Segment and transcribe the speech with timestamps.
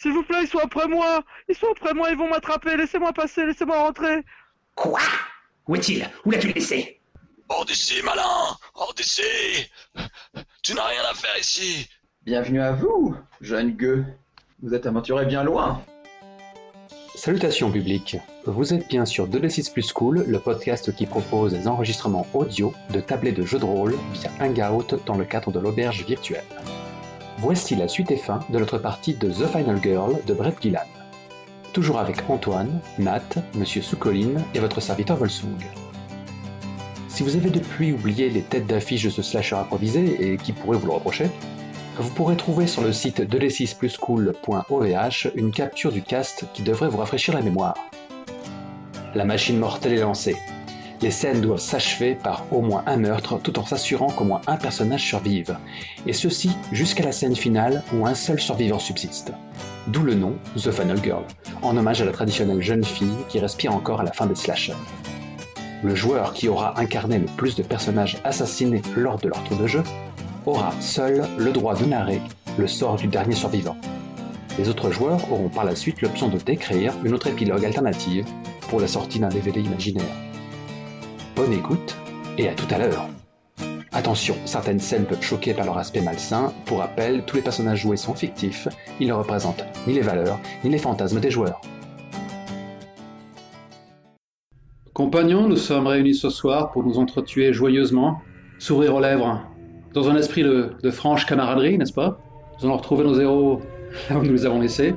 [0.00, 1.22] S'il vous plaît, ils sont après moi.
[1.46, 2.74] Ils sont après moi, ils vont m'attraper.
[2.74, 4.24] Laissez-moi passer, laissez-moi rentrer.
[4.74, 5.00] Quoi?
[5.68, 6.08] Où est-il?
[6.24, 7.02] Où l'as-tu laissé?
[7.50, 8.56] Hors d'ici, malin.
[8.74, 9.22] Hors d'ici.
[10.62, 11.86] Tu n'as rien à faire ici.
[12.22, 14.06] Bienvenue à vous, jeune gueux.
[14.62, 15.82] Vous êtes aventuré bien loin.
[17.14, 18.16] Salutations public.
[18.46, 23.00] Vous êtes bien sur 2D6 Plus Cool, le podcast qui propose des enregistrements audio de
[23.00, 26.44] tablets de jeux de rôle via Hangout dans le cadre de l'auberge virtuelle.
[27.40, 30.84] Voici la suite et fin de notre partie de The Final Girl de Brett Gillan.
[31.72, 33.22] Toujours avec Antoine, Nat,
[33.54, 35.56] Monsieur Soukoline et votre serviteur Volsung.
[37.08, 40.76] Si vous avez depuis oublié les têtes d'affiche de ce slasher improvisé et qui pourrait
[40.76, 41.30] vous le reprocher,
[41.96, 47.32] vous pourrez trouver sur le site 2d6pluscool.ovh une capture du cast qui devrait vous rafraîchir
[47.32, 47.74] la mémoire.
[49.14, 50.36] La machine mortelle est lancée.
[51.02, 54.56] Les scènes doivent s'achever par au moins un meurtre tout en s'assurant qu'au moins un
[54.56, 55.56] personnage survive,
[56.06, 59.32] et ceci jusqu'à la scène finale où un seul survivant subsiste.
[59.86, 61.24] D'où le nom The Final Girl,
[61.62, 64.74] en hommage à la traditionnelle jeune fille qui respire encore à la fin des slashers.
[65.82, 69.66] Le joueur qui aura incarné le plus de personnages assassinés lors de leur tour de
[69.66, 69.82] jeu
[70.44, 72.20] aura seul le droit de narrer
[72.58, 73.76] le sort du dernier survivant.
[74.58, 78.26] Les autres joueurs auront par la suite l'option de décrire une autre épilogue alternative
[78.68, 80.29] pour la sortie d'un DVD imaginaire.
[81.40, 81.96] Bonne écoute
[82.36, 83.08] et à tout à l'heure.
[83.92, 86.52] Attention, certaines scènes peuvent choquer par leur aspect malsain.
[86.66, 88.68] Pour rappel, tous les personnages joués sont fictifs,
[89.00, 91.62] ils ne représentent ni les valeurs, ni les fantasmes des joueurs.
[94.92, 98.20] Compagnons, nous sommes réunis ce soir pour nous entretuer joyeusement,
[98.58, 99.40] sourire aux lèvres,
[99.94, 102.20] dans un esprit de, de franche camaraderie, n'est-ce pas?
[102.58, 103.62] Nous allons retrouver nos héros
[104.10, 104.94] là où nous les avons laissés,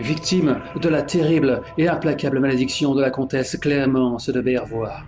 [0.00, 5.04] victimes de la terrible et implacable malédiction de la comtesse Clémence de Bervois.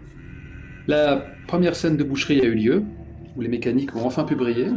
[0.89, 2.83] La première scène de boucherie a eu lieu,
[3.37, 4.69] où les mécaniques ont enfin pu briller.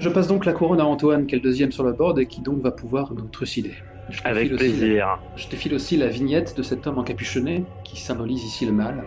[0.00, 2.26] Je passe donc la couronne à Antoine, qui est le deuxième sur le board et
[2.26, 3.72] qui donc va pouvoir nous trucider.
[4.10, 5.18] Je te Avec la- plaisir.
[5.36, 9.04] je défile aussi la vignette de cet homme encapuchonné qui symbolise ici le mal.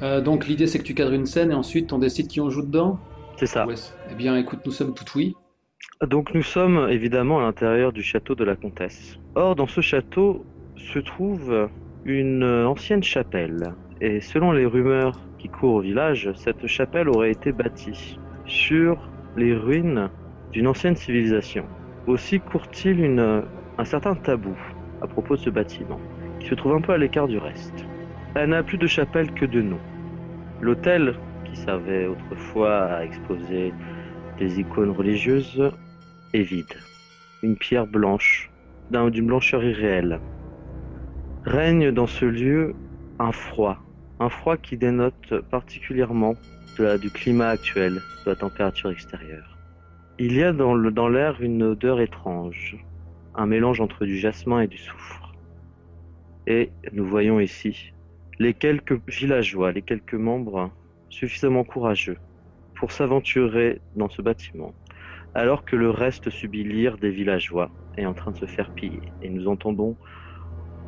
[0.00, 2.48] Euh, donc l'idée c'est que tu cadres une scène et ensuite on décide qui on
[2.48, 2.98] joue dedans
[3.36, 3.66] C'est ça.
[3.66, 3.74] Ouais.
[4.10, 5.34] Eh bien écoute, nous sommes tout oui.
[6.06, 9.18] Donc nous sommes évidemment à l'intérieur du château de la comtesse.
[9.34, 11.68] Or, dans ce château se trouve
[12.04, 13.74] une ancienne chapelle.
[14.00, 19.54] Et selon les rumeurs qui courent au village, cette chapelle aurait été bâtie sur les
[19.54, 20.10] ruines
[20.52, 21.66] d'une ancienne civilisation.
[22.06, 23.18] Aussi court-il
[23.78, 24.56] un certain tabou
[25.00, 26.00] à propos de ce bâtiment,
[26.40, 27.84] qui se trouve un peu à l'écart du reste.
[28.34, 29.78] Elle n'a plus de chapelle que de nom.
[30.60, 33.72] L'hôtel, qui servait autrefois à exposer
[34.38, 35.70] des icônes religieuses
[36.32, 36.74] est vide.
[37.42, 38.50] Une pierre blanche,
[38.90, 40.20] d'un- d'une blancheur irréelle.
[41.44, 42.74] Règne dans ce lieu
[43.18, 43.78] un froid,
[44.20, 46.34] un froid qui dénote particulièrement
[46.76, 49.58] de la- du climat actuel, de la température extérieure.
[50.18, 52.76] Il y a dans le- dans l'air une odeur étrange,
[53.34, 55.32] un mélange entre du jasmin et du soufre.
[56.46, 57.92] Et nous voyons ici
[58.38, 60.72] les quelques villageois, les quelques membres
[61.08, 62.18] suffisamment courageux
[62.74, 64.74] pour s'aventurer dans ce bâtiment,
[65.34, 69.12] alors que le reste subit l'ire des villageois est en train de se faire piller.
[69.20, 69.98] Et nous entendons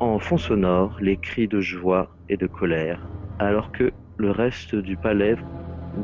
[0.00, 3.06] en fond sonore les cris de joie et de colère,
[3.38, 5.36] alors que le reste du palais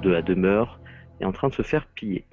[0.02, 0.80] de la demeure
[1.20, 2.26] est en train de se faire piller.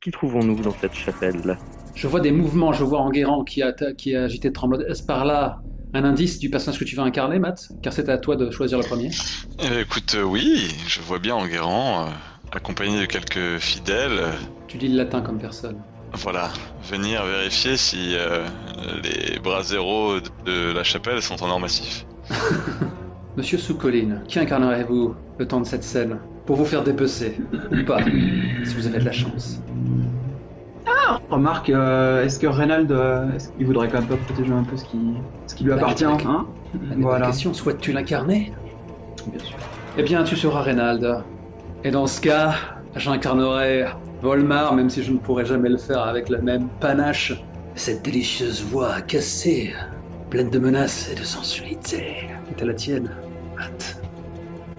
[0.00, 1.58] Qui trouvons-nous dans cette chapelle?
[1.94, 4.82] Je vois des mouvements, je vois Enguerrand qui a, qui a agité de tremblote.
[4.88, 5.60] Est-ce par là
[5.92, 7.68] un indice du personnage que tu vas incarner, Matt?
[7.82, 9.10] Car c'est à toi de choisir le premier.
[9.62, 12.10] Euh, Écoute, euh, oui, je vois bien Enguerrand, euh,
[12.52, 14.20] accompagné de quelques fidèles,
[14.68, 15.76] Tu lis le latin comme personne.
[16.14, 16.48] Voilà,
[16.90, 18.44] venir vérifier si euh,
[19.02, 22.06] les bras zéros de la chapelle sont en or massif.
[23.36, 27.38] Monsieur Soukoline, qui incarnerez-vous le temps de cette scène Pour vous faire dépecer,
[27.72, 27.98] ou pas,
[28.64, 29.60] si vous avez de la chance?
[31.28, 34.76] Remarque, euh, est-ce que Reynald, euh, est-ce qu'il voudrait quand même pas protéger un peu
[34.76, 34.98] ce qui,
[35.46, 36.46] ce qui lui Bah, appartient avec- hein?
[36.88, 37.26] La Voilà.
[37.26, 38.52] question, souhaites-tu l'incarner?
[39.26, 39.56] Bien sûr.
[39.96, 41.22] Eh bien, tu seras Reynald.
[41.84, 42.54] Et dans ce cas,
[42.96, 43.86] j'incarnerai
[44.22, 47.32] Volmar, même si je ne pourrai jamais le faire avec la même panache.
[47.74, 49.72] Cette délicieuse voix cassée,
[50.28, 52.28] pleine de menaces et de sensualité,
[52.60, 53.10] à la tienne,
[53.56, 54.02] Matt.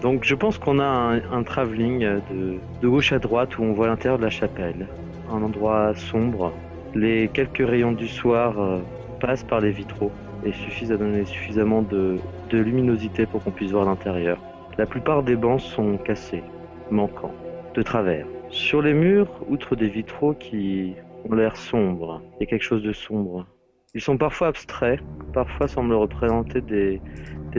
[0.00, 3.72] Donc je pense qu'on a un, un travelling de, de gauche à droite où on
[3.72, 4.86] voit l'intérieur de la chapelle.
[5.32, 6.52] Un endroit sombre.
[6.94, 8.78] Les quelques rayons du soir euh,
[9.20, 10.12] passent par les vitraux
[10.44, 12.18] et suffisent à donner suffisamment de,
[12.50, 14.38] de luminosité pour qu'on puisse voir l'intérieur.
[14.78, 16.42] La plupart des bancs sont cassés,
[16.90, 17.34] manquants,
[17.74, 18.26] de travers.
[18.52, 20.94] Sur les murs, outre des vitraux qui
[21.24, 23.46] ont l'air sombres, il y a quelque chose de sombre.
[23.94, 25.00] Ils sont parfois abstraits,
[25.32, 27.00] parfois semblent représenter des,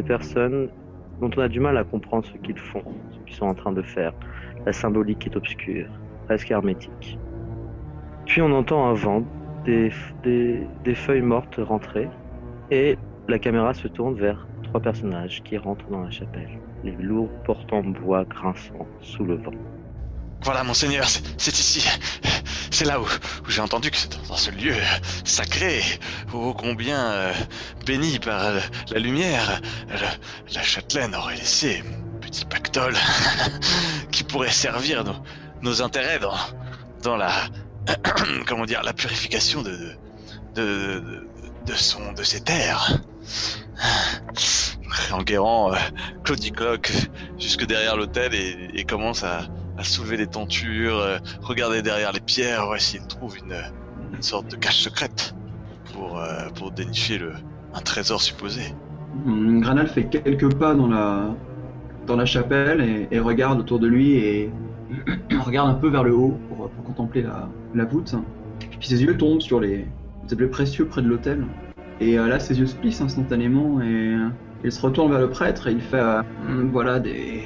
[0.05, 0.69] personnes
[1.19, 3.71] dont on a du mal à comprendre ce qu'ils font, ce qu'ils sont en train
[3.71, 4.13] de faire.
[4.67, 5.87] La symbolique est obscure,
[6.27, 7.17] presque hermétique.
[8.27, 9.23] Puis on entend un vent
[9.65, 9.89] des,
[10.93, 12.09] feuilles mortes rentrées
[12.69, 16.59] et la caméra se tourne vers trois personnages qui rentrent dans la chapelle.
[16.83, 19.53] Les lourds portants bois grinçant sous le vent.
[20.43, 21.07] Voilà, monseigneur,
[21.37, 21.87] c'est ici.
[22.69, 23.07] C'est là où,
[23.47, 23.97] j'ai entendu que
[24.27, 24.75] dans ce lieu
[25.23, 25.81] sacré,
[26.33, 27.33] ô combien euh,
[27.85, 28.51] béni par
[28.91, 29.61] la lumière,
[30.53, 32.95] la châtelaine aurait laissé un petit pactole
[34.11, 35.05] qui pourrait servir
[35.61, 36.19] nos, intérêts
[37.03, 37.31] dans, la,
[38.45, 39.95] comment dire, la purification de,
[40.55, 42.99] de, son, de ses terres.
[45.11, 45.77] Enguerrand euh,
[46.23, 46.91] claudicloque
[47.39, 49.41] jusque derrière l'hôtel et commence à,
[49.77, 53.55] à soulever des tentures, euh, regarder derrière les pierres, voir s'il trouve une,
[54.13, 55.35] une sorte de cache secrète
[55.93, 57.33] pour, euh, pour dénicher le,
[57.73, 58.61] un trésor supposé.
[59.25, 61.35] Granal fait quelques pas dans la,
[62.07, 64.51] dans la chapelle et, regarde autour de lui et
[65.45, 68.15] regarde un peu vers le haut pour, pour contempler la, la voûte.
[68.79, 69.87] Puis ses yeux tombent sur les,
[70.31, 71.45] objets précieux près de l'autel.
[71.99, 74.29] Et euh, là, ses yeux se plissent instantanément et euh,
[74.63, 76.01] il se retourne vers le prêtre et il fait
[76.71, 77.43] Voilà des,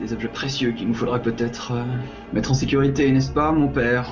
[0.00, 1.84] des objets précieux qu'il nous faudrait peut-être euh,
[2.32, 4.08] mettre en sécurité, n'est-ce pas, mon père?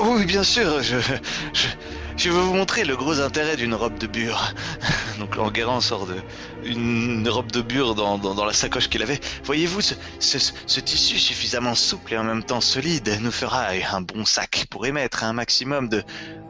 [0.00, 4.52] Oh Oui, bien sûr, je, vais vous montrer le gros intérêt d'une robe de bure.
[5.18, 6.16] Donc Enguerrand sort de
[6.64, 9.20] une robe de bure dans, la sacoche qu'il avait.
[9.44, 14.66] Voyez-vous, ce, tissu suffisamment souple et en même temps solide nous fera un bon sac
[14.70, 16.04] pour émettre un maximum de-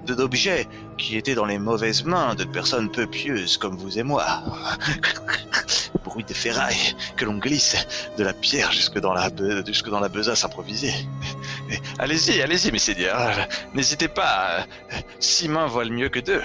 [0.07, 0.67] d'objets
[0.97, 4.25] qui étaient dans les mauvaises mains de personnes peu pieuses comme vous et moi.
[6.05, 7.77] Bruit des ferrailles que l'on glisse
[8.19, 10.93] de la pierre jusque dans la, be- jusque dans la besace improvisée.
[11.99, 13.49] Allez-y, allez-y, messeigneurs.
[13.75, 14.67] N'hésitez pas.
[15.19, 16.43] Six mains valent mieux que deux.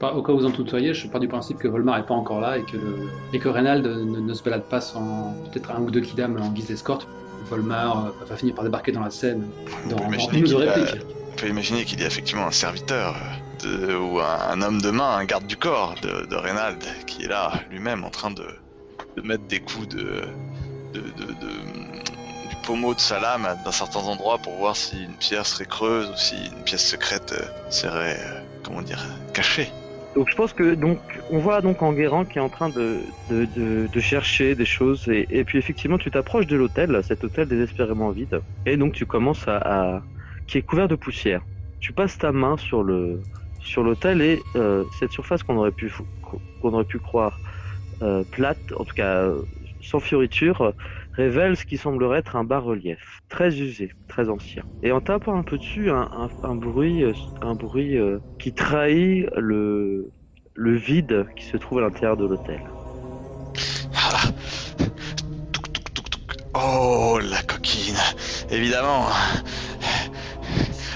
[0.00, 2.40] Au cas où vous en tutoyez, je pars du principe que Volmar est pas encore
[2.40, 3.08] là et que, le...
[3.32, 6.50] et que Reynald ne, ne se balade pas sans peut-être un ou deux kidam en
[6.50, 7.08] guise d'escorte.
[7.50, 9.48] Volmar euh, va finir par débarquer dans la scène
[9.88, 11.02] dans, dans imaginer une ou deux qu'il a- répliques.
[11.32, 13.18] On peut imaginer qu'il y a effectivement un serviteur euh,
[13.62, 17.52] de- ou un, homme de main, un garde du corps de, Reynald, qui est là
[17.70, 18.46] lui-même en train de,
[19.16, 20.22] de mettre des coups de,
[20.94, 26.10] du pommeau de sa lame dans certains endroits pour voir si une pierre serait creuse
[26.10, 29.68] ou si une pièce secrète euh, serait, euh, comment dire, cachée.
[30.14, 30.98] Donc je pense que donc
[31.30, 33.44] on voit donc Enguerrand qui est en train de, de,
[33.86, 38.10] de, chercher des choses et, et puis effectivement tu t'approches de l'hôtel, cet hôtel désespérément
[38.10, 40.02] vide, et donc tu commences à-
[40.46, 41.42] qui est couvert de poussière.
[41.78, 43.22] Tu passes ta main sur le
[43.68, 45.92] sur l'hôtel et euh, cette surface qu'on aurait pu
[46.60, 47.38] qu'on aurait pu croire
[48.02, 49.42] euh, plate, en tout cas euh,
[49.80, 50.72] sans fioriture,
[51.12, 54.62] révèle ce qui semblerait être un bas-relief très usé, très ancien.
[54.82, 57.04] Et en tapant un peu dessus, un, bruit,
[58.38, 60.10] qui trahit le
[60.56, 62.60] vide qui se trouve à l'intérieur de l'hôtel.
[66.54, 67.96] Oh, la coquine.
[68.50, 69.06] Évidemment.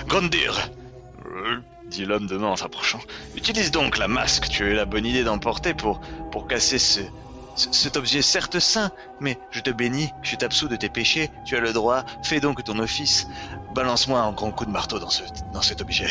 [0.08, 0.70] Grandir.
[1.92, 3.00] Dit l'homme de main en s'approchant.
[3.34, 6.00] Utilise donc la masque que tu as eu la bonne idée d'emporter pour,
[6.30, 7.00] pour casser ce,
[7.54, 8.90] ce- cet objet certes sain,
[9.20, 12.64] mais je te bénis, je t'absous de tes péchés, tu as le droit, fais donc
[12.64, 13.26] ton office,
[13.74, 15.22] balance-moi un grand coup de marteau dans, ce,
[15.52, 16.08] dans cet objet.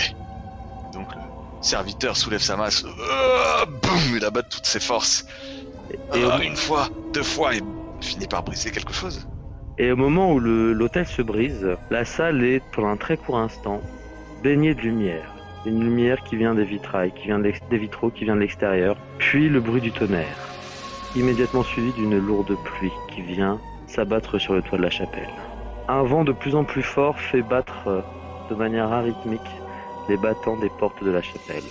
[0.94, 1.22] Donc le
[1.62, 5.26] serviteur soulève sa masse, euh, boum, il abat de toutes ses forces.
[5.92, 7.62] Et, Ah, au, une fois, deux fois, et
[8.02, 9.28] finit par briser quelque chose.
[9.80, 13.82] et au moment où l'hôtel se brise, la salle est pour un très court instant
[14.44, 15.31] baignée de lumière.
[15.66, 19.48] Une lumière qui vient des vitrailles, qui vient des vitraux, qui vient de l'extérieur, puis
[19.48, 20.38] le bruit du tonnerre,
[21.16, 25.30] immédiatement suivi d'une lourde pluie qui vient s'abattre sur le toit de la chapelle.
[25.88, 28.02] Un vent de plus en plus fort fait battre euh,
[28.50, 29.42] de manière arythmique
[30.10, 31.64] les battants des portes de la chapelle.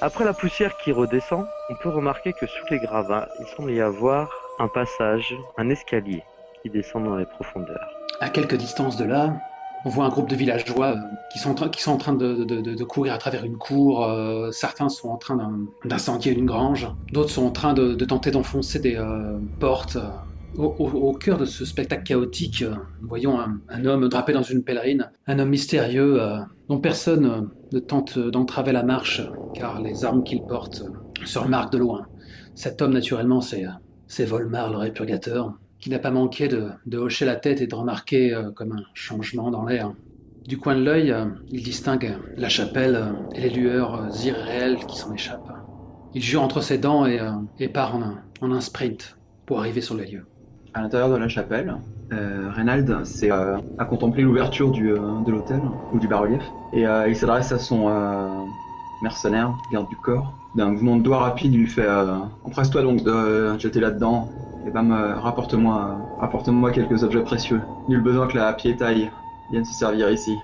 [0.00, 3.80] Après la poussière qui redescend, on peut remarquer que sous les gravats, il semble y
[3.80, 6.22] avoir un passage, un escalier
[6.62, 7.88] qui descend dans les profondeurs.
[8.20, 9.34] À quelques distances de là,
[9.84, 11.00] on voit un groupe de villageois euh,
[11.32, 14.04] qui sont en train, de, courir à travers une cour.
[14.04, 16.88] euh, certains sont en train d'in- d'incendier une grange.
[17.12, 19.98] D'autres sont en train de, tenter d'enfoncer des euh, portes.
[20.58, 22.64] Au, cœur de ce spectacle chaotique,
[23.02, 26.18] nous voyons un, homme drapé dans une pèlerine, un homme mystérieux
[26.70, 29.20] dont personne ne tente d'entraver la marche,
[29.52, 30.82] car les armes qu'il porte
[31.26, 32.06] se remarquent de loin.
[32.54, 35.52] Cet homme, naturellement, c'est Volmar, le répurgateur,
[35.86, 39.52] qui n'a pas manqué de, hocher la tête et de remarquer euh, comme un changement
[39.52, 39.92] dans l'air.
[40.44, 44.98] Du coin de l'œil, euh, il distingue la chapelle euh, et les lueurs irréelles qui
[44.98, 45.52] s'en échappent.
[46.12, 49.16] Il jure entre ses dents et, part en un, sprint
[49.46, 50.26] pour arriver sur les lieux.
[50.74, 51.76] À l'intérieur de la chapelle,
[52.10, 55.60] Reynald s'est euh, à contempler l'ouverture de l'hôtel
[55.92, 58.48] ou du bas-relief et il s'adresse à son
[59.02, 60.32] mercenaire, garde du corps.
[60.56, 61.88] D'un mouvement de doigt rapide, il lui fait
[62.44, 64.28] Empresse-toi donc de jeter là-dedans
[64.66, 67.60] et ben me rapporte-moi rapporte-moi quelques objets précieux.
[67.88, 69.10] Nul besoin que la piétaille
[69.50, 70.36] vienne se servir ici.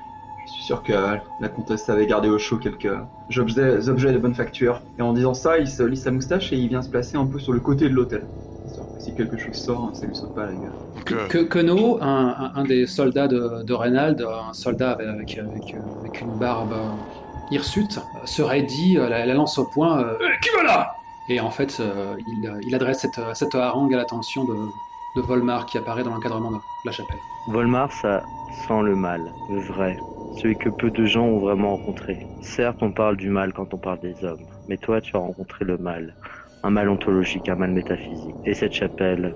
[0.46, 0.92] Je suis sûr que
[1.40, 2.88] la comtesse avait gardé au chaud quelques
[3.36, 4.80] objets, objets de bonne facture.
[4.98, 7.26] Et en disant ça, il se lisse sa moustache et il vient se placer un
[7.26, 8.26] peu sur le côté de l'hôtel.
[8.96, 10.72] Que Si quelque chose sort, ça lui saute pas à la gueule.
[11.12, 15.38] Euh, Que, Queneau, un, un- un des soldats de, de Reynald, un soldat avec, avec,
[15.38, 16.88] avec, avec une barbe euh,
[17.50, 20.90] hirsute, euh, serait dit, euh, la, la lance au poing, euh, Eh, Qui va là?
[21.28, 24.68] Et en fait, euh, il, euh, il adresse cette, cette harangue à l'attention de,
[25.16, 27.18] de Volmar qui apparaît dans l'encadrement de la chapelle.
[27.48, 28.22] Volmar, ça
[28.66, 29.98] sent le mal, le vrai,
[30.36, 32.26] celui que peu de gens ont vraiment rencontré.
[32.40, 35.64] Certes, on parle du mal quand on parle des hommes, mais toi, tu as rencontré
[35.64, 36.14] le mal.
[36.64, 38.34] Un mal ontologique, un mal métaphysique.
[38.44, 39.34] Et cette chapelle,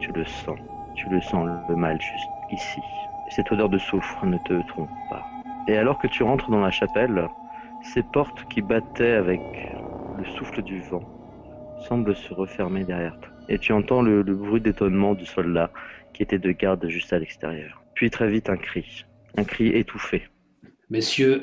[0.00, 0.58] tu le sens.
[0.94, 2.80] Tu le sens, le mal, juste ici.
[3.28, 5.22] Et cette odeur de soufre ne te trompe pas.
[5.68, 7.28] Et alors que tu rentres dans la chapelle,
[7.82, 9.40] ces portes qui battaient avec
[10.18, 11.04] le souffle du vent
[11.88, 13.32] semblent se refermer derrière toi.
[13.48, 15.70] Et tu entends le, le bruit d'étonnement du soldat
[16.12, 17.82] qui était de garde juste à l'extérieur.
[17.94, 19.04] Puis très vite un cri,
[19.36, 20.28] un cri étouffé.
[20.90, 21.42] Messieurs,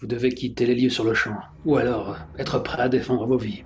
[0.00, 3.36] vous devez quitter les lieux sur le champ, ou alors être prêts à défendre vos
[3.38, 3.64] vies.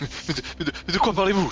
[0.00, 1.50] mais, de, mais de- mais de quoi parlez-vous?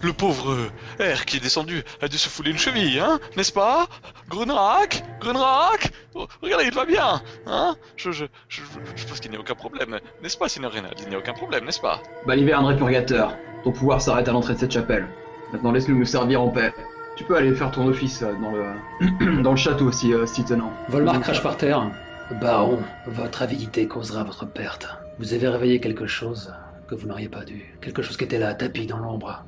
[0.00, 3.20] Le pauvre euh, R qui est descendu a dû se fouler une cheville, hein?
[3.36, 3.86] N'est-ce pas?
[4.28, 7.76] Grunrak Grunrak Oh, Regardez, il va bien, hein?
[7.96, 8.62] Je, je, je,
[8.96, 10.94] je pense qu'il n'y a aucun problème, n'est-ce pas, Seigneur Reynald?
[11.02, 12.02] Il n'y a aucun problème, n'est-ce pas?
[12.26, 15.06] Baliverne André Purgateur, ton pouvoir s'arrête à l'entrée de cette chapelle.
[15.52, 16.72] Maintenant laisse-nous nous servir en paix.
[17.16, 20.42] Tu peux aller faire ton office euh, dans le, dans le château si, euh, si
[20.44, 20.72] tenant.
[20.88, 21.90] Volmar crache par terre.
[22.32, 24.88] Baron, votre avidité causera votre perte.
[25.20, 26.52] Vous avez réveillé quelque chose
[26.88, 27.72] que vous n'auriez pas dû.
[27.80, 29.44] Quelque chose qui était là, tapis dans l'ombre,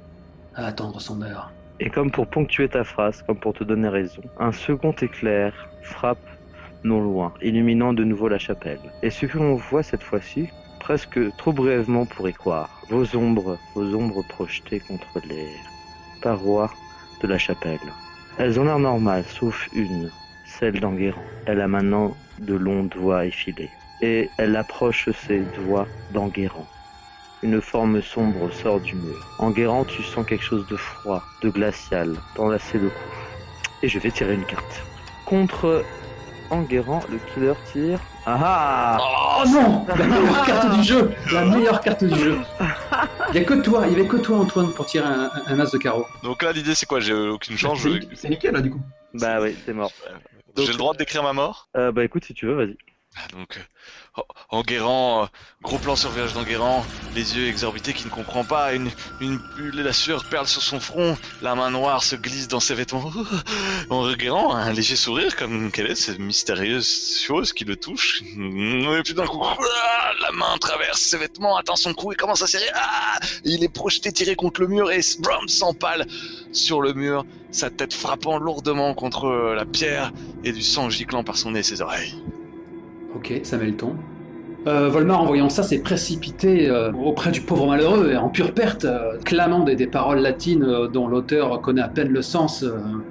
[0.54, 1.50] à attendre son heure.
[1.80, 6.18] Et comme pour ponctuer ta phrase, comme pour te donner raison, un second éclair frappe
[6.84, 8.80] non loin, illuminant de nouveau la chapelle.
[9.02, 13.58] Et ce que l'on voit cette fois-ci, presque trop brièvement pour y croire, vos ombres,
[13.74, 15.48] vos ombres projetées contre les
[16.22, 16.70] parois
[17.22, 17.80] de la chapelle.
[18.38, 20.10] Elles ont l'air normales, sauf une,
[20.58, 21.22] celle d'Enguerrand.
[21.46, 23.70] Elle a maintenant de longs doigts effilés.
[24.00, 26.66] Et elle approche ses doigts d'Enguerrand.
[27.42, 29.16] Une forme sombre sort du mur.
[29.38, 32.94] Enguerrand, tu sens quelque chose de froid, de glacial, t'enlacer le cou.
[33.82, 34.82] Et je vais tirer une carte.
[35.24, 35.84] Contre
[36.50, 38.00] Enguerrand, le killer tire.
[38.26, 38.98] Ah ah
[39.40, 42.38] Oh non La meilleure carte du jeu La meilleure carte du jeu
[43.30, 45.60] Il y a que toi, il y avait que toi Antoine pour tirer un, un
[45.60, 46.04] as de carreau.
[46.22, 47.00] Donc là, l'idée c'est quoi?
[47.00, 48.80] J'ai aucune chance, C'est je- nick- C'est nickel là du coup.
[49.14, 49.92] Bah oui, c'est mort.
[50.66, 51.68] J'ai le droit de décrire ma mort?
[51.76, 52.76] Euh, bah écoute, si tu veux, vas-y.
[53.32, 53.62] Donc, euh,
[54.50, 55.26] Enguerrand, euh,
[55.62, 56.84] gros plan sur le d'Enguerrand,
[57.14, 61.16] les yeux exorbités qui ne comprend pas, une, une, la sueur perle sur son front,
[61.42, 63.10] la main noire se glisse dans ses vêtements.
[63.90, 68.22] Enguerrand, un léger sourire, comme quelle est cette mystérieuse chose qui le touche.
[68.36, 69.42] Et puis d'un coup,
[70.20, 72.70] la main traverse ses vêtements, atteint son cou et commence à serrer.
[72.74, 76.06] Ah il est projeté, tiré contre le mur et brum, s'empale
[76.52, 80.12] sur le mur, sa tête frappant lourdement contre la pierre
[80.44, 82.14] et du sang giclant par son nez et ses oreilles.
[83.14, 83.96] Ok, ça met le ton.
[84.66, 88.52] Euh, Volmar, en voyant ça, s'est précipité euh, auprès du pauvre malheureux, et en pure
[88.52, 92.66] perte, euh, clamant des, paroles latines dont l'auteur connaît à peine le sens.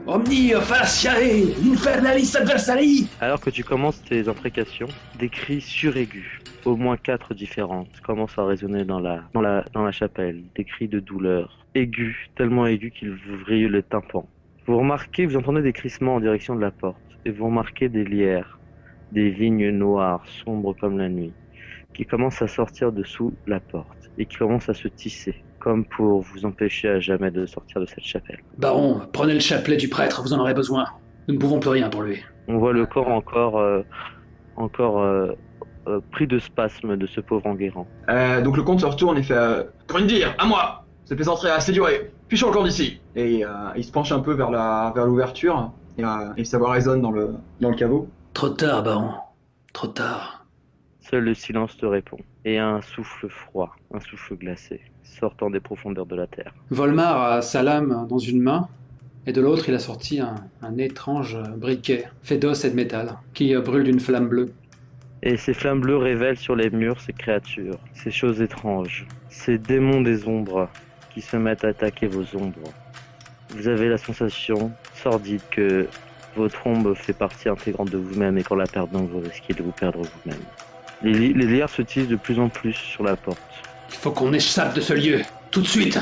[0.06, 4.88] Omni faciae infernalis adversari Alors que tu commences tes imprécations,
[5.18, 9.84] des cris suraigus, au moins quatre différentes, commencent à résonner dans la, dans la, dans
[9.84, 10.44] la chapelle.
[10.56, 14.28] Des cris de douleur, aigus, tellement aigus qu'ils vous vrillent le tympan.
[14.68, 18.04] Vous remarquez, vous entendez des crissements en direction de la porte, et vous remarquez des
[18.04, 18.60] lierres,
[19.12, 21.34] des vignes noires, sombres comme la nuit,
[21.94, 26.22] qui commencent à sortir dessous la porte, et qui commencent à se tisser, comme pour
[26.22, 28.40] vous empêcher à jamais de sortir de cette chapelle.
[28.58, 30.86] Baron, prenez le chapelet du prêtre, vous en aurez besoin.
[31.28, 32.20] Nous ne pouvons plus rien pour lui.
[32.48, 33.82] On voit le corps encore, euh,
[34.56, 35.34] encore euh,
[35.88, 37.88] euh, pris de spasmes de ce pauvre Enguerrand.
[38.10, 41.56] Euh, donc le comte se retourne et fait euh, Grindir, à moi Cette plaisanterie a
[41.56, 42.12] assez duré.
[42.30, 45.72] Fichons le camp d'ici Et euh, il se penche un peu vers la vers l'ouverture
[45.98, 48.10] et, euh, et sa voix résonne dans le dans le caveau.
[48.34, 49.12] Trop tard, baron.
[49.74, 50.46] Trop tard.
[51.00, 56.06] Seul le silence te répond, et un souffle froid, un souffle glacé, sortant des profondeurs
[56.06, 56.54] de la terre.
[56.70, 58.68] Volmar a sa lame dans une main,
[59.26, 63.18] et de l'autre, il a sorti un, un étrange briquet, fait d'os et de métal,
[63.34, 64.52] qui brûle d'une flamme bleue.
[65.24, 70.02] Et ces flammes bleues révèlent sur les murs ces créatures, ces choses étranges, ces démons
[70.02, 70.70] des ombres
[71.14, 72.72] qui se mettent à attaquer vos ombres.
[73.50, 75.88] Vous avez la sensation sordide que
[76.36, 79.72] votre ombre fait partie intégrante de vous-même et qu'en la perdant, vous risquez de vous
[79.72, 80.40] perdre vous-même.
[81.02, 83.40] Les, li- les lières se tissent de plus en plus sur la porte.
[83.90, 86.00] Il faut qu'on échappe de ce lieu, tout de suite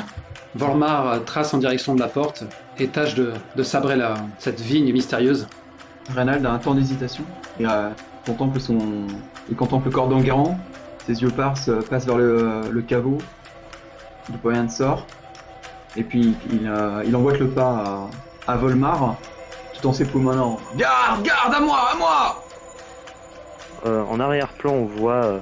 [0.56, 2.46] Volmar euh, trace en direction de la porte
[2.80, 5.48] et tâche de, de sabrer la, cette vigne mystérieuse.
[6.16, 7.26] Reynald a un temps d'hésitation
[7.60, 7.90] et euh,
[8.26, 8.78] contemple son
[9.50, 10.58] il contemple le corps d'Enguerrand.
[11.06, 13.18] Ses yeux passent, passent vers le, le caveau.
[14.30, 15.06] De pas rien ne sort.
[15.98, 18.08] Et puis il, euh, il emboîte le pas
[18.48, 19.18] à, à Volmar
[19.86, 20.60] tout en s'époumonnant.
[20.76, 22.42] Garde, garde, à moi, à moi
[23.86, 25.40] euh, en arrière-plan, on voit euh,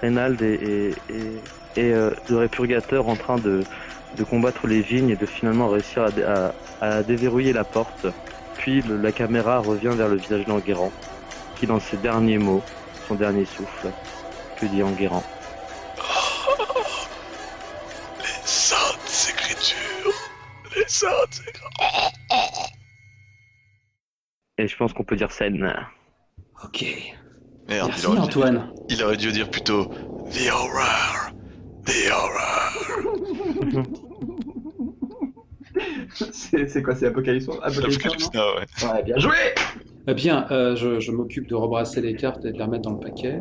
[0.00, 1.40] Reynald et, et, et,
[1.76, 3.62] et, euh, le répurgateur en train de,
[4.16, 8.06] de combattre les vignes et de finalement réussir à, dé- à, à déverrouiller la porte.
[8.58, 10.90] Puis le- la caméra revient vers le visage d'Enguerrand,
[11.60, 12.62] qui dans ses derniers mots,
[13.06, 13.88] son dernier souffle,
[14.60, 15.22] que dit Enguerrand
[18.18, 20.12] Les saintes écritures.
[20.74, 21.65] Les saintes écritures.
[24.58, 25.74] Et je pense qu'on peut dire scène.
[26.64, 26.84] Ok.
[27.68, 28.72] Merde, Merci il aurait, Antoine.
[28.88, 29.86] il aurait dû dire plutôt
[30.30, 31.30] The Horror.
[31.84, 33.86] The Horror.
[36.32, 38.92] c'est quoi C'est Apocalypse Apocalypse Apocalypse non Now, ouais.
[38.94, 39.34] Ouais, bien joué
[40.06, 42.92] Eh bien, euh, je, je m'occupe de rebrasser les cartes et de les remettre dans
[42.94, 43.40] le paquet.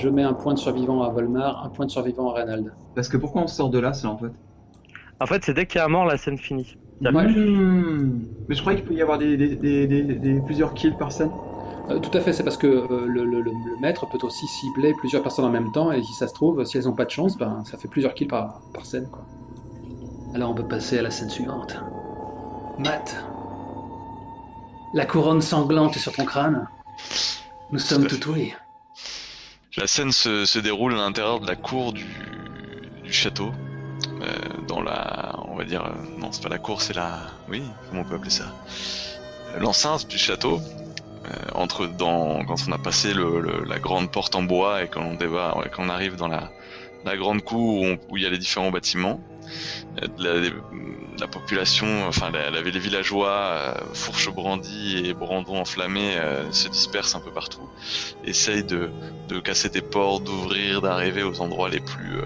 [0.00, 2.72] Je mets un point de survivant à Volmar, un point de survivant à Reynald.
[2.94, 4.32] Parce que pourquoi on sort de là, c'est en fait
[5.20, 6.76] En fait, c'est dès qu'il y a un mort, la scène finit.
[7.00, 7.10] Ouais.
[8.48, 11.12] Mais je croyais qu'il peut y avoir des, des, des, des, des- plusieurs kills par
[11.12, 11.30] scène.
[11.90, 14.46] Euh, tout à fait, c'est parce que euh, le, le- le- le maître peut aussi
[14.46, 17.04] cibler plusieurs personnes en même temps, et si ça se trouve, si elles n'ont pas
[17.04, 19.08] de chance, ben, ça fait plusieurs kills par, par scène.
[19.10, 19.24] Quoi.
[20.34, 21.76] Alors on peut passer à la scène suivante.
[22.78, 23.16] Matt,
[24.94, 26.66] la couronne sanglante est sur ton crâne.
[27.70, 28.52] Nous sommes Tout à tout oui.
[29.76, 32.06] La scène se, se déroule à l'intérieur de la cour du,
[33.04, 33.50] du château.
[34.22, 35.34] Euh, dans la.
[35.48, 35.84] On va dire.
[35.84, 37.18] euh, non, c'est pas la cour, c'est la.
[37.48, 38.46] Oui, comment on peut appeler ça?
[39.58, 40.60] L'enceinte du château.
[41.26, 45.16] Euh, entre dans quand on a passé la grande porte en bois et quand on
[45.16, 46.52] quand on arrive dans la,
[47.16, 49.20] grande cour où, il y a les différents bâtiments,
[50.18, 50.34] la,
[51.18, 56.68] la population, enfin la, la- les villageois, euh, fourches brandies et brandons enflammés euh, se
[56.68, 57.68] dispersent un peu partout,
[58.24, 58.90] essayent de,
[59.44, 62.20] casser des portes, d'ouvrir, d'arriver aux endroits les plus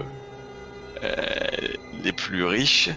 [2.03, 2.89] les plus riches.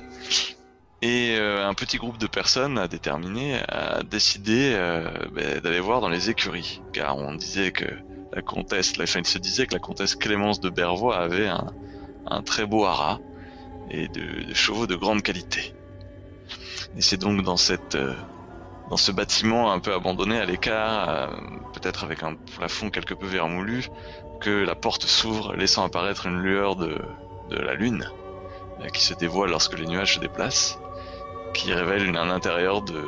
[1.03, 6.01] Et euh, un petit groupe de personnes a déterminé, a décidé euh, ben, d'aller voir
[6.01, 7.85] dans les écuries, car on disait que
[8.33, 12.43] la comtesse, la enfin, il se disait que la comtesse Clémence de Bervois avait un,
[12.43, 13.19] très beau haras
[13.91, 15.75] et de, chevaux de grande qualité.
[16.97, 18.15] Et c'est donc dans euh,
[18.97, 21.27] ce bâtiment un peu abandonné à l'écart, euh,
[21.75, 23.85] peut-être avec un plafond quelque peu vermoulu,
[24.41, 26.99] que la porte s'ouvre, laissant apparaître une lueur de,
[27.51, 28.11] de la lune
[28.81, 30.79] euh, qui se dévoile lorsque les nuages se déplacent,
[31.55, 33.05] qui révèle un intérieur de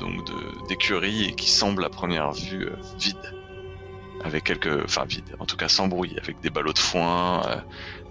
[0.00, 3.34] donc de d'écurie et qui semble à première vue euh, vide,
[4.24, 7.60] avec quelques, enfin vide, en tout cas sans bruit, avec des ballots de foin, euh,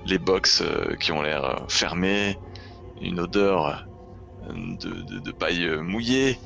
[0.05, 2.38] les box euh, qui ont l'air euh, fermés,
[3.01, 3.86] une odeur
[4.43, 6.39] euh, de, de, de paille mouillée,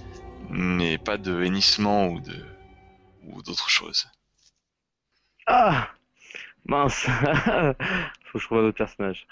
[0.50, 2.46] mais pas de hennissement ou de
[3.24, 4.08] ou d'autres choses.
[5.46, 5.97] Ah
[6.68, 7.06] Mince
[8.26, 9.28] Faut que je trouve un autre personnage.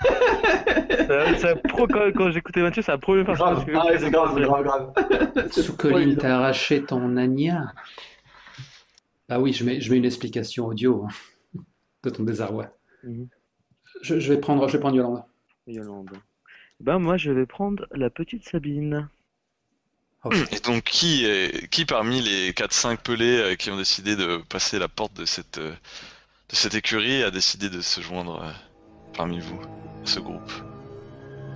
[1.08, 3.64] C'est c'est pro quand, quand j'écoutais Mathieu, c'est la première personne.
[3.74, 5.50] Ah ouais, c'est grave, c'est grave, grave.
[5.50, 7.72] Soukoline t'a arraché ton Anya.
[9.28, 11.60] Ah oui, je mets, je mets une explication audio hein,
[12.04, 12.68] de ton désarroi.
[13.02, 13.28] Mhm.
[14.02, 15.24] Je, je vais prendre, je vais prendre Yolande.
[15.66, 16.10] Yolande.
[16.80, 19.08] Ben moi je vais prendre la petite Sabine.
[20.52, 24.78] Et donc qui est, qui parmi les 4-5 pelés euh, qui ont décidé de passer
[24.78, 25.72] la porte de cette euh,
[26.50, 28.50] de cette écurie a décidé de se joindre euh,
[29.16, 30.50] parmi vous à ce groupe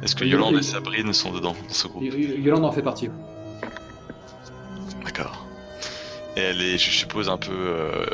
[0.02, 2.02] Est-ce que Yolande et Sabrine sont dedans dans ce groupe?
[2.04, 3.08] Y- Yolande en fait partie.
[5.04, 5.46] D'accord.
[6.36, 8.04] Et elle est, je suppose, un peu euh,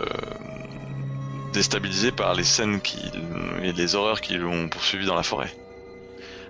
[1.52, 2.98] déstabilisée par les scènes qui
[3.62, 5.50] et les horreurs qui l'ont poursuivi dans la forêt.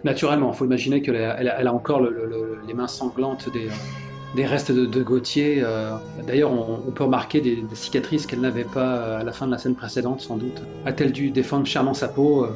[0.05, 2.75] Naturellement, il faut imaginer qu'elle a, elle a- elle a encore le- le- le- les
[2.75, 3.73] mains sanglantes des, euh,
[4.35, 5.63] des restes de, de Gauthier.
[5.63, 5.93] euh.
[6.27, 9.59] D'ailleurs, on, peut remarquer des, cicatrices qu'elle n'avait pas euh, à la fin de la
[9.59, 10.63] scène précédente, sans doute.
[10.85, 12.53] A-t-elle dû défendre chèrement sa peau euh,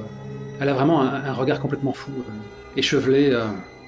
[0.60, 2.10] Elle a vraiment un, regard complètement fou,
[2.76, 3.36] échevelé.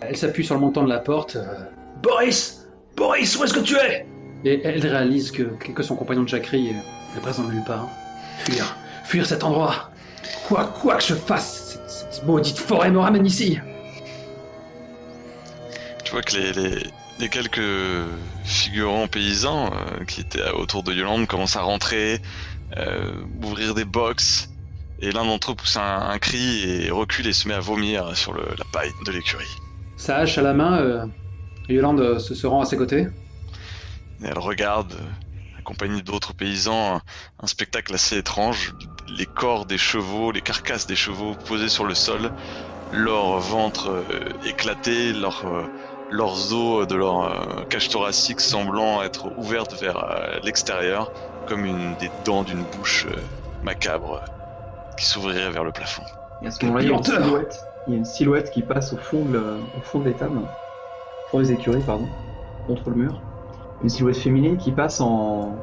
[0.01, 1.37] Elle s'appuie sur le montant de la porte.
[2.03, 2.67] Boris
[2.97, 4.07] Boris, où est-ce que tu es?
[4.45, 6.69] Et elle réalise que, que son compagnon de Jacquerie
[7.17, 7.89] est présent nulle part.
[8.41, 9.91] Fuir, fuir cet endroit.
[10.47, 13.59] Quoi, quoi que je fasse, cette, maudite forêt me ramène ici.
[16.05, 17.61] Tu vois que les, les quelques
[18.45, 22.21] figurants paysans euh, qui étaient autour de Yolande commencent à rentrer,
[22.77, 24.51] euh, ouvrir des box,
[25.01, 28.17] et l'un d'entre eux pousse un, un cri et recule et se met à vomir
[28.17, 29.45] sur le, la paille de l'écurie.
[29.97, 31.07] Sa hache à la main, euh,
[31.69, 33.09] Yolande euh, se, se rend à ses côtés.
[34.23, 37.01] Et elle regarde, euh, accompagnée d'autres paysans, un,
[37.41, 38.75] un spectacle assez étrange.
[39.17, 42.33] Les corps des chevaux, les carcasses des chevaux posées sur le sol,
[42.93, 44.05] leur ventre
[44.45, 45.65] éclaté, leur, euh,
[46.15, 51.11] leurs os de leur euh, cage thoracique semblant être ouvertes vers euh, l'extérieur,
[51.49, 53.17] comme une des dents d'une bouche euh,
[53.65, 56.05] macabre euh, qui s'ouvrirait vers le plafond.
[56.43, 57.65] Et à ce moment-là, il y a une silhouette.
[57.87, 60.39] Il y a une silhouette qui passe au fond de, au fond de l'étable.
[60.39, 62.07] Au fond des écuries, pardon.
[62.69, 63.21] Contre le mur.
[63.83, 65.57] Une silhouette féminine qui passe en.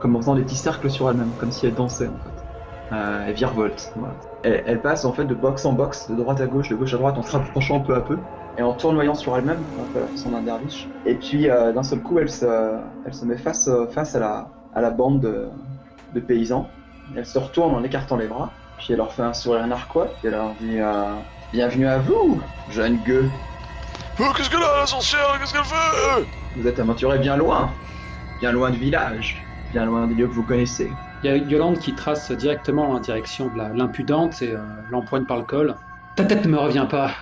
[0.00, 2.94] comme en faisant des petits cercles sur elle-même, comme si elle dansait en fait.
[2.94, 3.92] Euh, elle virevolte.
[3.96, 4.14] Voilà.
[4.42, 6.94] Elle, elle passe en fait de box en box, de droite à gauche, de gauche
[6.94, 8.16] à droite, en se rapprochant peu à peu
[8.58, 10.88] et en tournoyant sur elle-même, un peu à la façon d'un derviche.
[11.06, 12.44] Et puis euh, d'un seul coup, elle se,
[13.04, 15.48] elle se met face, euh, face à, la, à la bande de,
[16.14, 16.68] de paysans.
[17.16, 20.26] Elle se retourne en écartant les bras, puis elle leur fait un sourire narquois, et
[20.26, 21.14] elle leur dit euh,
[21.52, 22.40] Bienvenue à vous,
[22.70, 23.30] jeune gueux.
[24.20, 26.26] Oh, qu'est-ce qu'elle a, la sorcière Qu'est-ce qu'elle fait?
[26.56, 27.70] Vous êtes aventuré bien loin,
[28.40, 29.40] bien loin du village,
[29.72, 30.90] bien loin des lieux que vous connaissez.
[31.22, 34.58] Il y a Yolande qui trace directement en direction de la- l'impudente et euh,
[34.90, 35.74] l'empoigne par le col.
[36.16, 37.12] Ta tête ne me revient pas.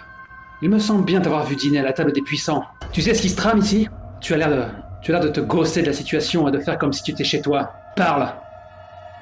[0.63, 2.63] Il me semble bien t'avoir vu dîner à la table des puissants.
[2.93, 3.89] Tu sais ce qui se trame ici?
[4.21, 4.63] Tu as l'air de,
[5.03, 7.11] tu as l'air de te gausser de la situation et de faire comme si tu
[7.13, 7.73] étais chez toi.
[7.95, 8.29] Parle.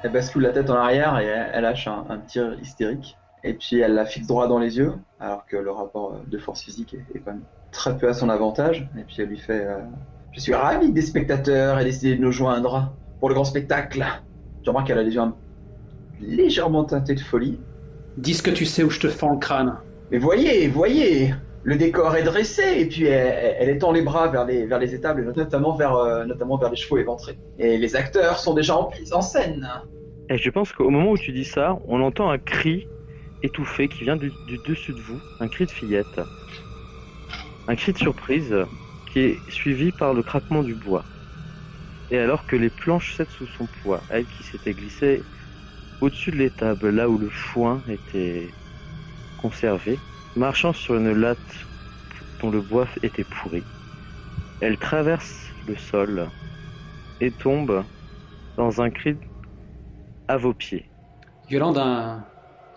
[0.02, 3.16] Elle bascule la tête en arrière et elle, lâche un, un petit rire hystérique.
[3.42, 6.62] Et puis elle la fixe droit dans les yeux, alors que le rapport de force
[6.62, 7.42] physique est, est quand même
[7.72, 8.88] très peu à son avantage.
[8.98, 9.78] Et puis elle lui fait euh,
[10.32, 14.04] Je suis ravi des spectateurs aient décidé de nous joindre pour le grand spectacle.
[14.62, 15.34] Tu remarques qu'elle a les yeux un-
[16.20, 17.58] légèrement teintés de folie.
[18.16, 19.74] Dis ce que tu sais ou je te fends le crâne.
[20.14, 24.94] Mais voyez, voyez, le décor est dressé et puis elle, étend les bras vers les,
[24.94, 27.36] étables, et notamment vers, euh, notamment vers les chevaux éventrés.
[27.58, 29.68] Et les acteurs sont déjà en scène.
[30.28, 32.86] Et je pense qu'au moment où tu dis ça, on entend un cri
[33.42, 36.20] étouffé qui vient du, du dessus de vous, un cri de fillette.
[37.66, 38.54] Un cri de surprise
[39.12, 41.02] qui est suivi par le craquement du bois.
[42.12, 45.22] Et alors que les planches cèdent sous son poids, elle qui s'était glissée
[46.00, 48.48] au-dessus de l'étable, là où le foin était
[49.48, 49.98] conservé,
[50.36, 51.38] marchant sur une latte
[52.40, 53.62] dont le bois était pourri,
[54.62, 55.34] elle traverse
[55.68, 56.28] le sol
[57.20, 57.84] et tombe
[58.56, 59.18] dans un cri
[60.28, 60.86] à vos pieds.
[61.50, 61.78] Yolande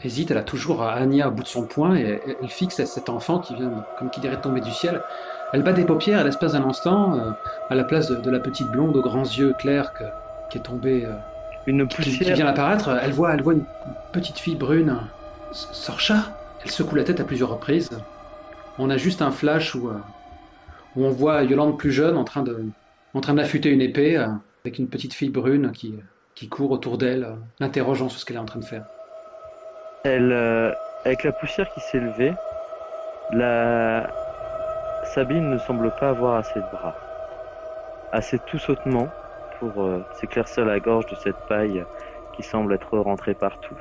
[0.03, 3.39] hésite, elle a toujours Anya au bout de son poing et elle- fixe cet enfant
[3.39, 5.01] qui vient, comme qui dirait, de tomber du ciel.
[5.53, 7.31] Elle bat des paupières à l'espace d'un instant, euh,
[7.69, 10.03] à la place de, de la petite blonde aux grands yeux clairs que-
[10.49, 11.13] qui est tombée, euh,
[11.65, 12.89] Une qui, qui poussière, vient apparaître.
[13.01, 13.63] Elle voit, elle voit une
[14.11, 14.97] petite fille brune.
[15.53, 16.15] Sorcha
[16.67, 17.89] Elle secoue la tête à plusieurs reprises.
[18.77, 19.93] On a juste un flash où, euh,
[20.97, 22.65] où on voit Yolande plus jeune en train de,
[23.13, 24.27] en train d'affûter une épée euh,
[24.65, 25.93] avec une petite fille brune qui,
[26.35, 28.83] qui court autour d'elle, euh, l'interrogeant sur ce qu'elle est en train de faire.
[30.03, 30.33] elle,
[31.05, 32.33] avec la poussière qui s'est levée,
[33.31, 34.09] la
[35.05, 36.97] Sabine ne semble pas avoir assez de bras,
[38.11, 39.07] assez tout sautement
[39.61, 41.85] pour s'éclaircir la gorge de cette paille
[42.35, 43.77] qui semble être rentrée partout.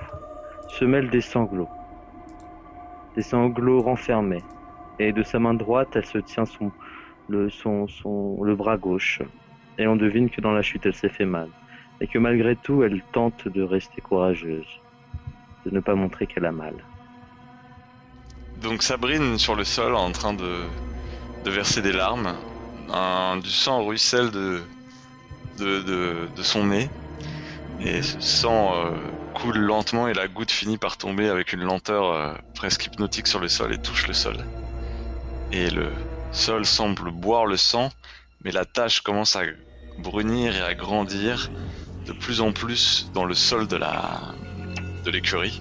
[0.68, 1.68] Se mêlent des sanglots,
[3.16, 4.46] des sanglots renfermés,
[4.98, 6.72] et de sa main droite, elle se tient son
[7.28, 9.22] le son, son le bras gauche,
[9.78, 11.52] et on devine que dans la chute, elle s'est fait mal,
[12.00, 14.82] et que malgré tout, elle tente de rester courageuse
[15.64, 16.88] de ne pas montrer qu'elle a mal.
[18.56, 20.66] Donc Sabrine sur le sol en train de,
[21.44, 22.36] de verser des larmes.
[22.88, 24.64] Un- du sang ruisselle de,
[25.58, 26.90] de, de, de son nez.
[27.78, 32.10] Et ce sang euh, coule lentement et la goutte finit par tomber avec une lenteur
[32.10, 34.36] euh, presque hypnotique sur le sol et touche le sol.
[35.52, 35.90] Et le
[36.32, 37.90] sol semble boire le sang,
[38.42, 39.42] mais la tache commence à
[39.98, 41.50] brunir et à grandir
[42.06, 44.20] de plus en plus dans le sol de la
[45.04, 45.60] de l'écurie.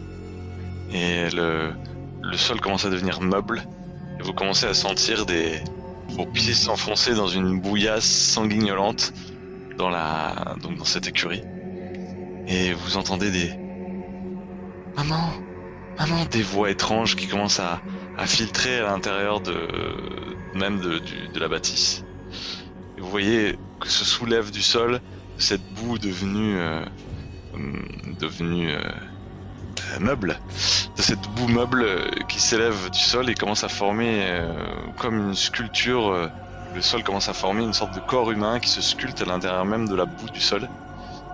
[0.92, 1.74] Et le,
[2.24, 3.64] le sol commence à devenir meuble
[4.20, 5.62] et vous commencez à sentir des
[6.10, 9.12] vos pieds s'enfoncer dans une bouillasse sanguignolante
[9.78, 11.44] dans la donc dans cette écurie
[12.48, 13.65] et vous entendez des
[14.98, 15.34] maman
[15.98, 17.84] maman des voix étranges qui commencent à,
[18.28, 22.06] filtrer à l'intérieur de même de, la bâtisse
[22.98, 25.02] vous voyez que se soulève du sol
[25.38, 26.86] cette boue devenue euh,
[27.54, 27.86] hum,
[28.20, 28.82] devenue euh,
[30.00, 30.40] meuble
[30.98, 36.32] cette boue meuble qui s'élève du sol et commence à former euh, comme une sculpture.
[36.74, 39.66] le sol commence à former une sorte de corps humain qui se sculpte à l'intérieur
[39.66, 40.70] même de la boue du sol.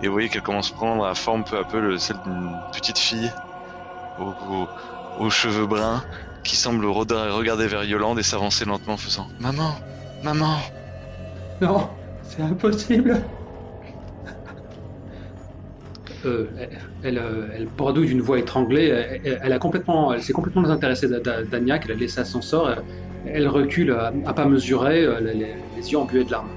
[0.00, 2.62] Et vous voyez qu'elle commence à prendre la forme peu à peu le- celle d'une
[2.72, 3.32] petite fille
[4.18, 4.68] aux, aux-
[5.16, 6.02] aux cheveux bruns
[6.44, 9.76] qui semble regarder vers Yolande et s'avancer lentement en faisant Maman
[10.22, 10.58] Maman
[11.60, 11.88] Non,
[12.22, 13.22] c'est impossible.
[16.24, 18.86] Euh, elle, elle, euh, elle bredouille d'une voix étranglée.
[18.88, 22.20] Elle, elle- elle a complètement, elle s'est complètement désintéressée d'A- d'A- d'Anya, qu'elle a laissé
[22.20, 22.70] à son sort.
[22.70, 22.84] Elle,
[23.24, 26.52] elle recule à, à pas mesurer, euh, les, les- les yeux embués de larmes.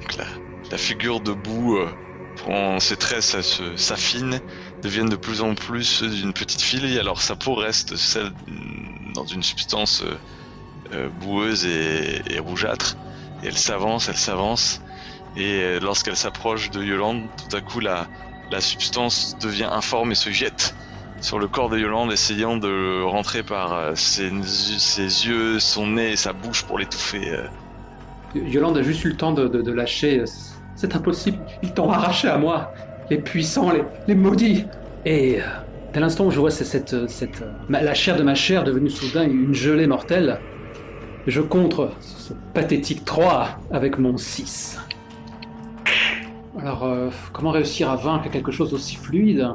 [0.00, 0.24] Donc la,
[0.70, 1.88] la figure debout euh,
[2.36, 4.40] prend ses traits ça se- s'affinent,
[4.84, 8.30] deviennent de plus en plus d'une petite fille, alors sa peau reste celle
[9.14, 10.16] dans une substance euh,
[10.92, 12.96] euh, boueuse et, rougeâtre.
[13.42, 14.80] Et elle s'avance, elle s'avance,
[15.36, 18.08] et euh, lorsqu'elle s'approche de Yolande, tout à coup la,
[18.50, 20.74] la substance devient informe et se jette
[21.20, 26.16] sur le corps de Yolande, essayant de rentrer par ses, ses yeux, son nez et
[26.16, 27.34] sa bouche pour l'étouffer.
[28.34, 30.22] Yolande a juste eu le temps de, de- de lâcher
[30.74, 31.44] C'est impossible.
[31.62, 32.72] Ils t'ont arraché à moi.
[33.10, 33.70] Les puissants,
[34.06, 34.64] les, maudits.
[35.04, 35.44] Et euh,
[35.92, 39.24] dès l'instant où je vois cette, cette, euh, la chair de ma chair devenue soudain
[39.24, 40.38] une gelée mortelle,
[41.26, 44.80] je contre ce pathétique 3 avec mon 6.
[46.58, 49.48] Alors, euh, comment réussir à vaincre quelque chose d'aussi fluide?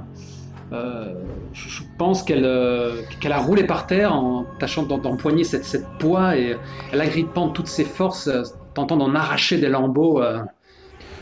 [0.71, 1.13] Euh,
[1.51, 6.55] je, pense qu'elle euh, a roulé par terre en tâchant d'empoigner cette, cette poids et
[6.93, 8.43] elle agrippant toutes ses forces, euh,
[8.75, 10.21] tentant d'en arracher des lambeaux.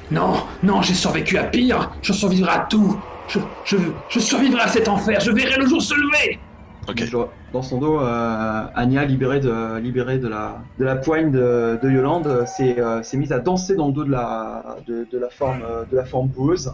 [0.09, 3.01] Non, non, j'ai survécu à pire, je survivrai à tout.
[3.27, 6.39] Je, je, je survivrai à cet enfer, je verrai le jour se lever.
[6.87, 7.03] Ok.
[7.03, 7.17] Je-
[7.51, 11.89] Dans son dos, euh, Anya, libérée de, libérée de, la, de la poigne de, de
[11.89, 15.61] Yolande, s'est euh, mise à danser dans le dos de la, de, de la, forme,
[15.91, 16.71] de la forme boueuse.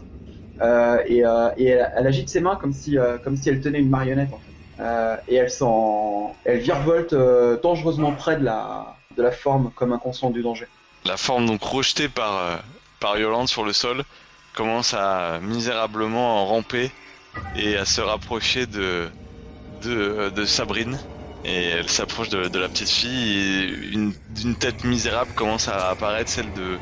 [0.61, 3.59] Euh, et euh, et elle, elle agite ses mains comme si, euh, comme si elle
[3.59, 4.31] tenait une marionnette.
[4.31, 4.83] En fait.
[4.83, 9.93] Euh, et elle, s'en, elle virevolte euh, dangereusement près de la, de la forme comme
[9.93, 10.67] inconsciente du danger.
[11.05, 12.63] La forme donc rejetée par,
[13.03, 14.01] par Yolande sur le sol
[14.55, 16.89] commence à misérablement ramper
[17.53, 19.09] et à se rapprocher de,
[19.81, 20.97] de, de Sabrine.
[21.43, 24.13] Et elle s'approche de, de la petite fille et une,
[24.57, 26.79] tête misérable commence à apparaître, celle de,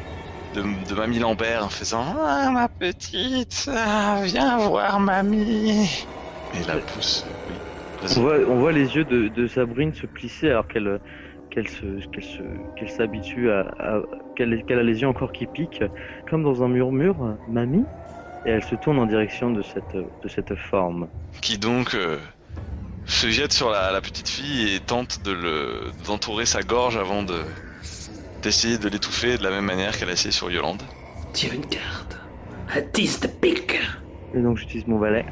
[0.54, 5.90] de, de Mamie Lambert en faisant Ah ma petite, ah, viens voir mamie.
[6.54, 7.26] Et la pousse.
[7.50, 7.56] Oui.
[8.00, 8.20] Vas-y.
[8.20, 11.00] On voit, on voit les yeux de, de Sabrine se plisser alors qu'elle
[11.52, 12.42] qu'elle se qu'elle se
[12.76, 14.02] qu'elle s'habitue à, à-
[14.36, 15.84] qu'elle qu'elle a les yeux encore qui piquent
[16.30, 17.86] comme dans un murmure mamie
[18.46, 21.08] et elle se tourne en direction de cette de cette forme
[21.42, 22.18] qui donc euh,
[23.06, 27.22] se jette sur la, la petite fille et tente de le d'entourer sa gorge avant
[27.24, 27.36] de
[28.42, 30.82] d'essayer de l'étouffer de la même manière qu'elle a essayé sur Yolande.
[31.34, 32.18] Tire une carte.
[32.76, 33.80] Un 10 de pique.
[34.34, 35.26] et donc j'utilise mon valet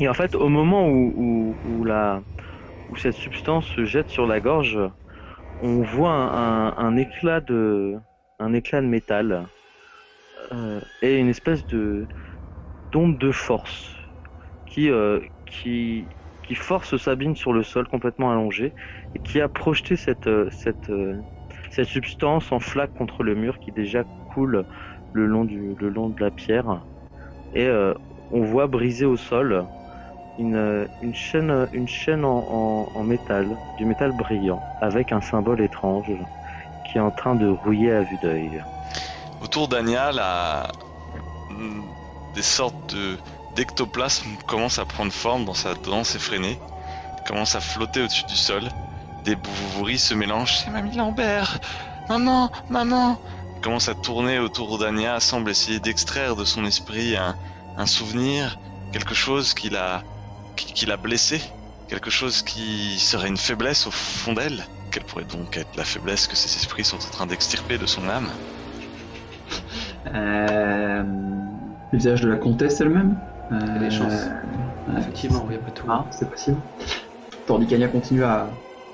[0.00, 2.22] et en fait au moment où où, où la
[2.90, 4.78] où cette substance se jette sur la gorge
[5.62, 7.96] on voit un, éclat de
[8.38, 9.46] un éclat de métal
[10.52, 12.06] euh, et une espèce de
[12.92, 13.94] d'onde de force
[14.66, 16.04] qui euh, qui
[16.46, 18.72] qui force Sabine sur le sol complètement allongée
[19.14, 20.90] et qui a projeté cette euh, cette
[21.70, 24.64] cette substance en flaque contre le mur qui déjà coule
[25.12, 26.82] le long du le long de la pierre.
[27.54, 27.68] Et
[28.30, 29.64] on voit briser au sol
[30.38, 35.60] une, euh, une chaîne une chaîne en, en, métal du métal brillant avec un symbole
[35.60, 36.10] étrange
[36.84, 38.62] qui est en train de rouiller à vue d'œil.
[39.42, 40.68] Autour d'Anya, la...
[41.50, 41.82] mm,
[42.34, 43.16] des sortes de
[44.46, 46.58] commencent à prendre forme dans sa danse effrénée,
[47.26, 48.62] commencent à flotter au-dessus du sol.
[49.24, 50.58] Des bouvouris se mélangent.
[50.58, 51.58] C'est Mamie Lambert
[52.08, 53.18] Maman Maman
[53.62, 57.34] Commence à tourner autour d'Anya, semble essayer d'extraire de son esprit un,
[57.76, 58.58] un souvenir,
[58.92, 60.04] quelque chose qui l'a
[60.58, 61.40] qui, qui l'a blessé,
[61.88, 64.64] quelque chose qui serait une faiblesse au fond d'elle.
[64.90, 68.08] Quelle pourrait donc être la faiblesse que ces esprits sont en train d'extirper de son
[68.08, 68.28] âme?
[70.14, 71.02] Euh,
[71.92, 73.16] le visage de la comtesse elle-même?
[73.50, 74.12] Il y a des chances.
[74.12, 75.86] ouais, Effectivement, oui, après tout.
[75.88, 76.58] Ah, c'est possible.
[77.46, 78.50] Tandis qu'Anya continue à,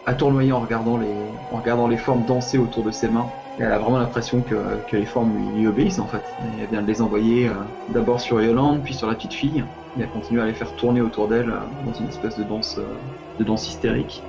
[0.06, 1.14] à tournoyer en regardant, les,
[1.50, 3.28] en regardant les formes danser autour de ses mains.
[3.58, 6.22] Elle a vraiment l'impression que, que les formes lui, obéissent en fait.
[6.60, 7.54] Elle vient de les envoyer euh,
[7.88, 9.64] d'abord sur Yolande, puis sur la petite fille.
[9.96, 12.78] Et elle continue à les faire tourner autour d'elle euh, dans une espèce de danse,
[12.78, 12.98] euh,
[13.38, 14.22] de danse hystérique.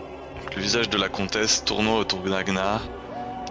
[0.55, 2.81] Le visage de la comtesse tournant autour d'Agnar.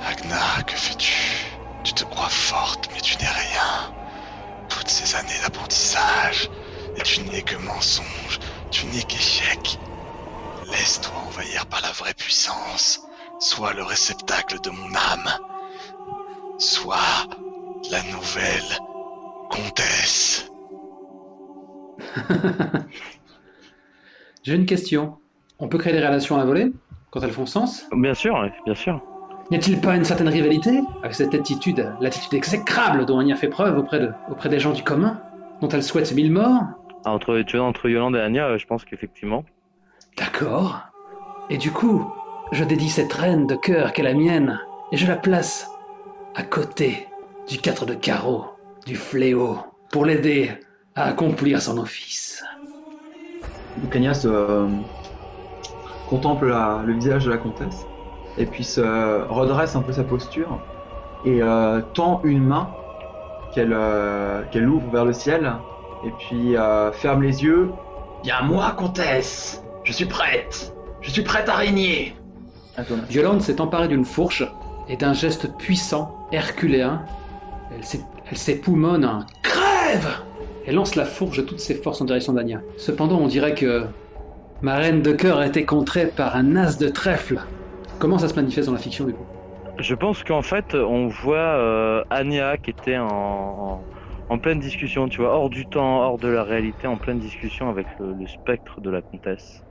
[0.09, 1.59] Agnar, que fais-tu?
[1.83, 3.93] Tu te crois forte, mais tu n'es rien.
[4.69, 6.51] Toutes ces années d'apprentissage,
[6.97, 8.39] et tu n'es que mensonge,
[8.71, 9.79] tu n'es qu'échec.
[10.71, 13.03] Laisse-toi envahir par la vraie puissance.
[13.41, 15.31] Sois le réceptacle de mon âme.
[16.59, 16.97] Sois
[17.91, 18.79] la nouvelle
[19.51, 20.51] comtesse.
[24.43, 25.17] J'ai une question.
[25.59, 26.73] On peut créer des relations à la volée
[27.11, 27.87] quand elles font sens?
[27.93, 29.01] Bien sûr, bien sûr.
[29.51, 33.79] N'y a-t-il pas une certaine rivalité avec cette attitude, l'attitude exécrable dont Anya fait preuve
[33.79, 35.21] auprès, de, auprès des gens du commun,
[35.61, 36.63] dont elle souhaite mille morts?
[37.05, 39.45] Ah, Entre, tu vois, entre Yolande et Anya, euh, je pense qu'effectivement.
[40.17, 40.81] D'accord.
[41.51, 42.11] Et du coup,
[42.53, 44.61] je dédie cette reine de cœur qu'est la mienne,
[44.93, 45.71] et je la place
[46.35, 47.07] à côté
[47.49, 48.47] du 4 de carreau,
[48.87, 49.59] du fléau,
[49.91, 50.51] pour l'aider
[50.95, 52.43] à accomplir son office.
[53.93, 54.69] Se, euh,
[56.09, 57.87] contemple la- le visage de la comtesse
[58.39, 58.81] et puis se
[59.29, 60.61] redresse un peu sa posture
[61.25, 62.71] et euh, tend une main
[63.53, 65.53] qu'elle euh, qu'elle ouvre vers le ciel
[66.05, 67.71] et puis euh, ferme les yeux.
[68.23, 72.15] Bien moi, comtesse, je suis prête, je suis prête à régner.
[73.11, 74.45] Yolande s'est emparée d'une fourche
[74.87, 77.11] et d'un geste puissant, herculéen,
[77.69, 80.09] elle s'é- elle s'époumonne un crève
[80.65, 82.63] et lance la fourche de toutes ses forces en direction d'Anya.
[82.77, 83.89] Cependant, on dirait que
[84.61, 87.41] ma reine de cœur a été contrée par un as de trèfle.
[87.99, 89.29] Comment ça se manifeste dans la fiction du coup?
[89.79, 93.89] Je pense qu'en fait, on voit euh, Anya qui était en, en,
[94.29, 97.69] en pleine discussion, tu vois, hors du temps, hors de la réalité, en pleine discussion
[97.69, 99.65] avec le, le spectre de la comtesse.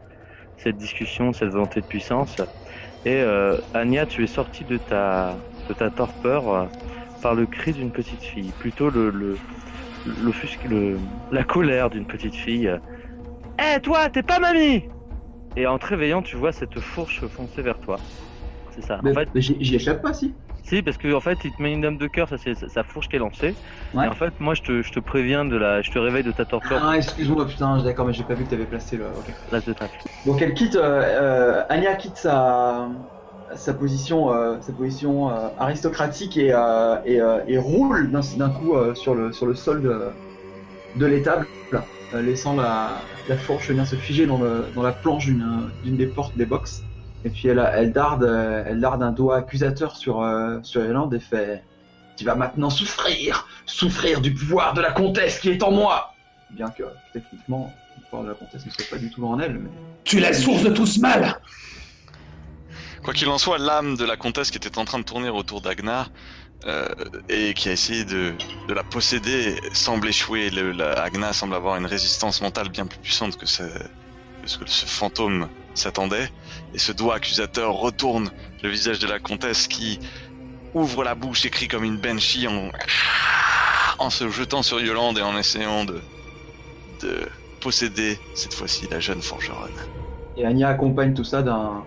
[0.57, 2.41] Cette discussion, cette volonté de puissance.
[3.05, 6.67] Et euh, Anya, tu es sortie de ta, de ta torpeur euh,
[7.21, 9.41] par le cri d'une petite fille, plutôt le, le,
[10.03, 12.71] le, la colère d'une petite fille.
[13.59, 14.83] Hé, toi, t'es pas mamie
[15.55, 18.05] Et en te réveillant, tu vois cette fourche foncer vers toi.
[18.69, 19.01] C'est ça.
[19.01, 20.35] Mais, En fait, mais j'y j'y échappe pas, si.
[20.63, 22.83] Si, parce que en fait, il te met une dame de cœur, ça c'est sa-
[22.83, 23.57] fourche qui est lancée.
[23.93, 24.05] Ouais.
[24.05, 26.31] Et en fait, moi, je te, je te préviens de la, je te réveille de
[26.31, 26.81] ta torpeur.
[26.81, 29.15] Ah, excuse-moi, putain, d'accord, mais j'ai pas vu que t'avais placé le.
[29.17, 29.35] Ok.
[29.51, 29.61] Là,
[30.25, 30.81] Donc elle quitte, euh,
[31.61, 32.89] euh, Anya quitte sa,
[33.55, 36.47] sa position, euh, sa position euh, aristocratique et,
[37.05, 40.11] et, et roule d'un coup sur, le, sur le sol de,
[40.95, 41.51] de l'étable,
[42.13, 46.37] laissant la, la fourche venir se figer dans, le, dans la planche d'une des portes
[46.37, 46.89] des box.
[47.25, 51.13] Et puis elle, elle, darde, euh, elle darde un doigt accusateur sur, euh, sur Irlande
[51.13, 51.63] et fait
[52.17, 56.13] Tu vas maintenant souffrir, souffrir du pouvoir de la comtesse qui est en moi
[56.51, 56.83] Bien que
[57.13, 59.69] techniquement, le pouvoir de la comtesse ne soit pas du tout en elle, mais.
[60.03, 61.39] Tu es la source de tout ce mal
[63.03, 65.61] Quoi qu'il en soit, l'âme de la comtesse qui était en train de tourner autour
[65.61, 66.07] d'Agna
[66.65, 66.87] euh,
[67.27, 68.33] et qui a essayé de,
[68.69, 70.49] de la posséder semble échouer.
[70.49, 74.57] Le, la, Agna semble avoir une résistance mentale bien plus puissante que ce, que ce
[74.57, 76.29] que ce fantôme s'attendait.
[76.73, 78.31] Et ce doigt accusateur retourne
[78.63, 79.99] le visage de la comtesse qui
[80.73, 82.69] ouvre la bouche et crie comme une banshee en,
[83.99, 86.01] en se jetant sur Yolande et en essayant de,
[87.01, 87.27] de
[87.61, 89.71] posséder cette fois-ci la jeune forgeronne.
[90.35, 91.83] Et Anya accompagne tout ça d'un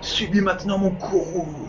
[0.00, 1.68] Subis maintenant mon courroux.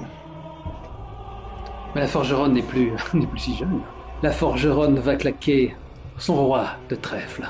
[1.95, 3.81] Mais la forgeronne n'est plus, n'est plus si jeune.
[4.21, 5.75] La forgeronne va claquer
[6.17, 7.47] son roi de trèfle.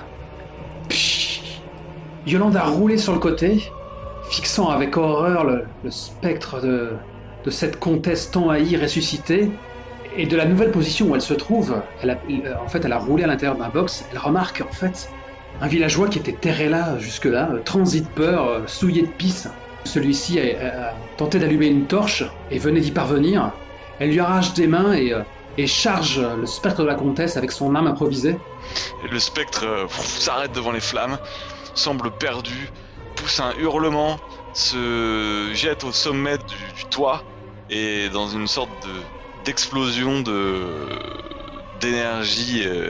[0.90, 1.62] Psh
[2.28, 3.72] Yolande a roulé sur le côté,
[4.30, 6.92] fixant avec horreur le, spectre de,
[7.50, 9.52] cette comtesse tant haïe ressuscitée.
[10.18, 12.18] Et de la nouvelle position où elle se trouve, elle a,
[12.64, 14.06] en fait, elle a roulé à l'intérieur d'un box.
[14.12, 15.10] Elle remarque en fait
[15.62, 19.48] un villageois qui était terré là jusque-là, euh, transi de peur, euh, souillé de pisse.
[19.84, 23.52] Celui-ci a, tenté d'allumer une torche et venait d'y parvenir.
[24.00, 25.22] Elle lui arrache des mains et, euh,
[25.68, 28.38] charge le spectre de la comtesse avec son arme improvisée.
[29.10, 31.18] Le spectre s'arrête devant les flammes,
[31.76, 32.70] semble perdu,
[33.40, 34.18] un hurlement,
[34.54, 37.24] se jette au sommet du, toit
[37.70, 39.02] et dans une sorte de
[39.44, 40.88] d'explosion de
[41.74, 42.90] d'énergie euh,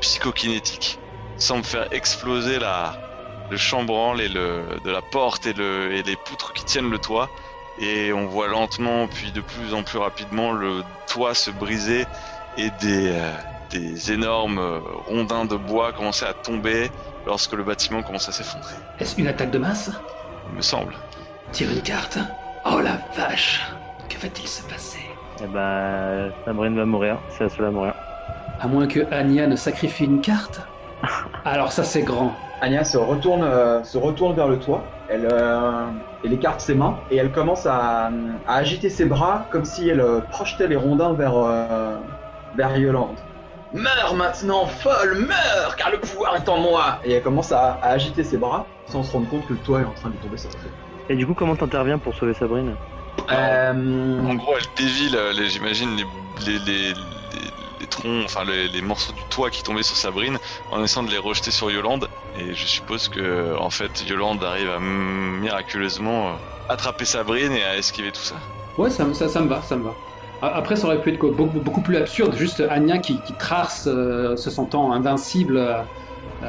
[0.00, 1.00] psychokinétique
[1.38, 2.58] semble faire exploser
[3.50, 7.28] le chambranle et de la porte et le et les poutres qui tiennent le toit.
[7.78, 12.04] Et on voit lentement puis de plus en plus rapidement le toit se briser
[12.56, 13.32] et des euh,
[13.70, 16.90] des énormes euh, rondins de bois commençaient à tomber
[17.26, 19.90] lorsque le bâtiment commence à s'effondrer, Est-ce une attaque de masse
[20.50, 20.94] il me semble.
[21.52, 22.18] Tire une carte.
[22.64, 23.66] Oh la vache
[24.08, 25.00] Que va-t-il se passer
[25.42, 27.18] Eh ben, Sabrine va mourir.
[27.30, 27.94] C'est la seule à mourir.
[28.60, 30.60] À moins que Anya ne sacrifie une carte
[31.44, 32.32] Alors ça c'est grand.
[32.62, 34.82] Anya se retourne, euh, se retourne vers le toit.
[35.08, 35.86] Elle, euh,
[36.24, 38.10] elle écarte ses mains et elle commence à,
[38.46, 41.96] à agiter ses bras comme si elle euh, projetait les rondins vers, euh,
[42.56, 43.16] vers Yolande.
[43.72, 47.90] Meurs maintenant, folle, meurs, car le pouvoir est en moi Et elle commence à, à
[47.90, 50.38] agiter ses bras sans se rendre compte que le toit est en train de tomber
[50.38, 50.72] sur la tête.
[51.08, 52.76] Et du coup, comment t'interviens pour sauver Sabrine?
[53.30, 56.04] Euh, En gros, elle dévie, euh, les- j'imagine, les,
[56.46, 56.94] les, les, les,
[57.80, 60.38] les troncs, enfin les, les morceaux du toit qui tombaient sur Sabrine,
[60.70, 62.08] en essayant de les rejeter sur Yolande.
[62.36, 66.32] Et je suppose que, en fait, Yolande arrive à miraculeusement euh,
[66.68, 68.36] attraper Sabrine et à esquiver tout ça.
[68.76, 69.94] Ouais, ça, ça, ça me va, ça me va.
[70.42, 74.92] Après, ça aurait pu être beaucoup, plus absurde, juste Anya qui, trace, euh, se sentant
[74.92, 75.80] invincible euh,
[76.42, 76.48] euh,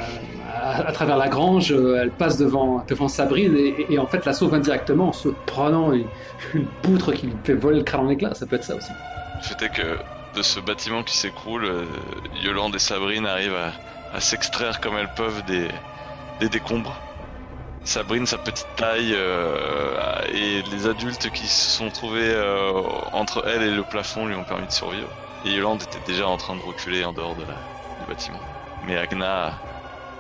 [0.62, 5.14] à, travers la grange, elle passe devant, Sabrine et, en fait la sauve indirectement en
[5.14, 6.08] se prenant une,
[6.82, 8.92] poutre qui lui fait voler le crâne en éclats, ça peut être ça aussi.
[9.38, 9.98] Le fait est que
[10.38, 11.72] de ce bâtiment qui s'écroule,
[12.44, 13.56] Yolande et Sabrine arrivent
[14.14, 17.00] à, s'extraire comme elles peuvent des décombres.
[17.88, 19.98] Sabrine, sa petite taille, euh,
[20.34, 22.82] et les adultes qui se sont trouvés euh,
[23.14, 25.18] entre elle et le plafond lui ont permis de survivre.
[25.42, 27.62] Et Yolande était déjà en train de reculer en dehors de la,
[27.98, 28.44] du bâtiment.
[28.82, 29.64] Mais Agna,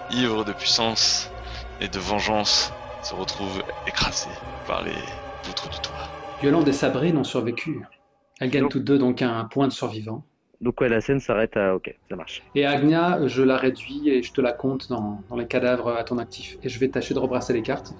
[0.07, 1.33] ivre de puissance
[1.81, 5.03] et de vengeance, se retrouve écrasée par les
[5.41, 6.13] poutres du toit.
[6.41, 7.81] Yolande et Sabrine ont survécu.
[8.39, 10.23] Elles gagnent toutes deux donc un point de survivant.
[10.61, 11.75] Donc ouais, la scène s'arrête à...
[11.75, 12.43] Ok, ça marche.
[12.55, 16.03] Et Agnia, je la réduis et je te la compte dans, dans les cadavres à
[16.03, 16.57] ton actif.
[16.63, 17.93] Et je vais tâcher de rebrasser les cartes.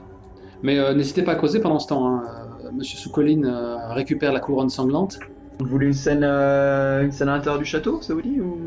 [0.64, 2.08] Mais euh, n'hésitez pas à causer pendant ce temps.
[2.08, 2.24] hein.
[2.66, 5.20] Euh, Monsieur Soukoline euh, récupère la couronne sanglante.
[5.60, 8.58] vous voulez une scène, euh, une scène à l'intérieur du château, ça vous dit Ou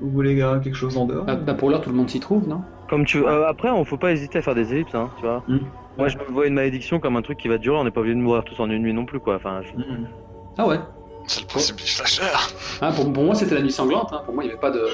[0.00, 1.24] ou vous voulez euh, quelque chose en dehors?
[1.24, 2.62] Bah, bah, pour l'heure, tout le monde s'y trouve, non?
[2.88, 3.28] Comme tu veux.
[3.28, 5.44] Euh, après, on faut pas hésiter à faire des ellipses, hein, tu vois.
[5.46, 5.58] Mm.
[5.98, 7.76] Moi, je me vois une malédiction comme un truc qui va durer.
[7.76, 9.36] On n'est pas obligé de mourir tous en une nuit non plus, quoi.
[9.36, 10.08] Enfin, je- Mhm.
[10.58, 10.78] Ah ouais.
[11.26, 12.22] C'est le principe du slasher.
[12.80, 14.10] Ah, pour, pour moi, c'était la nuit sanglante.
[14.12, 14.20] hein.
[14.24, 14.84] Pour moi, il n'y avait pas de.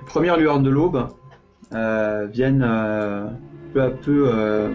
[0.00, 1.08] Les premières lueurs de l'aube
[1.72, 3.26] euh, viennent euh,
[3.72, 4.70] peu à peu euh,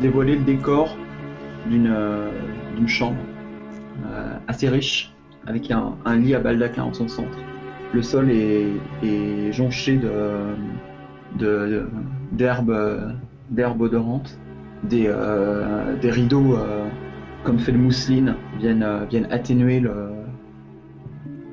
[0.00, 0.96] dévoiler le décor
[1.66, 2.30] d'une euh,
[2.76, 3.16] d'une chambre
[4.06, 5.12] euh, assez riche,
[5.46, 7.38] avec un, un lit à baldaquin en son centre.
[7.92, 8.66] Le sol est,
[9.04, 10.32] est jonché de
[11.38, 11.86] de-
[12.32, 14.36] d'herbes odorantes.
[14.82, 16.84] Des, euh, des rideaux euh,
[17.44, 20.10] comme fait de mousseline viennent, euh, viennent atténuer le-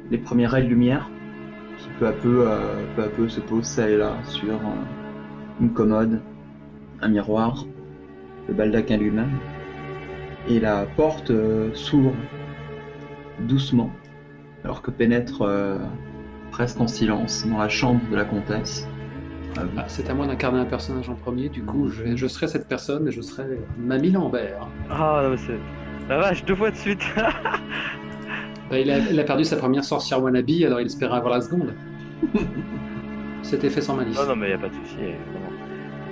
[0.09, 1.09] les premiers raies de lumière
[1.77, 2.57] qui peu à peu, euh,
[2.95, 6.21] peu à peu se pose ça et là sur euh, une commode,
[7.01, 7.65] un miroir,
[8.47, 9.31] le baldaquin lui-même.
[10.47, 12.13] Et la porte euh, s'ouvre
[13.47, 13.91] doucement,
[14.63, 15.77] alors que pénètre euh,
[16.51, 18.87] presque en silence dans la chambre de la comtesse.
[19.57, 21.49] Euh, Ah, c'est à moi d'incarner un personnage en premier.
[21.49, 23.43] Du coup, je, je serai cette personne et je serai
[23.77, 24.67] Mamie Lambert.
[24.89, 25.59] Ah, non, c'est.
[26.11, 27.01] La vache, deux fois de suite.
[28.69, 31.41] Bah, il, a, il a perdu sa première sorcière wannabe, alors il espérait avoir la
[31.41, 31.73] seconde.
[33.43, 34.15] C'était fait sans malice.
[34.17, 34.95] non, non, mais y a pas de souci.
[34.99, 35.51] évidemment.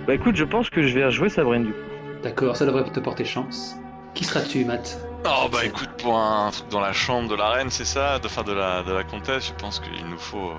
[0.05, 1.79] Bah écoute, je pense que je vais rejouer Sabrine du coup.
[2.23, 3.77] D'accord, ça devrait te porter chance.
[4.13, 4.99] Qui seras-tu, Matt?
[5.25, 8.25] Oh bah écoute, pour un truc dans la chambre de la reine, c'est ça, de,
[8.25, 10.51] enfin de la, de la comtesse, je pense qu'il nous faut,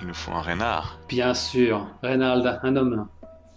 [0.00, 0.98] il nous faut un renard.
[1.08, 3.08] Bien sûr, Reynald, un homme.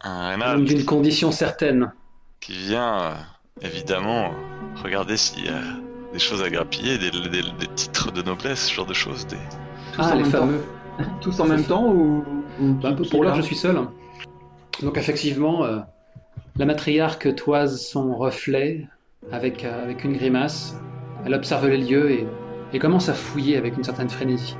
[0.02, 1.94] Un Un homme d'une condition certaine.
[2.42, 3.14] qui vient, euh,
[3.62, 4.32] évidemment,
[4.84, 5.62] regarder s'il y a
[6.14, 9.26] des choses à grappiller, des, des- des titres de noblesse, ce genre de choses.
[9.28, 9.38] Des...
[9.94, 10.40] tous en Ah, les même temps.
[10.40, 10.62] fameux.
[11.22, 12.24] Tous en même temps ou,
[12.62, 13.78] ou Bah, qui- pour l'heure, là je suis seul.
[14.82, 15.80] Donc, effectivement, euh,
[16.58, 18.88] la matriarque toise son reflet
[19.32, 20.78] avec, euh, avec une grimace.
[21.26, 22.28] Elle observe les lieux et,
[22.74, 24.56] et commence à fouiller avec une certaine frénésie.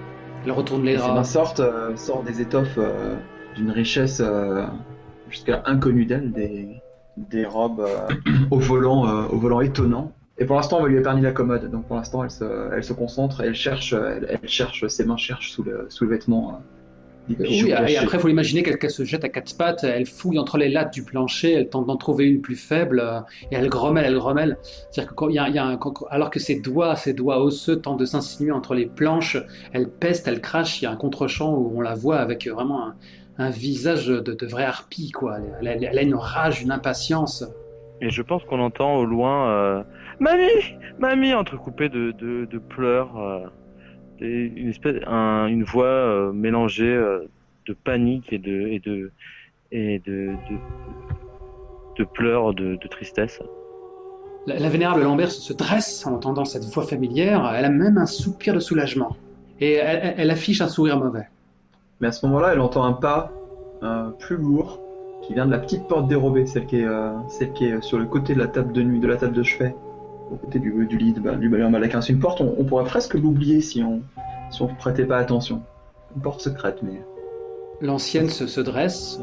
[0.46, 1.30] Elle retourne les draps.
[1.30, 3.16] sortent, euh, sortent des étoffes euh,
[3.56, 4.66] d'une richesse euh,
[5.30, 6.68] jusqu'à inconnue d'elle, des,
[7.18, 8.08] des robes euh,
[8.52, 10.12] au volant, euh, au volant étonnant.
[10.38, 11.72] Et pour l'instant, on va lui épargner la commode.
[11.72, 15.06] Donc pour l'instant, elle se, elle se concentre et elle cherche, elle, elle cherche, ses
[15.06, 16.50] mains cherchent sous le, sous le vêtement.
[16.50, 20.06] euh, des Oui, et après, il faut imaginer qu'elle se jette à quatre pattes, elle
[20.06, 23.56] fouille entre les lattes du plancher, elle tente d'en trouver une plus faible, euh, et
[23.56, 24.58] elle grommelle, elle grommelle.
[24.92, 27.14] C'est-à-dire que quand y a, il y a un- quand- alors que ses doigts, ses
[27.14, 29.38] doigts osseux tentent de s'insinuer entre les planches,
[29.74, 32.86] elle peste, elle crache, il y a un contre-champ où on la voit avec vraiment
[32.90, 32.96] un,
[33.38, 35.38] un visage de, de vraie harpie, quoi.
[35.62, 37.44] Elle, elle- elle a une rage, une impatience.
[38.02, 39.84] Et je pense qu'on entend au loin euh,
[40.20, 43.18] Mamie Mamie entrecoupée de, de, de pleurs.
[43.18, 43.40] euh,
[44.20, 46.96] et une, espèce, un- une voix euh, mélangée
[47.68, 49.12] de panique et de, et de,
[49.72, 50.32] et de,
[51.98, 53.40] de, pleurs, de, de tristesse.
[54.48, 57.98] La, la vénérable Lambert se, se dresse en entendant cette voix familière, elle a même
[57.98, 59.18] un soupir de soulagement.
[59.60, 61.28] Et elle affiche un sourire mauvais.
[62.00, 63.32] Mais à ce moment-là, elle entend un pas
[63.84, 64.80] euh, plus lourd
[65.24, 67.98] qui vient de la petite porte dérobée, celle qui est, euh, celle qui est sur
[67.98, 69.76] le côté de la table de nuit, de la table de chevet,
[70.32, 72.02] au côté du, du lit, de- bah, du balai en.
[72.02, 74.02] C'est une porte, on, on pourrait presque l'oublier si on
[74.52, 75.64] si on prêtait pas attention.
[76.16, 77.02] Une porte secrète, mais
[77.82, 79.20] L'ancienne se, se dresse,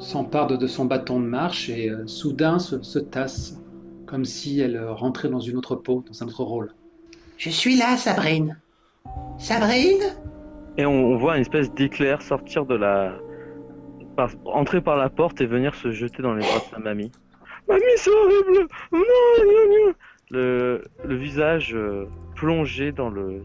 [0.00, 3.58] s'empare de, de son bâton de marche et euh, soudain se, se tasse,
[4.06, 6.72] comme si elle euh, rentrait dans une autre peau, dans un autre rôle.
[7.36, 8.58] Je suis là, Sabrine.
[9.38, 10.02] Sabrine?
[10.80, 13.12] Et on, voit une espèce d'éclair sortir de la.
[14.46, 17.12] entrer par la porte et venir se jeter dans les bras de sa mamie.
[17.68, 19.92] Mamie, c'est horrible Non, non, non
[20.30, 23.42] Le, le visage euh, plongé dans le,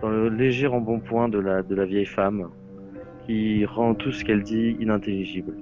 [0.00, 2.48] dans le léger embonpoint de la, de la vieille femme
[3.26, 5.54] qui rend tout ce qu'elle dit inintelligible.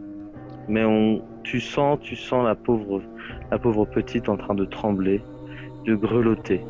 [0.68, 3.00] Mais on, tu sens, tu sens la pauvre,
[3.50, 5.22] la pauvre petite en train de trembler,
[5.86, 6.60] de grelotter.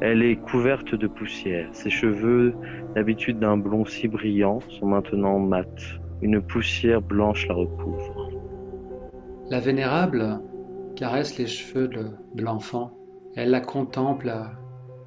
[0.00, 1.68] Elle est couverte de poussière.
[1.72, 2.54] Ses cheveux
[2.94, 5.68] D'habitude d'un blond si brillant sont maintenant mat.
[6.22, 8.30] Une poussière blanche la recouvre.
[9.50, 10.40] La vénérable
[10.96, 12.96] caresse les cheveux de, de l'enfant.
[13.34, 14.32] Elle la contemple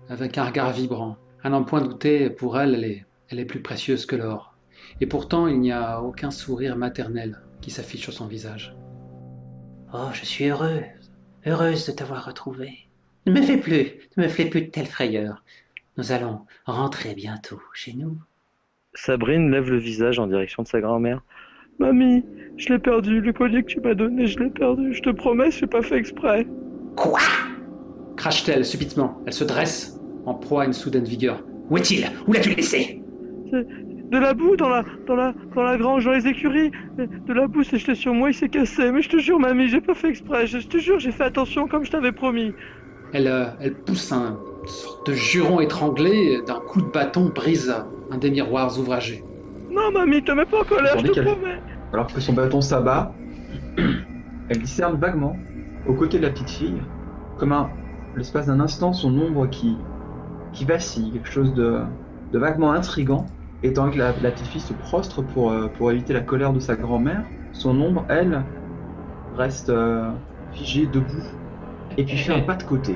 [0.09, 1.15] avec un regard vibrant.
[1.43, 4.57] À n'en point douter, pour elle, elle est, elle est plus précieuse que l'or.
[4.99, 8.75] Et pourtant, il n'y a aucun sourire maternel qui s'affiche sur son visage.
[9.93, 10.83] Oh, je suis heureuse.
[11.45, 12.86] Heureuse de t'avoir retrouvé.
[13.27, 15.43] Ne me fais plus, ne me fais plus de telle frayeur.
[15.97, 18.15] Nous allons rentrer bientôt chez nous.
[18.93, 21.21] Sabrine lève le visage en direction de sa grand-mère.
[21.77, 22.23] Mamie,
[22.55, 23.19] je l'ai perdu.
[23.19, 24.93] Le collier que tu m'as donné, je l'ai perdu.
[24.93, 26.47] Je te promets, je n'ai pas fait exprès.
[26.95, 27.19] Quoi?
[28.15, 29.21] Crache-t-elle subitement.
[29.25, 31.43] Elle se dresse, en proie à une soudaine vigueur.
[31.69, 32.09] Où est-il?
[32.27, 33.03] Où l'as-tu laissé?
[33.51, 36.71] De la boue dans la, dans la, dans la grange, dans les écuries.
[36.97, 38.89] De la boue s'est jetée sur moi, il s'est cassé.
[38.89, 40.47] Mais je te jure, mamie, j'ai pas fait exprès.
[40.47, 42.53] Je, je te jure, j'ai fait attention comme je t'avais promis.
[43.13, 47.31] Elle, euh, elle pousse un une sorte de juron étranglé et d'un coup de bâton
[47.33, 47.73] brise
[48.11, 49.23] un des miroirs ouvragés.
[49.71, 51.59] Non, mamie, te mets pas en colère, je te promets.
[51.93, 53.13] alors que son bâton s'abat,
[54.49, 55.37] elle discerne vaguement,
[55.87, 56.81] aux côtés de la petite fille,
[57.37, 57.69] comme un
[58.17, 59.77] l'espace d'un instant, son ombre qui,
[60.51, 61.79] qui vacille, quelque chose de,
[62.33, 63.27] de vaguement intrigant.
[63.63, 66.53] Et tant que la, la petite fille se prostre pour, euh, pour éviter la colère
[66.53, 68.43] de sa grand-mère, son ombre, elle,
[69.35, 70.11] reste euh,
[70.51, 71.23] figée debout.
[71.97, 72.95] Et puis fait un pas de côté.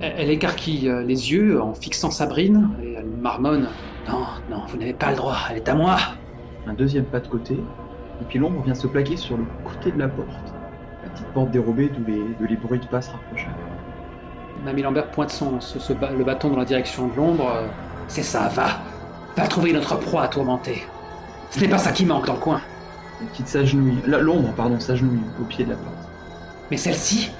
[0.00, 3.68] Elle, écarquille euh, les yeux en fixant Sabrine et elle marmonne.
[4.08, 5.98] Non, non, vous n'avez pas le droit, elle est à moi.
[6.66, 7.54] Un deuxième pas de côté.
[7.54, 10.28] Et puis l'ombre vient se plaquer sur le côté de la porte.
[11.04, 13.48] La petite porte dérobée d'où les, d'où les bruits de pas se rapprochaient.
[14.64, 17.50] Mamie Lambert pointe son, ce- ce ba- le bâton dans la direction de l'ombre.
[17.54, 17.66] euh,
[18.08, 18.66] C'est ça, va.
[19.36, 20.82] Va trouver notre proie à tourmenter.
[21.50, 22.60] Ce n'est pas ça qui manque dans le coin.
[23.20, 23.98] La petite s'agenouille.
[24.06, 25.94] L'ombre, pardon, s'agenouille au pied de la porte.
[26.70, 27.30] Mais celle-ci,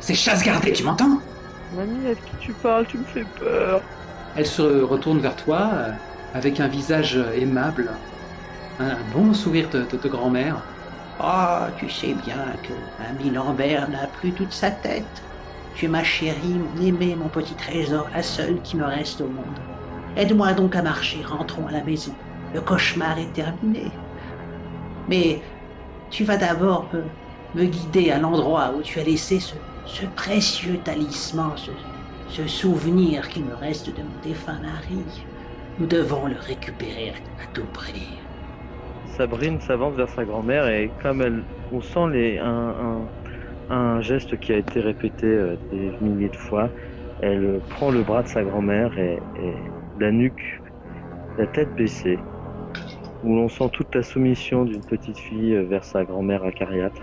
[0.00, 1.22] c'est chasse gardée, tu m'entends?
[1.70, 2.86] Mamie, avec qui tu parles?
[2.86, 3.90] Tu me fais peur.
[4.32, 5.92] Elle se retourne vers toi euh,
[6.32, 8.00] avec un visage euh, aimable,
[8.78, 10.68] un, un bon sourire de, de- de grand-mère.
[11.20, 15.24] Oh, tu sais bien que Mamie Lambert n'a plus toute sa tête.
[15.72, 19.28] Tu es ma chérie, mon aimé, mon petit trésor, la seule qui me reste au
[19.30, 19.58] monde.
[20.16, 22.20] Aide-moi donc à marcher, rentrons à la maison.
[22.52, 24.02] Le cauchemar est terminé.
[25.06, 25.42] Mais
[26.10, 27.18] tu vas d'abord me,
[27.54, 29.56] me guider à l'endroit où tu as laissé ce,
[29.88, 31.52] ce précieux talisman,
[32.28, 35.02] ce, souvenir qu'il me reste de mon défunt mari.
[35.78, 37.10] Nous devons le récupérer
[37.42, 38.18] à, tout prix.
[39.16, 42.38] Sabrine s'avance vers sa grand-mère et comme elle, on sent
[43.70, 46.68] un, geste qui a été répété euh, des milliers de fois,
[47.20, 49.54] elle prend le bras de sa grand-mère et, et
[49.98, 50.60] la nuque,
[51.36, 52.18] la tête baissée,
[53.24, 57.02] où l'on sent toute la soumission d'une petite fille euh, vers sa grand-mère acariâtre.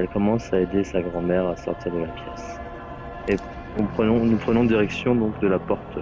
[0.00, 2.58] Elle commence à aider sa grand-mère à sortir de la pièce.
[3.28, 3.36] Et
[3.78, 5.98] nous prenons, nous prenons direction donc de la porte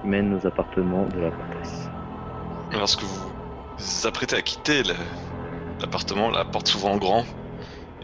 [0.00, 1.90] qui mène aux appartements de la comtesse.
[2.72, 3.30] Lorsque vous
[3.76, 4.82] vous apprêtez à quitter
[5.78, 7.24] l'appartement, la porte s'ouvre en grand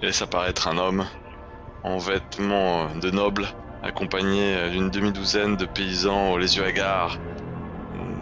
[0.03, 1.05] et laisse apparaître un homme
[1.85, 3.47] en vêtements de noble,
[3.83, 7.17] accompagné d'une demi-douzaine de paysans aux les yeux hagards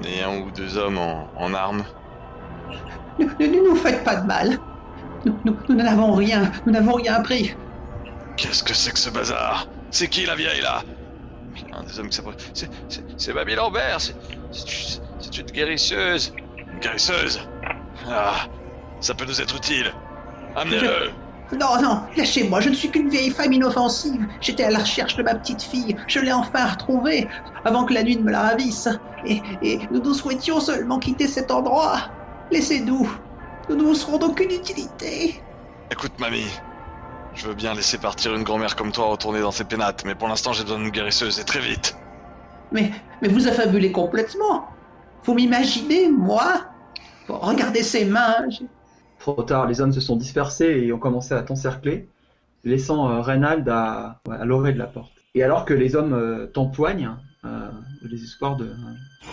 [0.05, 1.83] et un ou deux hommes en, en armes.
[3.19, 4.51] Ne, ne- ne nous faites pas de mal.
[5.29, 7.55] Nous, nous- nous n'avons rien, nous n'avons rien pris.
[8.37, 9.67] Qu'est-ce que c'est que ce bazar?
[9.91, 10.83] C'est qui la vieille là?
[11.73, 12.37] Un des hommes qui s'approche.
[12.55, 14.15] C'est, c'est, c'est Mamie Lambert, c'est,
[14.53, 16.33] c'est, c'est une guérisseuse.
[16.73, 17.41] Une guérisseuse?
[18.09, 18.47] Ah,
[19.01, 19.93] ça peut nous être utile.
[20.57, 21.11] Amenez-le
[21.59, 24.27] Non, non, lâchez-moi, je ne suis qu'une vieille femme inoffensive.
[24.41, 25.97] J'étais à la recherche de ma petite fille.
[26.07, 27.27] Je l'ai enfin retrouvée,
[27.65, 28.89] avant que la nuit ne me la ravisse.
[29.27, 32.03] Et, et nous nous souhaitions seulement quitter cet endroit.
[32.53, 33.11] Laissez-nous.
[33.69, 35.43] Nous ne vous serons d'aucune utilité.
[35.91, 36.47] Écoute, mamie,
[37.35, 40.29] je veux bien laisser partir une grand-mère comme toi retourner dans ses pénates, mais pour
[40.29, 41.97] l'instant j'ai besoin d'une guérisseuse et très vite.
[42.73, 42.91] Mais,
[43.23, 44.69] mais vous affabulez complètement.
[45.25, 46.67] Vous m'imaginez, moi
[47.27, 48.47] Bon, Regardez ses mains.
[49.19, 52.09] Trop tard, les hommes se sont dispersés et ont commencé à t'encercler,
[52.65, 55.13] laissant euh, Reynald à, à l'orée de la porte.
[55.35, 57.71] Et alors que les hommes euh, t'empoignent, euh,
[58.05, 58.75] au désespoir de,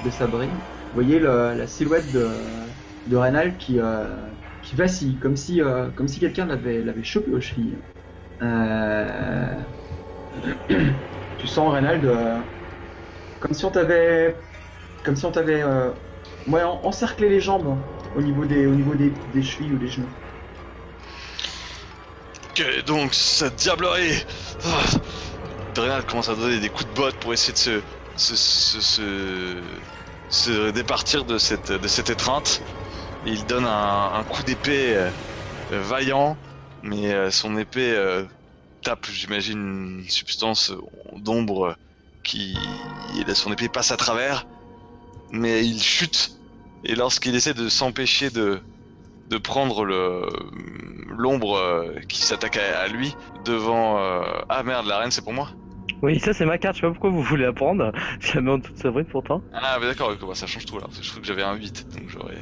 [0.01, 0.49] de Sabrine,
[0.91, 2.74] vous voyez le- la silhouette de,
[3.05, 4.31] de Reynald qui, euh,
[4.61, 7.77] qui vacille, comme si, euh, comme si quelqu'un l'avait, l'avait chopé aux chevilles.
[8.41, 9.63] Euh,
[11.37, 12.05] tu sens Reynald
[13.39, 14.37] comme si on t'avait,
[15.03, 15.63] comme si on t'avait
[16.47, 17.79] ouais, en- encerclé les jambes
[18.13, 20.09] au niveau des, au niveau des, chevilles ou des genoux.
[22.57, 24.23] Est donc cette diablerie
[24.63, 24.83] ah.
[25.73, 27.81] Drenal commence à donner des coups de botte pour essayer de se,
[28.15, 29.81] se, se, se,
[30.29, 32.61] se départir de cette, de cette étreinte.
[33.25, 35.11] Il donne un, un coup d'épée euh,
[35.69, 36.37] vaillant,
[36.83, 38.25] mais euh, son épée euh,
[38.83, 40.71] tape, j'imagine, une substance
[41.17, 41.75] d'ombre
[42.23, 42.55] qui...
[43.33, 44.45] Son épée passe à travers,
[45.31, 46.31] mais il chute.
[46.83, 48.61] Et lorsqu'il essaie de s'empêcher de,
[49.29, 50.27] de prendre le
[51.17, 53.15] l'ombre qui s'attaque à, lui
[53.45, 55.49] devant euh, ah merde la reine c'est pour moi
[56.01, 57.91] Oui, ça c'est ma carte, je sais pas pourquoi vous voulez la prendre.
[58.19, 59.41] Je la mets en toute Sabrine pourtant.
[59.53, 61.87] ah mais d'accord ça change tout là parce que je trouve que j'avais un 8
[61.97, 62.37] donc j'aurais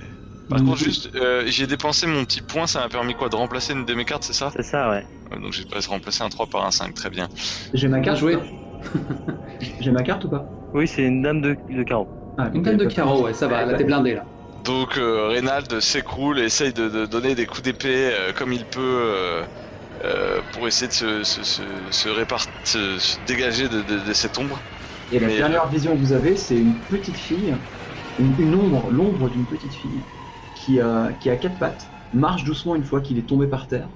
[0.49, 3.73] par contre juste euh, j'ai dépensé mon petit point ça m'a permis quoi de remplacer
[3.73, 4.53] une de mes cartes c'est ça?
[4.55, 5.05] C'est ça, ouais.
[5.31, 7.29] Ouais, donc j'ai pas remplacé un 3 par un 5 très bien
[7.73, 8.19] J'ai ma carte.
[8.19, 8.35] joué.
[8.35, 8.45] ou pas
[9.79, 10.49] J'ai ma carte ou pas?
[10.73, 12.11] Oui, c'est une dame de, de carreau.
[12.37, 14.27] Ah, Une dame de carreau, ouais, ça va, là t'es blindé là.
[14.63, 18.65] donc euh, Reynald s'écroule et essaye de, de donner des coups d'épée euh, comme il
[18.67, 19.45] peut euh,
[20.05, 24.13] euh, pour essayer de se, se, se, se, répart- se- se dégager de, de- de
[24.13, 24.65] cette ombre
[25.11, 27.55] Et la Mais- dernière vision que vous avez, c'est une petite fille,
[28.17, 30.05] une, une ombre, l'ombre d'une petite fille,
[30.65, 33.87] qui, euh, qui a quatre pattes, marche doucement une fois qu'il est tombé par terre,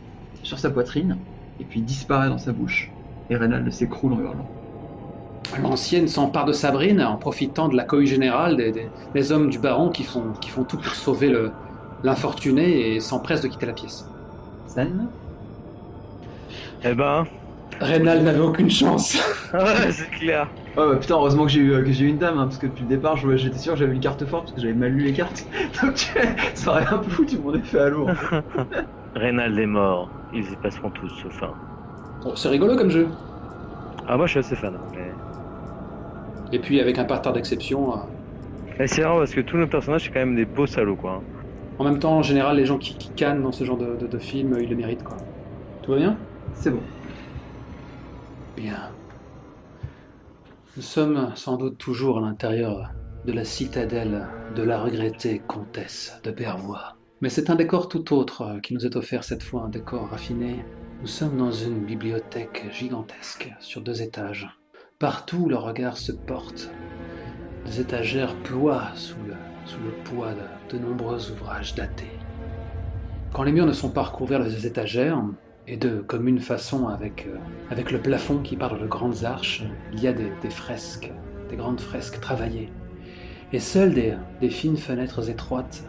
[0.44, 1.18] sur sa poitrine,
[1.60, 2.92] et puis disparaît dans sa bouche.
[3.30, 4.50] Et Reynald s'écroule en hurlant.
[5.62, 9.60] L'ancienne s'empare de Sabrine en profitant de la cohue générale des, des- des hommes du
[9.60, 11.52] baron qui font, qui font tout pour sauver le-
[12.04, 14.06] l'infortuné et s'empressent de quitter la pièce.
[14.66, 15.08] Scène
[16.84, 17.26] Eh ben,
[17.80, 19.18] Rénal n'avait aucune chance.
[19.54, 20.54] ouais, c'est clair.
[20.80, 22.68] Oh bah putain, heureusement que j'ai eu, que j'ai eu une dame, hein, parce que
[22.68, 25.04] depuis le départ, j'étais sûr que j'avais une carte forte, parce que j'avais mal lu
[25.04, 25.46] les cartes.
[25.84, 25.98] Donc
[26.56, 28.20] ça aurait un peu foutu mon effet à l'eau.
[29.16, 30.16] Reynald est mort.
[30.32, 31.58] Ils y passeront tous, sauf un.
[32.24, 33.18] Oh, C'est rigolo comme jeu.
[34.06, 34.76] Ah, moi, je suis assez fan.
[34.76, 35.20] hein, mais-
[36.52, 37.98] Et puis avec un parterre d'exception.
[37.98, 38.04] euh,
[38.80, 41.28] Mais c'est marrant parce que tous nos personnages, c'est quand même des beaux salauds, quoi.
[41.80, 44.06] En même temps, en général, les gens qui, qui cannent dans ce genre de, de,
[44.08, 45.28] de film, ils le méritent quoi.
[45.82, 46.28] Tout va bien?
[46.54, 46.92] C'est bon.
[48.58, 48.90] Bien.
[50.76, 52.92] Nous sommes sans doute toujours à l'intérieur
[53.24, 56.98] de la citadelle de la regrettée comtesse de Bervois.
[57.22, 60.66] Mais c'est un décor tout autre qui nous est offert cette fois, un décor raffiné.
[61.02, 64.50] Nous sommes dans une bibliothèque gigantesque sur deux étages.
[64.98, 66.72] Partout le regard se porte,
[67.68, 72.18] les étagères ploient sous le, poids de, de nombreux ouvrages datés.
[73.34, 75.22] Quand les murs ne sont pas recouverts de ces étagères,
[75.68, 77.38] et de commune façon avec, euh,
[77.70, 79.64] avec le plafond qui part de grandes arches,
[79.94, 81.12] il y a des, des fresques,
[81.50, 82.70] des grandes fresques travaillées.
[83.52, 85.84] Et seules des, des fines fenêtres étroites,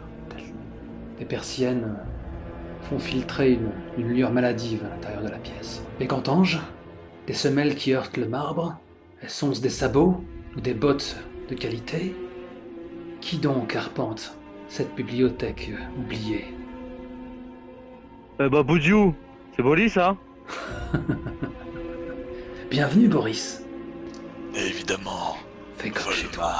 [1.17, 1.95] des persiennes,
[2.83, 5.83] font filtrer une, une lueur maladive à l'intérieur de la pièce.
[5.99, 6.57] Et qu'entends-je
[7.27, 8.77] Des semelles qui heurtent le marbre
[9.21, 10.23] Elles sont des sabots
[10.55, 11.17] ou des bottes
[11.49, 12.15] de qualité
[13.21, 16.45] Qui donc arpente cette bibliothèque oubliée?
[18.39, 19.13] Euh, bah, Boudiou,
[19.59, 20.15] c'est Bolis, ça
[22.71, 23.61] Bienvenue Boris.
[24.55, 25.35] Évidemment.
[25.75, 26.53] Fais comme chez toi.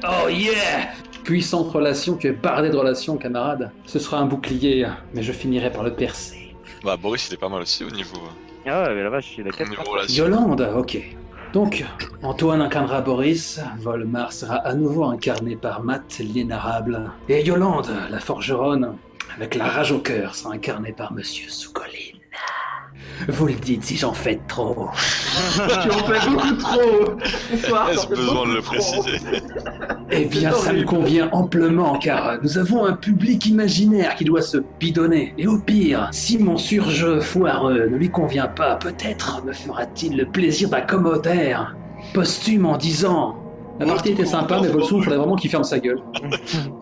[0.00, 0.24] Volmar.
[0.24, 0.88] Oh yeah
[1.22, 3.70] Puissante relation, tu es bardé de relations, camarade.
[3.84, 6.56] Ce sera un bouclier, mais je finirai par le percer.
[6.82, 8.16] Bah, Boris, il est pas mal aussi au niveau,
[8.64, 10.24] Ah ouais, mais la vache, il a au 4 niveau relation.
[10.24, 10.98] Yolande, ok.
[11.52, 11.84] Donc,
[12.22, 17.10] Antoine incarnera Boris, Volmar sera à nouveau incarné par Matt, l'inénarrable.
[17.28, 18.96] Et Yolande, la forgeronne,
[19.36, 22.19] avec la rage au cœur, sera incarnée par Monsieur Soucoline.
[23.28, 24.88] Vous le dites si j'en fais trop.
[25.54, 27.90] tu en fais beaucoup trop.
[27.90, 28.74] Est-ce besoin de le trop.
[28.74, 29.18] préciser
[30.10, 34.58] Eh bien, ça me convient amplement, car nous avons un public imaginaire qui doit se
[34.78, 35.34] bidonner.
[35.38, 40.26] Et au pire, si mon surjeu foireux ne lui convient pas, peut-être me fera-t-il le
[40.26, 41.76] plaisir d'un commentaire
[42.14, 43.36] posthume en disant
[43.78, 46.00] La partie était sympa, mais Volsou, il faudrait vraiment qu'il ferme sa gueule.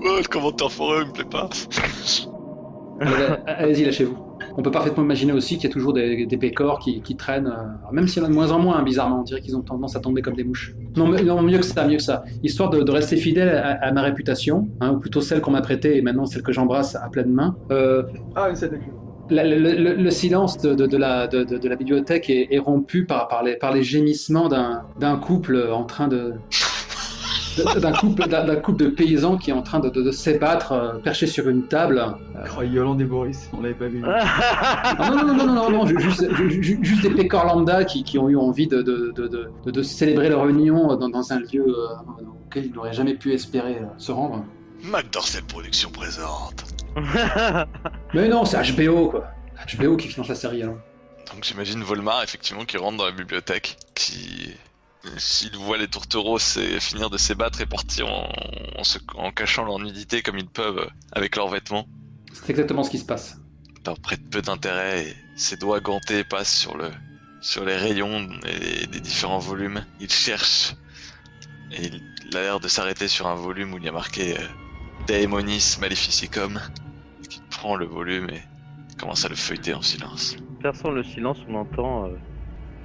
[0.00, 1.48] Oh, le commentaire forum, il me plaît pas.
[3.00, 4.27] Allez, Allez-y, lâchez-vous.
[4.58, 7.46] On peut parfaitement imaginer aussi qu'il y a toujours des, des pécores qui, qui traînent,
[7.46, 9.20] euh, même s'il y en a de moins en moins, hein, bizarrement.
[9.20, 10.74] On dirait qu'ils ont tendance à tomber comme des mouches.
[10.96, 12.24] Non, mieux que ça, mieux que ça.
[12.42, 15.60] Histoire de, de rester fidèle à, à ma réputation, hein, ou plutôt celle qu'on m'a
[15.62, 17.56] prêtée et maintenant celle que j'embrasse à pleine main.
[17.70, 18.02] Euh,
[18.34, 18.90] Ah, une scène de cul.
[19.30, 22.48] la- le, le- le silence de, de- de la, de, de- de la bibliothèque est,
[22.50, 26.32] est rompu par, par, les, par les gémissements d'un couple en train de.
[27.80, 30.92] D'un couple, d'un couple de paysans qui est en train de, de- de s'ébattre, euh,
[30.98, 32.04] perché sur une table.
[32.58, 34.02] Oh, Yolande et Boris, on l'avait pas vu.
[34.06, 37.84] Ah, non, non, non, non, non, non, ju- juste, ju- ju- juste des pécores lambda
[37.84, 41.08] qui, qui ont eu envie de, de, de, de, de- de célébrer leur union dans,
[41.08, 44.44] dans un lieu euh, auquel ils n'auraient jamais pu espérer euh, se rendre.
[44.82, 46.64] Mac Dorcel Productions présente.
[48.14, 49.24] Mais non, c'est HBO, quoi.
[49.78, 50.76] HBO qui finance la série, alors.
[51.34, 54.50] Donc j'imagine Volmar, effectivement, qui rentre dans la bibliothèque, qui,
[55.16, 58.28] s'il voit les tourtereaux c'est finir de s'ébattre et partir en,
[58.76, 61.86] en, se- en cachant leur nudité comme ils peuvent avec leurs vêtements,
[62.32, 63.38] C'est exactement ce qui se passe.
[64.02, 66.90] près de peu d'intérêt, et ses doigts gantés passent sur, le,
[67.40, 69.84] sur les rayons et des différents volumes.
[70.00, 70.74] Il cherche,
[71.72, 71.86] et
[72.26, 74.46] il a l'air de s'arrêter sur un volume où il y a marqué euh,
[75.06, 76.60] Daemonis Maleficicum,
[77.30, 78.42] qui prend le volume et
[78.98, 80.36] commence à le feuilleter en silence.
[80.60, 82.16] Perçant le silence, on entend euh,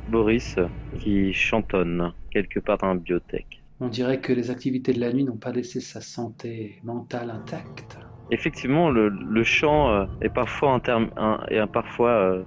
[0.07, 0.55] Boris
[0.99, 3.63] qui chantonne quelque part dans la bibliothèque.
[3.79, 7.97] On dirait que les activités de la nuit n'ont pas laissé sa santé mentale intacte.
[8.29, 12.45] Effectivement, le, le chant euh, est parfois, interm- un- est parfois euh,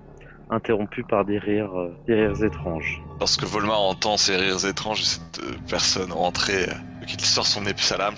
[0.48, 3.02] interrompu par des rires, euh, des rires étranges.
[3.20, 6.74] Lorsque Volmar entend ces rires étranges et cette euh, personne rentrer, euh,
[7.06, 8.10] qu'il sort son épée à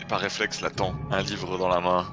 [0.00, 2.06] et par réflexe l'attend, un livre dans la main,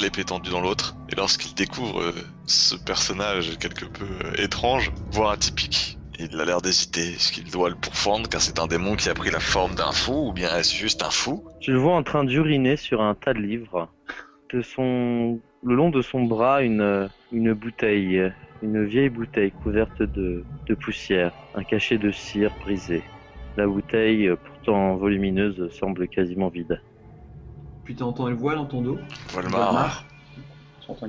[0.00, 0.96] l'épée tendue dans l'autre.
[1.10, 2.12] Et lorsqu'il découvre euh,
[2.46, 7.00] ce personnage quelque peu euh, étrange, voire atypique, il a l'air d'hésiter.
[7.00, 9.92] Est-ce qu'il doit le pourfendre car c'est un démon qui a pris la forme d'un
[9.92, 11.44] fou ou bien est-ce juste un fou?
[11.60, 13.88] Tu le vois en train d'uriner sur un tas de livres.
[14.52, 18.32] De son, le long de son bras, une, une bouteille,
[18.62, 23.02] une vieille bouteille couverte de, de poussière, un cachet de cire brisé.
[23.56, 26.80] La bouteille, pourtant volumineuse, semble quasiment vide.
[27.88, 28.98] Puis t'entends une voix dans ton dos.
[29.32, 30.04] Volmar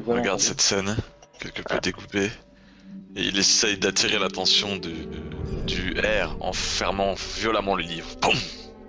[0.08, 0.96] regarde cette scène,
[1.38, 2.28] quelque peu découpée,
[3.18, 5.06] et il essaye d'attirer l'attention du,
[5.68, 8.08] du R en fermant violemment le livre.
[8.22, 8.32] Boum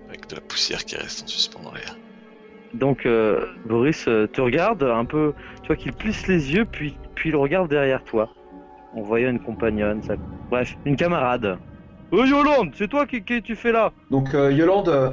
[0.09, 1.97] Avec de la poussière qui reste en suspens dans l'air.
[2.75, 6.97] Donc euh, Boris euh, te regarde un peu, tu vois qu'il plisse les yeux, puis,
[7.17, 8.29] puis il regarde derrière toi.
[8.95, 10.01] en voyant une compagnonne.
[10.05, 10.15] ça-
[10.49, 11.59] Bref, une camarade.
[12.13, 13.93] Oh Yolande, c'est toi qui, qui tu fais là?
[14.13, 15.11] Donc euh, Yolande, euh,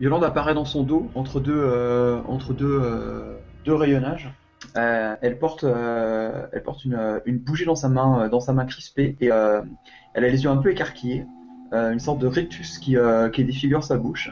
[0.00, 4.32] Yolande apparaît dans son dos entre deux, euh, entre deux, euh, deux rayonnages.
[4.76, 9.26] Euh, elle porte, elle porte une, bougie dans sa main, dans sa main crispée, et
[9.26, 11.26] elle a les yeux un peu écarquillés,
[11.72, 12.96] une sorte de rictus qui,
[13.32, 14.30] qui défigure sa bouche.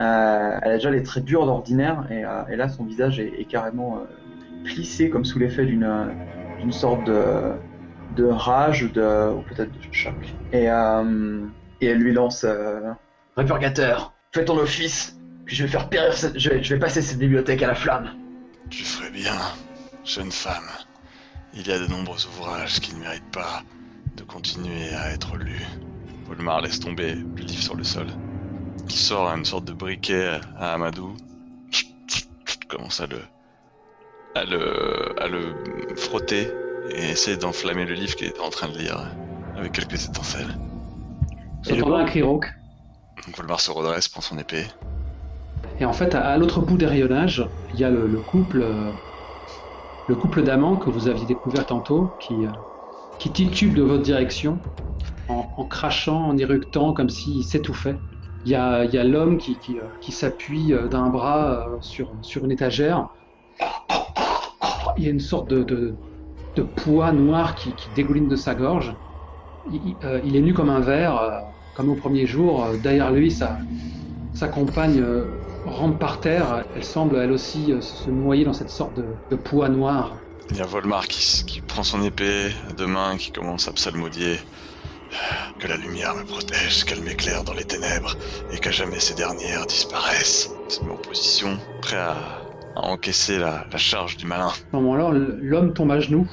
[0.00, 4.02] Elle a déjà les traits durs d'ordinaire, et, là son visage est, carrément
[4.64, 5.88] plissé comme sous l'effet d'une,
[6.70, 10.34] sorte de, rage ou, peut-être de choc.
[10.52, 12.44] Et, elle lui lance
[13.36, 16.38] Répurgateur, fais ton office, puis je vais faire périr cette...
[16.38, 18.10] je, vais, je vais passer cette bibliothèque à la flamme.
[18.68, 19.36] Tu ferais bien,
[20.04, 20.68] jeune femme.
[21.54, 23.62] Il y a de nombreux ouvrages qui ne méritent pas
[24.16, 25.66] de continuer à être lus.
[26.26, 28.06] Volmar laisse tomber le livre sur le sol.
[28.88, 31.16] Il sort une sorte de briquet à Amadou.
[32.68, 33.18] Commence à le,
[34.36, 35.56] à le, à le
[35.96, 36.48] frotter
[36.90, 39.10] et essaie d'enflammer le livre qu'il était en train de lire
[39.56, 40.56] avec quelques étincelles.
[41.68, 42.46] J'entends un cri rauque.
[43.24, 44.66] Donc Volmar se redresse, prend son épée.
[45.80, 48.92] Et en fait, à, l'autre bout des rayonnages, il y a le, le couple, euh,
[50.06, 52.50] le couple d'amants que vous aviez découvert tantôt, qui, euh,
[53.18, 54.64] qui titube de votre direction,
[55.28, 58.00] en, crachant, en éructant, comme s'il s'étouffait.
[58.44, 62.12] Il y a, y a l'homme qui, qui, euh, qui s'appuie euh, d'un bras sur,
[62.22, 63.08] sur une étagère.
[64.96, 65.98] Il y a une sorte de, de,
[66.56, 68.96] de poids noir qui, qui dégouline de sa gorge.
[69.66, 71.42] Il, il- est nu comme un verre,
[71.80, 72.64] comme au premier jour.
[72.64, 73.58] Euh, Derrière lui, sa,
[74.34, 75.24] sa compagne euh,
[75.64, 76.64] rampe par terre.
[76.76, 80.14] Elle semble elle aussi euh, se noyer dans cette sorte de, de poids noir.
[80.50, 84.36] Il y a Volmar qui, prend son épée à deux mains, qui commence à psalmodier.
[85.58, 88.14] Que la lumière me protège, qu'elle m'éclaire dans les ténèbres,
[88.52, 90.50] et qu'à jamais ces dernières disparaissent.
[90.82, 92.16] Met en position, prêt à,
[92.76, 94.48] à encaisser la, la charge du malin.
[94.48, 96.28] À ce moment-là, l'homme tombe à genoux.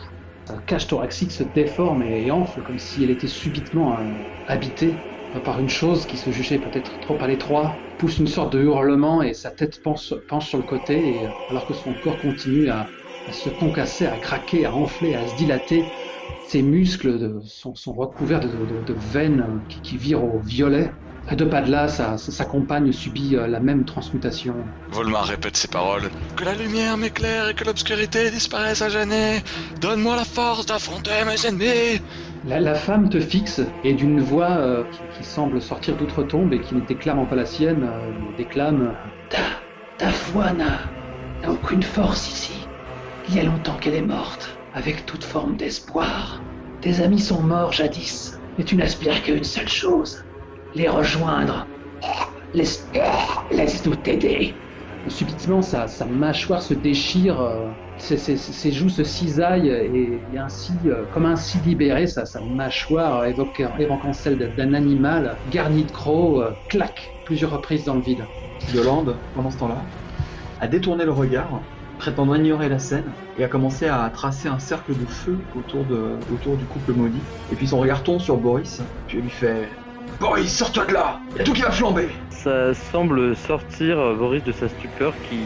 [0.46, 4.04] Sa cage thoracique se déforme et enfle comme si elle était subitement euh,
[4.48, 4.96] habitée
[5.44, 7.84] par une chose qui se jugeait peut-être trop à l'étroit.
[7.98, 11.66] Pousse une sorte de hurlement et sa tête penche, penche sur le côté, et, alors
[11.66, 12.92] que son corps continue à,
[13.26, 15.92] à se concasser, à craquer, à enfler, à se dilater.
[16.40, 20.94] Ses muscles de- sont, sont recouverts de, de- de veines qui, qui virent au violet.
[21.26, 24.72] À deux pas de là, sa, sa compagne subit euh, la même transmutation.
[24.90, 26.10] Volmar répète ces paroles.
[26.38, 29.42] Que la lumière m'éclaire et que l'obscurité disparaisse à jamais.
[29.82, 32.00] Donne-moi la force d'affronter mes ennemis.
[32.48, 36.96] La, femme te fixe et d'une voix euh, qui, semble sortir d'outre-tombe et qui n'était
[36.96, 38.96] clairement pas la sienne, euh, déclame
[39.30, 39.40] Ta,
[39.98, 40.80] ta foi n'a
[41.50, 42.70] aucune force ici.
[43.28, 46.42] Il y a longtemps qu'elle est morte, avec toute forme d'espoir.
[46.80, 50.24] Tes amis sont morts jadis, et tu n'aspires qu'à une seule chose
[50.74, 51.68] les rejoindre.
[52.54, 52.90] Laisse-
[53.52, 54.56] Laisse-nous t'aider.
[55.10, 61.26] Subitement, sa, sa mâchoire se déchire, euh, ses, joues se cisaillent et, ainsi, euh, comme
[61.26, 67.14] ainsi libérée, sa, sa mâchoire évoquant, évoquant celle d'un animal garni de crocs, euh, claque
[67.26, 68.26] plusieurs reprises dans le vide.
[68.74, 69.78] Yolande, pendant ce temps-là,
[70.60, 71.62] a détourné le regard,
[72.00, 73.06] prétendant ignorer la scène,
[73.38, 77.22] et a commencé à tracer un cercle de feu autour du couple maudit.
[77.52, 79.70] Et puis son regard tombe sur Boris, puis elle lui fait
[80.20, 84.52] Boris, sors-toi de là Y'a tout qui va flamber Ça semble sortir euh, Boris de
[84.52, 85.38] sa stupeur qui,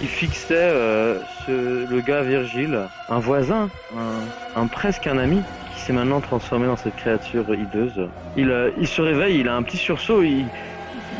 [0.00, 5.42] qui fixait euh, ce- le gars Virgile, un voisin, un, un- presque un ami,
[5.74, 8.08] qui s'est maintenant transformé dans cette créature hideuse.
[8.36, 10.46] Il, euh, il se réveille, il a un petit sursaut, il,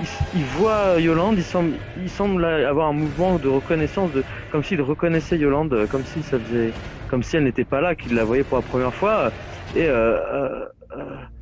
[0.00, 4.62] il, il voit Yolande, il semble, il semble avoir un mouvement de reconnaissance, de, comme
[4.64, 6.72] s'il reconnaissait Yolande, euh, comme si ça faisait,
[7.08, 9.30] comme si elle n'était pas là, qu'il la voyait pour la première fois.
[9.74, 10.64] Et euh,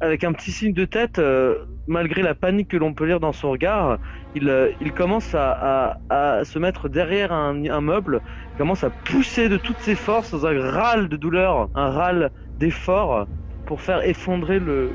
[0.00, 3.32] avec un petit signe de tête, euh, malgré la panique que l'on peut lire dans
[3.32, 3.98] son regard,
[4.34, 5.98] il, euh, commence à,
[6.44, 8.20] se mettre derrière un, meuble,
[8.58, 13.26] commence à pousser de toutes ses forces dans un râle de douleur, un râle d'effort
[13.66, 14.90] pour faire effondrer le,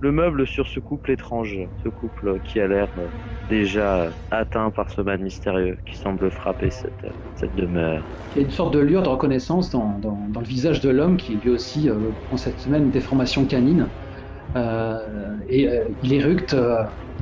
[0.00, 3.08] le meuble sur ce couple étrange, ce couple qui a l'air euh,
[3.42, 8.10] déjà atteint par ce mal mystérieux qui semble frapper cette, cette demeure.
[8.34, 11.16] Il y a une sorte de lueur de reconnaissance dans, dans- le visage de l'homme
[11.16, 13.90] qui lui aussi euh, prend cette même déformation canine.
[14.56, 14.96] Euh,
[15.48, 16.76] et euh, il éructe euh,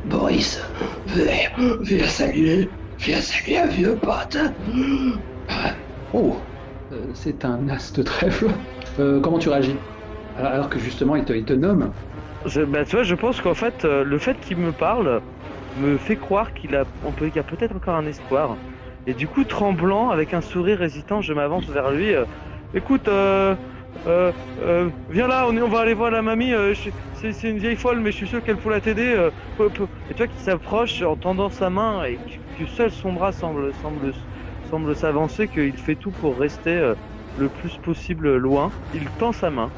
[0.05, 0.61] Boris,
[1.07, 1.51] viens,
[1.83, 2.73] viens saluer,
[3.05, 4.37] viens saluer un vieux pote.
[6.13, 6.43] Oh
[6.93, 8.47] euh, C'est un as de trèfle.
[8.99, 9.85] Euh, comment tu réagis?
[10.35, 11.95] Alors que justement il te, il te nomme.
[12.49, 15.23] Je, bah, tu vois, je pense qu'en fait, euh, le fait qu'il me parle
[15.75, 18.59] me fait croire qu'il a, peut, a peut-être encore un espoir.
[19.07, 22.15] Et du coup, tremblant, avec un sourire hésitant, je m'avance vers lui.
[22.15, 22.27] euh,
[22.75, 23.57] Écoute, euh,
[25.09, 26.53] viens là, on, va aller voir la mamie.
[27.13, 29.31] c'est, une vieille folle, mais je suis sûr qu'elle pourra t'aider.
[30.09, 32.21] Et tu vois qu'il s'approche en tendant sa main et
[32.55, 34.13] que, seul son bras semble, semble,
[34.63, 36.95] semble s'avancer, qu'il fait tout pour rester
[37.35, 38.75] le plus possible loin.
[38.93, 39.73] Il tend sa main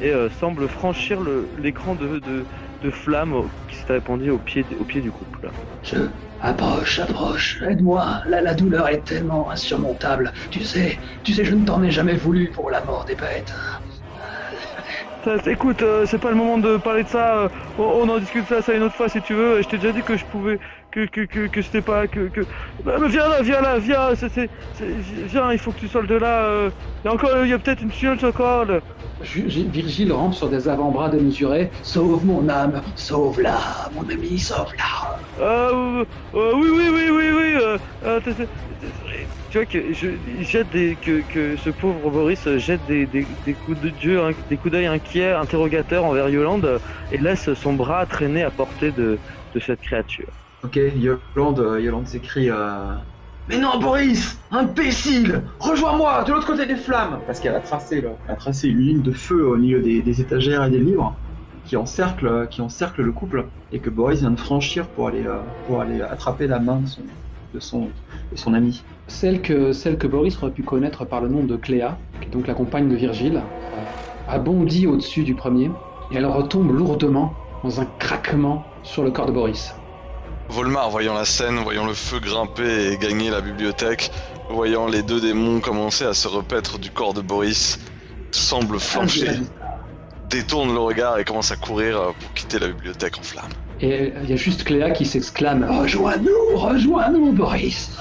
[0.00, 2.46] et euh, semble franchir le- l'écran de, de,
[2.80, 5.52] de flamme qui s'est répandu au pied, au pied du couple.
[5.82, 5.96] Je.
[6.42, 8.22] Approche, approche, aide-moi.
[8.26, 10.32] La, la douleur est tellement insurmontable.
[10.50, 13.52] Tu sais, tu sais, je ne t'en ai jamais voulu pour la mort des bêtes.
[15.24, 17.42] Ça, écoute, euh, c'est pas le moment de parler de ça.
[17.44, 19.60] euh, on, on en discute ça, ça une autre fois si tu veux.
[19.62, 20.58] Je t'ai déjà dit que je pouvais,
[20.90, 22.46] que que que, que c'était pas que que.
[22.84, 24.14] Bah, mais viens là, viens là, viens.
[24.14, 26.46] C'est, viens, il faut que tu sois de là.
[26.46, 26.70] euh.
[27.04, 28.64] Il y a encore, il y a peut-être une fiole encore.
[28.66, 28.80] là.
[29.20, 31.70] Virgile rampe sur des avant-bras démesurés.
[31.82, 35.20] Sauve mon âme, sauve-la, mon ami, sauve-la.
[35.38, 37.78] Euh, euh, oui, oui, oui, oui, oui.
[38.02, 38.20] euh,
[39.48, 40.08] tu vois que je
[40.42, 44.32] jette des que, que ce pauvre Boris jette des, des, des coups de dieu, hein,
[44.48, 46.80] des coups d'œil inquiets, interrogateurs envers Yolande
[47.10, 49.20] et laisse son bras traîner à portée de,
[49.52, 50.32] de cette créature.
[50.62, 52.94] Ok, Yolande, euh, Yolande s'écrie euh,
[53.48, 58.10] Mais non, Boris Imbécile Rejoins-moi de l'autre côté des flammes Parce qu'elle a tracé, là,
[58.26, 61.16] elle a tracé une ligne de feu au milieu des, des étagères et des livres
[61.64, 65.38] qui encercle, qui encercle le couple et que Boris vient de franchir pour aller, euh,
[65.66, 67.02] pour aller attraper la main de son,
[67.54, 67.88] de son,
[68.30, 68.82] de son ami.
[69.06, 72.30] Celle que, celle que Boris aurait pu connaître par le nom de Cléa, qui est
[72.30, 73.40] donc la compagne de Virgile,
[74.28, 75.70] a bondi au-dessus du premier
[76.12, 77.34] et elle retombe lourdement
[77.64, 79.74] dans un craquement sur le corps de Boris.
[80.50, 84.10] Volmar, voyant la scène, voyant le feu grimper et gagner la bibliothèque,
[84.48, 87.78] voyant les deux démons commencer à se repaître du corps de Boris,
[88.32, 89.30] semble flancher,
[90.28, 93.52] détourne le regard et commence à courir euh, pour quitter la bibliothèque en flammes.
[93.80, 97.96] Et il y a juste Cléa qui s'exclame Rejoins-nous, rejoins-nous, Boris.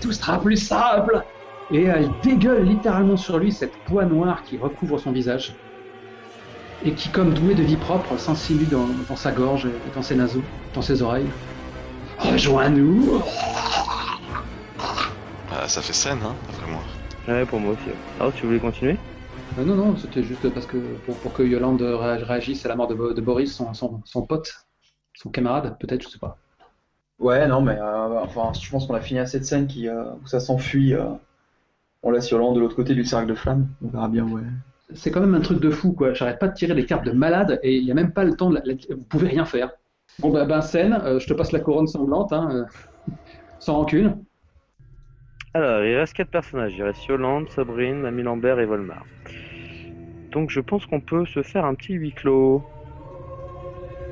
[0.00, 1.22] Tout sera plus simple.
[1.70, 5.54] et elle dégueule littéralement sur lui cette poix noire qui recouvre son visage
[6.84, 10.16] et qui, comme douée de vie propre, s'insinue dans, dans sa gorge et dans ses
[10.16, 10.42] naseaux,
[10.74, 11.30] dans ses oreilles.
[12.18, 13.22] Rejoins-nous.
[15.50, 16.82] Ah, ça fait scène, hein, d'après moi.
[17.28, 17.90] Ouais, pour moi aussi.
[18.18, 18.96] Alors, tu voulais continuer?
[19.58, 22.76] Euh, non, non, c'était juste parce que pour, pour que Yolande ré- réagisse à la
[22.76, 24.52] mort de, Bo- de Boris, son, son, son pote,
[25.14, 26.38] son camarade, peut-être, je sais pas.
[27.18, 30.04] Ouais, non, mais euh, enfin, je pense qu'on a fini à cette scène qui, euh,
[30.22, 30.94] où ça s'enfuit.
[30.94, 31.04] euh,
[32.02, 33.68] on laisse Yolande de l'autre côté du cercle de flammes.
[33.84, 34.42] On verra bien, ouais.
[34.94, 36.14] C'est quand même un truc de fou, quoi.
[36.14, 38.36] J'arrête pas de tirer des cartes de malade et il n'y a même pas le
[38.36, 38.62] temps de la-
[38.94, 39.70] Vous pouvez rien faire.
[40.18, 42.64] Bon, bah, ben, scène, euh, je te passe la couronne sanglante, hein, euh,
[43.58, 44.24] sans rancune.
[45.54, 46.74] Alors, il reste quatre personnages.
[46.76, 49.06] Il reste Yolande, Sabrine, Mamie Lambert et Volmar.
[50.32, 52.66] Donc, je pense qu'on peut se faire un petit huis clos.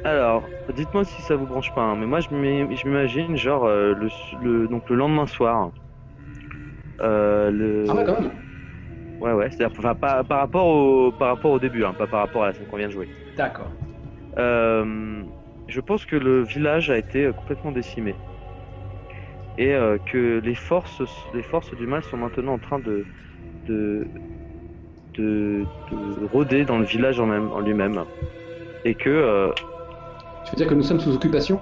[0.04, 3.64] Alors, dites-moi si ça vous branche pas, hein, mais moi je m'im- je m'imagine genre
[3.64, 5.72] euh, le, le- donc le lendemain soir.
[7.00, 7.86] Euh, le...
[7.88, 8.42] Ah ouais, quand même.
[9.20, 12.42] Ouais, ouais, c'est-à-dire enfin, par, rapport au, par rapport au début, hein, pas par rapport
[12.44, 13.10] à la scène qu'on vient de jouer.
[13.36, 13.72] D'accord.
[14.38, 15.24] Euh,
[15.70, 18.20] je pense que le village a été euh, complètement décimé.
[19.56, 21.02] Et euh, que les forces,
[21.32, 23.08] les forces du mal sont maintenant en train de,
[23.66, 24.12] de,
[25.16, 28.06] de, de rôder dans le village en, même, en lui-même.
[28.84, 29.52] Et que, euh,
[30.44, 31.60] Tu veux dire que nous sommes sous occupation?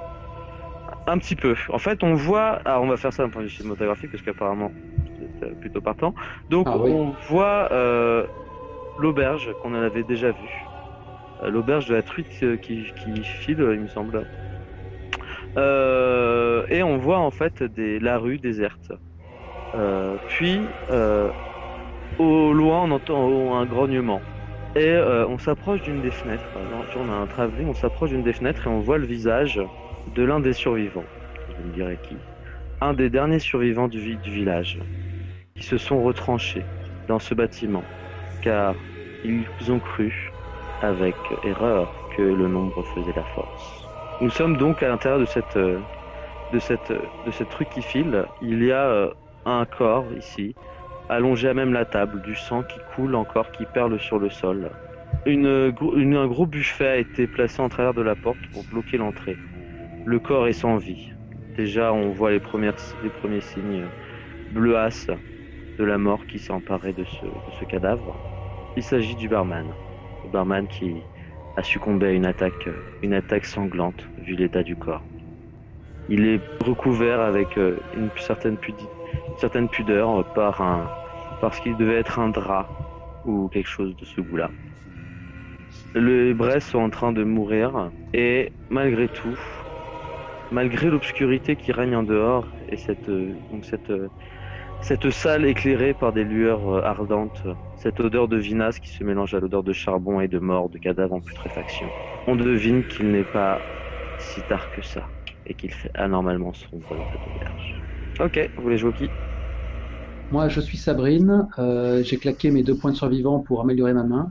[1.06, 1.56] Un petit peu.
[1.70, 2.60] En fait, on voit.
[2.64, 4.74] Alors, on va faire ça d'un point de vue cinématographique parce qu'apparemment,
[5.40, 6.14] c'est plutôt partant.
[6.48, 6.92] Donc, Ah oui.
[6.92, 8.26] on voit euh,
[8.96, 10.67] l'auberge qu'on avait déjà vue.
[11.42, 12.84] Euh, l'auberge de la truite euh, qui,
[13.24, 14.26] file, il me semble.
[15.56, 18.92] Euh, et on voit en fait des, la rue déserte.
[20.26, 21.32] Puis, euh,
[22.18, 24.26] au loin, on entend un grognement.
[24.76, 26.50] Et on s'approche d'une des fenêtres.
[26.54, 29.60] On a un travelling, on s'approche d'une des fenêtres et on voit le visage
[30.06, 31.10] de l'un des survivants.
[31.48, 32.24] Je me dirais qui?
[32.80, 34.80] Un des derniers survivants du, vi- du village.
[35.54, 36.70] Qui se sont retranchés
[37.08, 37.88] dans ce bâtiment.
[38.40, 38.90] Car
[39.22, 40.27] ils ont cru,
[40.82, 41.14] avec
[41.44, 43.88] erreur, que le nombre faisait la force.
[44.20, 45.78] Nous sommes donc à l'intérieur de cette, euh,
[46.52, 48.24] de cette, euh, de cette truc qui file.
[48.42, 49.10] Il y a euh,
[49.46, 50.54] un corps ici,
[51.08, 54.70] allongé à même la table, du sang qui coule encore, qui perle sur le sol.
[55.24, 59.36] Une, un gros buffet a été placé en travers de la porte pour bloquer l'entrée.
[60.04, 61.12] Le corps est sans vie.
[61.56, 63.84] Déjà, on voit les, premières, les premiers signes
[64.52, 65.10] bleuasses
[65.78, 68.16] de la mort qui s'est emparée de ce, de ce cadavre.
[68.76, 69.66] Il s'agit du barman.
[70.28, 71.02] Le barman qui
[71.56, 72.68] a succombé à une attaque,
[73.02, 75.02] une attaque sanglante vu l'état du corps.
[76.10, 80.86] Il est recouvert avec euh, une certaine, une certaine pudeur par un,
[81.40, 82.68] parce qu'il devait être un drap
[83.24, 84.50] ou quelque chose de ce goût-là.
[85.94, 89.38] Les braises sont en train de mourir et malgré tout,
[90.52, 94.08] malgré l'obscurité qui règne en dehors et cette, euh, donc cette, euh,
[94.80, 97.42] cette salle éclairée par des lueurs euh, ardentes,
[97.76, 100.78] cette odeur de vinasse qui se mélange à l'odeur de charbon et de mort, de
[100.78, 101.92] cadavres en putréfaction,
[102.26, 103.62] on devine qu'il n'est pas
[104.18, 105.08] si tard que ça
[105.46, 107.74] et qu'il fait anormalement sombre dans cette auberge.
[108.20, 109.10] Ok, vous voulez jouer au qui?
[110.30, 111.48] Moi, je suis Sabrine.
[111.58, 114.30] euh, J'ai claqué mes deux points de survivant pour améliorer ma main.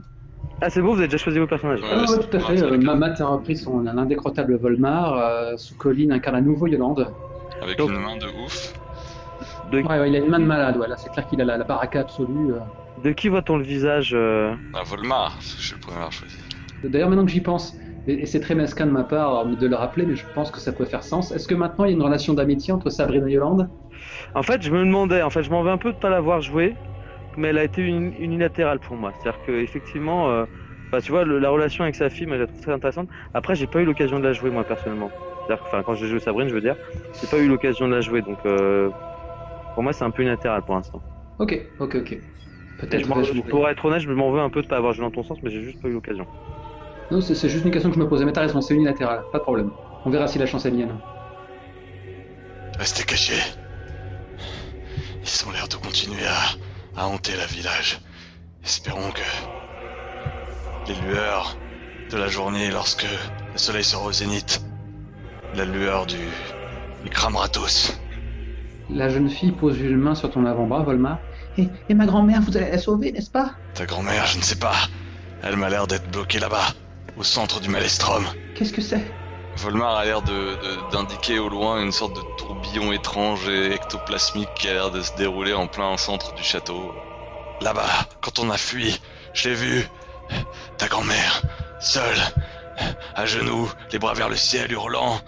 [0.60, 1.80] Ah, c'est bon, vous avez déjà choisi vos personnages.
[1.80, 2.62] Ouais, Ah, ouais, tout à fait.
[2.62, 5.14] Euh, Mamat a repris son l'indécrottable Volmar.
[5.16, 7.12] Euh, sous Colline incarne à nouveau Yolande.
[7.60, 8.74] Avec Donc- une main de ouf.
[9.68, 10.76] De, Ouais, ouais, il a une main de malade.
[10.76, 12.54] Ouais, là, c'est clair qu'il a la, la baraka absolue.
[12.54, 12.60] euh.
[12.98, 16.38] de qui voit-on le visage euh, Ah, Volmar, je suis le premier à avoir choisi.
[16.82, 19.66] D'ailleurs, maintenant que j'y pense, et, et c'est très mesquin de ma part euh, de
[19.66, 21.30] le rappeler, mais je pense que ça peut faire sens.
[21.32, 23.70] Est-ce que maintenant il y a une relation d'amitié entre Sabrine et Yolande?
[24.34, 26.40] En fait, je me demandais, en fait, je m'en vais un peu de pas l'avoir
[26.40, 26.78] joué,
[27.36, 29.12] mais elle a été uni- unilatérale pour moi.
[29.14, 30.46] C'est-à-dire que effectivement, euh,
[30.92, 33.10] bah, tu vois, le- la relation avec sa fille, moi, je la trouve très intéressante.
[33.34, 35.14] Après, j'ai pas eu l'occasion de la jouer moi personnellement.
[35.46, 36.76] C'est-à-dire, que, enfin, quand j'ai joué Sabrine, je veux dire,
[37.20, 38.92] j'ai pas eu l'occasion de la jouer, donc euh,
[39.78, 41.04] pour moi, c'est un peu unilatéral pour l'instant.
[41.38, 42.10] Ok, ok, ok.
[42.78, 43.32] Peut-être je.
[43.48, 45.38] Pour être honnête, je m'en veux un peu de pas avoir joué dans ton sens,
[45.44, 46.26] mais j'ai juste pas eu l'occasion.
[47.10, 49.24] Non, c'est c'est juste une question que je me posais, mais t'as raison, c'est unilatéral,
[49.30, 49.72] pas de problème.
[50.04, 51.02] On verra si la chance est mienne.
[52.78, 53.42] Restez cachés.
[55.22, 56.42] Ils ont l'air de continuer à,
[56.96, 58.00] à hanter la village.
[58.64, 59.22] Espérons que
[60.86, 61.60] les lueurs
[62.10, 63.06] de la journée, lorsque
[63.52, 64.66] le soleil sera au zénith,
[65.52, 66.32] la lueur du,
[67.02, 67.97] du cramera tous.
[68.88, 71.18] La jeune fille pose une main sur ton avant-bras, Volmar.
[71.56, 73.54] Et, et ma grand-mère, vous allez la sauver, n'est-ce pas?
[73.74, 74.76] Ta grand-mère, je ne sais pas.
[75.40, 76.66] Elle m'a l'air d'être bloquée là-bas,
[77.16, 78.26] au centre du Malestrom.
[78.54, 79.14] Qu'est-ce que c'est?
[79.56, 84.48] Volmar a l'air de- de- d'indiquer au loin une sorte de tourbillon étrange et ectoplasmique
[84.54, 86.92] qui a l'air de se dérouler en plein centre du château.
[87.60, 88.96] Là-bas, quand on a fui,
[89.34, 89.88] je l'ai vu.
[90.76, 91.42] Ta grand-mère,
[91.80, 92.18] seule,
[93.14, 95.20] à genoux, les bras vers le ciel, hurlant.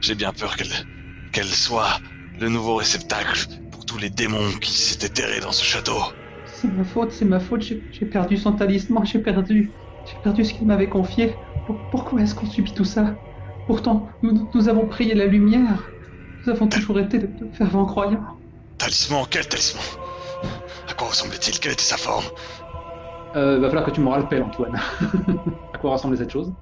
[0.00, 0.72] J'ai bien peur qu'elle
[1.32, 2.00] qu'elle soit
[2.38, 6.00] le nouveau réceptacle pour tous les démons qui s'étaient terrés dans ce château.
[6.44, 9.74] C'est ma faute, c'est ma faute, j'ai perdu son talisman, j'ai perdu.
[10.04, 11.36] J'ai perdu ce qu'il m'avait confié.
[11.64, 13.18] Pour- pourquoi est-ce qu'on subit tout ça?
[13.66, 15.92] Pourtant, nous, nous avons prié la lumière.
[16.46, 18.24] Nous avons toujours été de, de fervents croyants.
[18.78, 19.84] Talisman, quel talisman?
[20.88, 21.58] À quoi ressemblait-il?
[21.60, 22.24] Quelle était sa forme?
[23.36, 24.74] Euh, va falloir que tu me rappelles, Antoine.
[25.72, 26.54] à quoi ressemblait cette chose?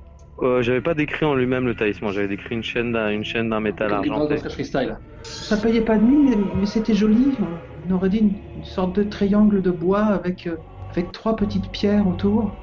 [0.43, 3.49] Euh, j'avais pas décrit en lui-même le talisman, j'avais décrit une chaîne d'un, une chaîne
[3.49, 4.37] d'un métal argenté.
[4.37, 4.99] Freestyle.
[5.22, 7.37] Ça payait pas de nuit, mais, mais c'était joli.
[7.84, 10.57] On aurait dit une, une sorte de triangle de bois avec, euh,
[10.95, 12.59] avec trois petites pierres autour.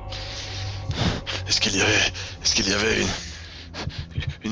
[1.47, 1.91] Est-ce qu'il y avait,
[2.43, 3.07] est-ce qu'il y avait une,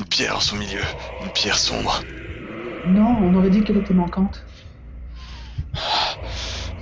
[0.00, 0.80] une pierre en son milieu,
[1.20, 2.02] une pierre sombre?
[2.84, 4.44] Non, on aurait dit qu'elle était manquante.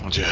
[0.03, 0.24] Mon Dieu.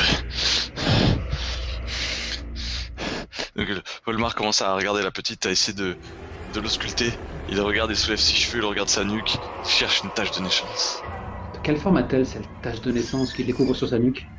[3.58, 5.98] Donc, le- Volmar commence à regarder la petite, à essayer de,
[6.46, 7.14] de l'ausculter.
[7.48, 10.40] Il regarde, il soulève ses cheveux, il regarde sa nuque, il cherche une tache de
[10.40, 11.06] naissance.
[11.52, 14.32] De quelle forme a-t-elle cette tache de naissance qu'il découvre sur sa nuque?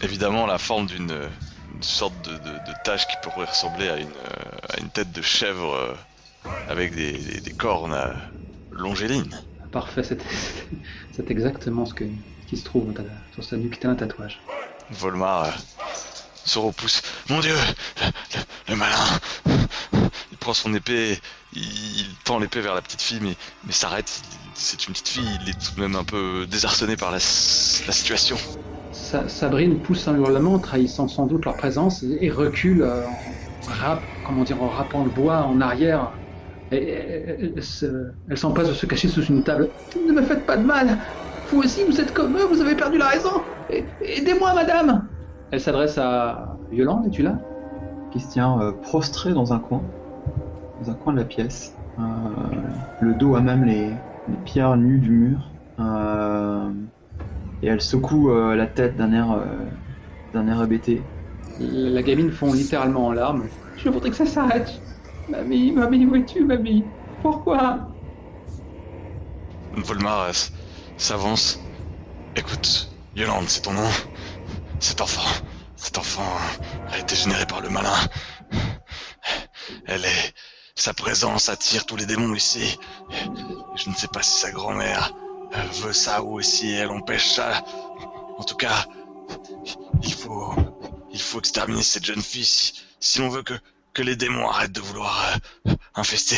[0.00, 1.30] Évidemment, la forme d'une
[1.72, 5.10] une sorte de, de, de tache qui pourrait ressembler à une, euh, à une tête
[5.12, 5.94] de chèvre euh,
[6.66, 8.12] avec des, des, des cornes euh,
[8.70, 9.34] longélines.
[9.72, 10.22] Parfait, c'est
[11.30, 12.04] exactement ce, que,
[12.40, 12.94] ce qui se trouve
[13.30, 14.48] sur sa nuque, tel un tatouage.
[14.90, 15.52] Volmar euh,
[16.44, 17.02] se repousse.
[17.30, 18.06] Mon dieu le,
[18.70, 18.96] le- malin
[20.32, 21.18] Il prend son épée,
[21.54, 23.34] il, tend l'épée vers la petite fille, mais,
[23.66, 24.10] mais s'arrête.
[24.54, 27.92] C'est une petite fille, il est tout de même un peu désarçonné par la, la
[27.92, 28.36] situation.
[28.92, 34.02] Sa- Sabrine pousse un hurlement, trahissant sans doute leur présence, et, recule euh, en, rap,
[34.26, 36.12] comment dire, en rappant le bois en arrière.
[36.72, 37.54] Et, elle
[38.30, 39.68] elle s'empresse de se cacher sous une table.
[40.06, 40.98] Ne me faites pas de mal.
[41.50, 43.42] Vous aussi, vous êtes comme eux, vous avez perdu la raison.
[44.00, 45.08] Aidez-moi, madame.
[45.50, 47.38] Elle s'adresse à Yolande, es-tu là?
[48.12, 49.82] Qui se tient euh, prostré dans un coin,
[50.80, 52.02] dans un coin de la pièce, euh,
[53.00, 53.90] le dos à même les,
[54.28, 55.38] les pierres nues du mur,
[55.80, 56.72] euh,
[57.62, 59.44] et elle secoue euh, la tête d'un air, euh,
[60.32, 61.02] d'un air hébété.
[61.58, 63.48] La gamine fond littéralement en larmes.
[63.76, 64.82] Je voudrais que ça s'arrête.
[65.28, 66.92] Mamie, mamie, où es-tu, mamie?
[67.22, 67.88] Pourquoi?
[69.76, 70.52] Volmar euh, s-
[70.96, 71.58] s'avance.
[72.36, 73.88] Écoute, Yolande, c'est ton nom.
[74.84, 75.26] Cet enfant,
[75.76, 76.30] cet enfant
[76.92, 77.96] a été généré par le malin.
[79.86, 80.34] Elle est,
[80.74, 82.78] sa présence attire tous les démons ici.
[83.76, 85.14] Je ne sais pas si sa grand-mère
[85.56, 87.64] euh, veut ça ou si elle empêche ça.
[88.36, 88.84] En tout cas,
[90.02, 90.54] il faut,
[91.10, 93.54] il faut exterminer cette jeune fille si, si l'on veut que,
[93.94, 95.18] que les démons arrêtent de vouloir
[95.66, 96.36] euh, infester.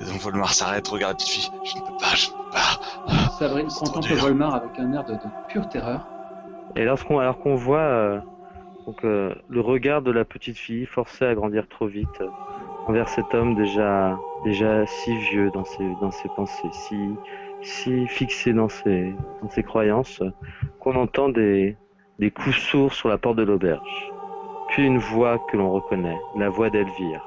[0.00, 1.50] Et donc Volmar s'arrête, regarde la petite fille.
[1.64, 3.38] Je ne peux pas, je ne peux pas.
[3.38, 4.14] Sabrine contemple.
[4.16, 6.06] Volmar avec un air de, de pure terreur.
[6.76, 8.20] Et lorsqu'on, alors qu'on voit euh,
[8.86, 12.28] donc, euh, le regard de la petite fille forcée à grandir trop vite euh,
[12.86, 16.96] envers cet homme déjà, déjà si vieux dans ses, dans ses pensées, si,
[17.62, 20.22] si fixé dans ses, dans ses croyances,
[20.78, 21.76] qu'on entend des,
[22.18, 24.12] des coups sourds sur la porte de l'auberge.
[24.68, 27.26] Puis une voix que l'on reconnaît, la voix d'Elvire.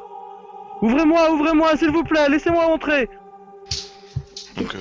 [0.82, 3.10] Ouvrez-moi, ouvrez-moi, s'il vous plaît, laissez-moi entrer
[4.56, 4.78] Donc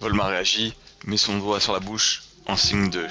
[0.00, 0.74] Volmar réagit,
[1.06, 3.06] met son doigt sur la bouche en signe de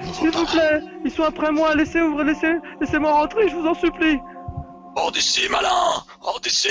[0.00, 3.74] S'il vous plaît, ils sont après moi, laissez ouvrir, laissez, laissez-moi rentrer, je vous en
[3.74, 4.18] supplie.
[4.96, 5.68] Hors d'ici, malin
[6.22, 6.68] Hors d'ici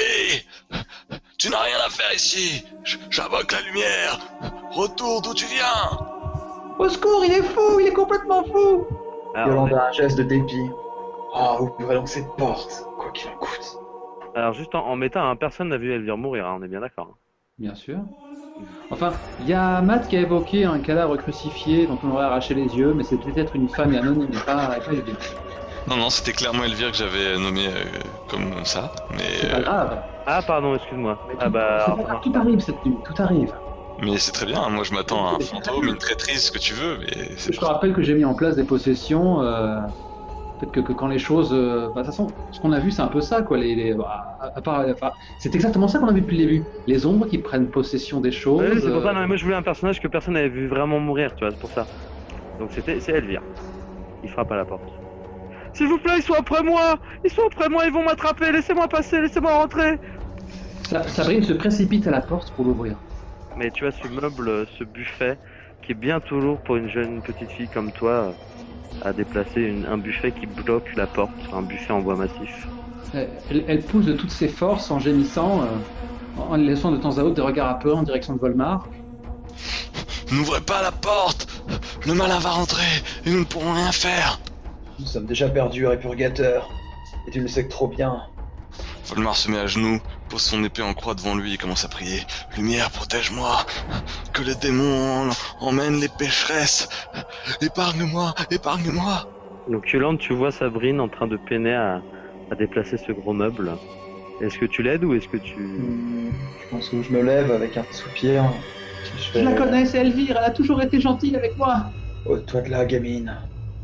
[1.38, 2.66] Tu n'as rien à faire ici
[3.10, 4.20] J'invoque la lumière
[4.72, 6.06] Retourne d'où tu viens
[6.78, 8.86] Au secours, il est fou, il est complètement fou
[9.34, 10.70] Alors, Yolanda, un geste de dépit.
[11.34, 13.78] Oh, ouvrez donc cette porte, quoi qu'il en coûte.
[14.36, 16.82] alors juste en, en mettant, hein, personne n'a vu Elvire mourir, hein, on est bien
[16.82, 17.18] d'accord.
[17.60, 18.00] Bien sûr.
[18.90, 22.54] Enfin, il y a Matt qui a évoqué un cadavre crucifié dont on aurait arraché
[22.56, 25.20] les yeux, mais c'est peut-être une femme anonyme et pas, et pas Elvire.
[25.88, 27.86] Non, non, c'était clairement Elvire que j'avais nommé euh,
[28.28, 30.04] comme ça, mais, C'est pas euh, grave.
[30.26, 31.20] Ah pardon, excuse-moi.
[31.28, 33.56] Mais Ah tout- bah, pas grave, tout arrive cette nuit, tout arrive.
[33.98, 34.62] mais c'est très bien.
[34.62, 34.70] hein.
[34.70, 37.60] Moi, je m'attends à un fantôme, une traîtrise, ce que tu veux, mais c'est Je
[37.60, 39.42] te rappelle que j'ai mis en place des possessions.
[39.42, 39.80] euh,
[40.58, 41.54] Peut-être que, que quand les choses.
[41.54, 43.58] euh, bah, de toute façon, ce qu'on a vu, c'est un peu ça, quoi.
[43.58, 46.70] Les, les- bah, à part, enfin, c'est exactement ça qu'on a vu depuis le début.
[46.88, 48.62] Les ombres qui prennent possession des choses.
[48.62, 50.50] Oui, c'est pour ça, euh, non, mais moi je voulais un personnage que personne n'avait
[50.50, 51.90] vu vraiment mourir, tu vois, c'est pour ça.
[52.60, 53.44] Donc c'était, c'est Elvire.
[54.24, 54.90] Il frappe à la porte.
[55.74, 58.88] S'il vous plaît, ils sont après moi Ils sont après moi, ils vont m'attraper, laissez-moi
[58.90, 60.00] passer, laissez-moi rentrer
[60.82, 62.98] Sa- Sabrine se précipite à la porte pour l'ouvrir.
[63.56, 65.38] Mais tu vois ce meuble, ce buffet,
[65.82, 68.36] qui est bien trop lourd pour une jeune petite fille comme toi, euh,
[69.04, 72.68] à déplacer une- un buffet qui bloque la porte, un buffet en bois massif.
[73.14, 77.22] Elle, elle pousse de toutes ses forces en gémissant, euh, en laissant de temps à
[77.24, 78.88] autre des regards apeurés en direction de Volmar.
[80.32, 81.48] N'ouvrez pas la porte
[82.06, 82.84] Le malin va rentrer
[83.26, 84.40] et nous ne pourrons rien faire
[85.00, 86.70] Nous sommes déjà perdus, répurgateur.
[87.28, 88.22] Et tu le sais que trop bien.
[89.06, 91.88] Volmar se met à genoux, pose son épée en croix devant lui et commence à
[91.88, 92.22] prier.
[92.56, 93.66] Lumière, protège-moi
[94.34, 96.88] Que les démons emmènent les pécheresses
[97.62, 99.28] Épargne-moi Épargne-moi
[99.70, 102.02] Donc Yolande, tu vois Sabrine en train de peiner à,
[102.52, 103.72] à déplacer ce gros meuble.
[104.42, 105.60] Est-ce que tu l'aides ou est-ce que tu...
[105.60, 106.32] Hmm,
[106.64, 108.44] Je pense que je me lève avec un soupir.
[109.34, 111.86] Je la connais, c'est Elvire, elle a toujours été gentille avec moi.
[112.26, 113.36] Oh, toi de là, gamine.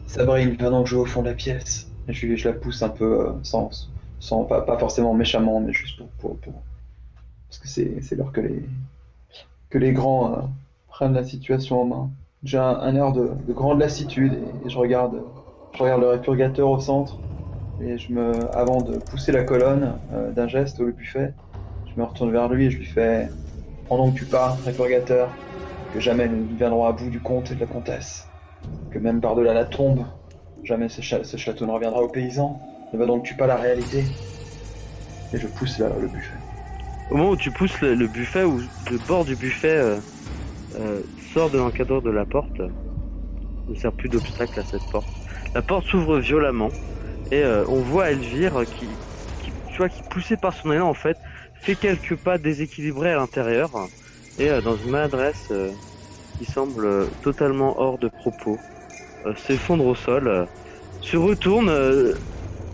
[0.05, 1.87] Sabrine, viens donc jouer au fond de la pièce.
[2.07, 3.69] Je la pousse un peu, euh, sans,
[4.23, 6.37] sans pas, forcément méchamment, mais juste pour.
[6.37, 6.63] pour,
[7.49, 8.63] Parce que c'est l'heure que les,
[9.69, 10.41] que les grands euh,
[10.87, 12.11] prennent la situation en main.
[12.43, 14.33] J'ai un, air de, de grande lassitude
[14.65, 15.23] et, je regarde,
[15.77, 17.19] je le répurgateur au centre.
[17.79, 21.33] Et je me, avant de pousser la colonne euh, d'un geste au buffet,
[21.85, 23.29] je me retourne vers lui et je lui fais
[23.85, 25.37] Prends donc tu pars, répurgateur,
[25.91, 28.31] que jamais nous ne viendrons à bout du comte et de la comtesse
[28.91, 30.05] que même par-delà la tombe,
[30.63, 32.72] jamais ce, ce château ne reviendra aux paysans.
[32.93, 34.03] Ne va donc tu pas la réalité
[35.33, 36.37] Et je pousse là, le buffet.
[37.09, 39.97] Au moment où tu pousses le, buffet, ou le bord du buffet euh,
[40.79, 41.01] euh,
[41.33, 42.61] sort de l'encadreur de la porte,
[43.67, 45.07] ne sert plus d'obstacle à cette porte.
[45.55, 46.69] La porte s'ouvre violemment
[47.31, 48.85] et euh, on voit Elvire qui,
[49.43, 51.17] qui, tu vois, qui poussée par son élan en fait,
[51.55, 53.71] fait quelques pas déséquilibrés à l'intérieur
[54.37, 55.71] et dans une maladresse euh,
[56.37, 58.59] qui semble totalement hors de propos,
[59.35, 60.47] s'effondre au sol,
[61.01, 61.71] se retourne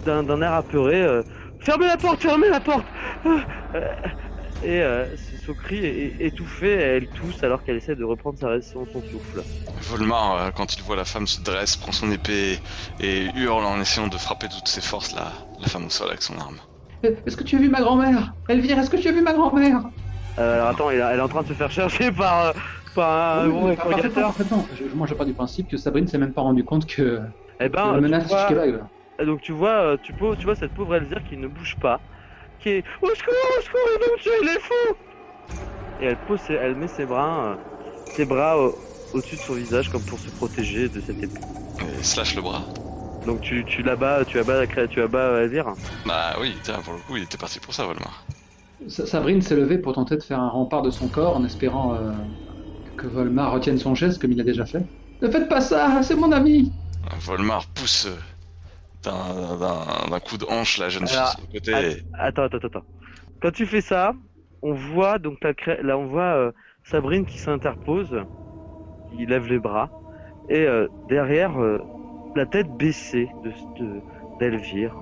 [0.10, 1.01] d'un d'un air apeuré.
[1.01, 1.24] euh,
[1.60, 2.88] fermez la porte, fermez la porte.
[3.76, 3.82] Euh,
[4.62, 8.62] et euh, son cri est étouffé et elle tousse alors qu'elle essaie de reprendre sa,
[8.62, 9.45] son, son souffle.
[9.82, 12.60] Volmar, euh, quand il voit la femme se dresse, prend son épée
[12.99, 16.10] et hurle en essayant de frapper de toutes ses forces la, la femme au sol
[16.10, 16.60] avec son arme.
[17.03, 19.82] Est-ce que tu as vu ma grand-mère Elvire, est-ce que tu as vu ma grand-mère
[20.39, 22.51] Euh, alors attends, elle, elle est en train de se faire chercher par, euh,
[22.93, 23.76] par un Oui.
[24.74, 27.22] Je- Moi, je pars du principe que Sabrine s'est même pas rendu compte que
[27.62, 28.49] Eh que la ben, menace vois.
[29.20, 31.76] Et Donc tu vois, euh, tu, peux, tu vois cette pauvre Elvire qui ne bouge
[31.80, 32.06] pas,
[32.60, 34.95] qui est au secours, au secours, il va me tuer, il est fou
[35.99, 37.57] Et elle pose, ses- elle met ses bras, euh,
[38.15, 41.43] ses bras au- au-dessus de son visage comme pour se protéger de cette épée.
[41.81, 42.68] Et slash le bras.
[43.23, 45.76] Donc tu, tu l'abats, tu abats tu abats euh, Elvire.
[46.03, 48.27] Bah oui, tiens, pour le coup, il était parti pour ça, Volmar.
[48.88, 51.93] Sa- Sabrine s'est levée pour tenter de faire un rempart de son corps en espérant
[51.95, 52.14] euh,
[52.98, 54.85] que Volmar retienne son geste comme il a déjà fait.
[55.22, 56.76] Ne faites pas ça, c'est mon ami
[57.18, 58.18] Volmar pousse euh,
[59.03, 62.03] d'un- coup de hanche la jeune fille Alors, sur le côté.
[62.13, 62.85] Attends, attends, attends.
[63.41, 64.13] Quand tu fais ça,
[64.61, 66.51] on voit donc cré- là on voit euh,
[66.84, 68.23] Sabrine qui s'interpose,
[69.09, 69.91] qui lève les bras
[70.49, 71.80] et euh, derrière euh,
[72.35, 74.03] la tête baissée de de-
[74.39, 74.95] d'Elvire.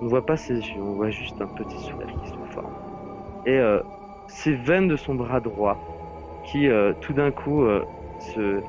[0.00, 2.74] On ne voit pas ses yeux, on voit juste un petit sourire qui se forme.
[3.44, 3.60] Et
[4.28, 5.80] ses veines de son bras droit
[6.42, 6.68] qui
[7.00, 7.66] tout d'un coup
[8.18, 8.62] se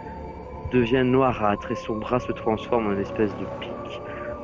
[0.71, 3.76] deviennent noirâtres et son bras se transforme en une espèce de pic.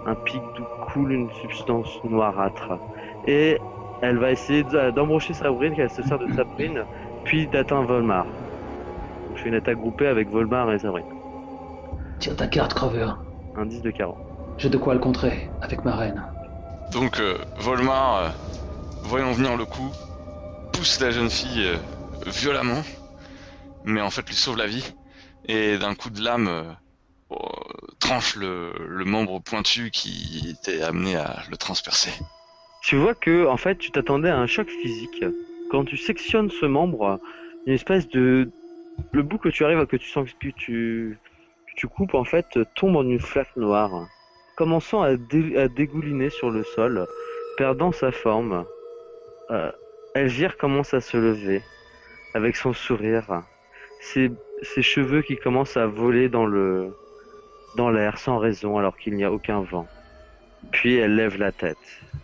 [0.05, 2.73] Un pic d'où coule une substance noirâtre.
[3.25, 3.59] Et
[4.01, 6.85] elle va essayer de- d'embrocher Sabrine, qu'elle se sert de Sabrine,
[7.23, 8.25] puis d'atteindre Volmar.
[9.27, 11.05] Donc, je fais une attaque groupée avec Volmar et Sabrine.
[12.19, 13.11] Tire ta carte, Crover.
[13.55, 14.17] Un 10 de 40.
[14.57, 16.23] J'ai de quoi le contrer avec ma reine.
[16.91, 18.29] Donc euh, Volmar, euh,
[19.03, 19.91] voyant venir le coup,
[20.71, 21.77] pousse la jeune fille euh,
[22.27, 22.83] violemment,
[23.83, 24.85] mais en fait lui sauve la vie.
[25.47, 26.63] et d'un coup de lame euh,
[28.35, 32.11] le, membre pointu qui était amené à le transpercer.
[32.81, 35.23] Tu vois que, en fait, tu t'attendais à un choc physique.
[35.71, 37.19] Quand tu sectionnes ce membre,
[37.65, 38.49] une espèce de.
[39.11, 41.17] Le bout que tu arrives, que tu sens que tu,
[41.75, 44.07] tu coupes, en fait, tombe en une flaque noire,
[44.55, 47.07] commençant à, dé- à dégouliner sur le sol,
[47.57, 48.65] perdant sa forme.
[49.49, 49.71] Euh,
[50.13, 51.63] Elvire commence à se lever,
[52.35, 53.43] avec son sourire,
[53.99, 56.93] ses cheveux qui commencent à voler dans le
[57.75, 59.87] dans l'air sans raison alors qu'il n'y a aucun vent.
[60.71, 61.77] Puis elle lève la tête.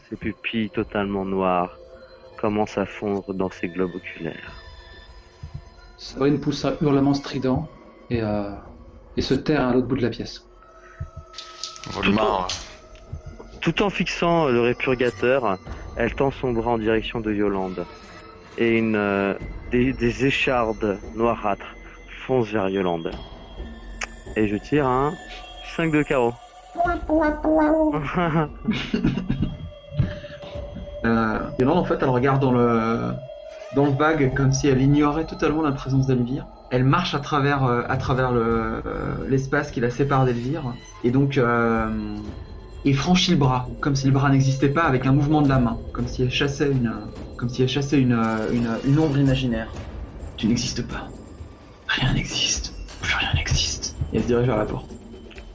[0.09, 1.77] Ses pupilles totalement noires
[2.39, 4.53] commencent à fondre dans ses globes oculaires.
[5.97, 7.67] Sabrine pousse un hurlement strident
[8.09, 8.51] et, euh,
[9.17, 10.45] et se terre à l'autre bout de la pièce.
[11.91, 12.47] Volmar,
[13.61, 15.57] Tout en fixant le répurgateur,
[15.97, 17.85] elle tend son bras en direction de Yolande.
[18.57, 19.33] Et une, euh,
[19.71, 21.75] des, des échardes noirâtres
[22.25, 23.11] foncent vers Yolande.
[24.39, 25.13] Et je tire un
[25.75, 26.33] 5 de carreau.
[31.05, 33.13] Euh, Yolande, en fait, elle regarde dans le,
[33.73, 36.45] dans le vague comme si elle ignorait totalement la présence d'Elvire.
[36.71, 38.81] Elle marche à travers, euh, à travers euh,
[39.29, 40.73] l'espace qui la sépare d'Elvire.
[41.05, 41.87] Et donc, euh,
[42.83, 45.59] il franchit le bras, comme si le bras n'existait pas, avec un mouvement de la
[45.59, 45.77] main.
[45.93, 46.91] Comme si elle chassait une,
[47.37, 48.19] comme si elle chassait une,
[48.51, 49.69] une, une ombre imaginaire.
[50.35, 51.07] Tu n'existes pas.
[51.87, 52.78] Rien n'existe.
[53.01, 53.97] Plus rien n'existe.
[54.11, 54.99] Et elle se dirige vers la porte.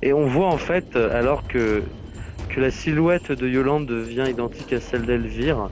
[0.02, 1.94] Et on voit en fait, euh, alors que,
[2.48, 5.70] que la silhouette de Yolande devient identique à celle d'Elvire,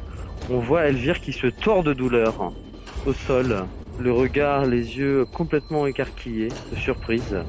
[0.49, 2.55] on voit Elvire qui se tord de douleur
[3.05, 7.45] au sol, le regard, les yeux complètement écarquillés de surprise.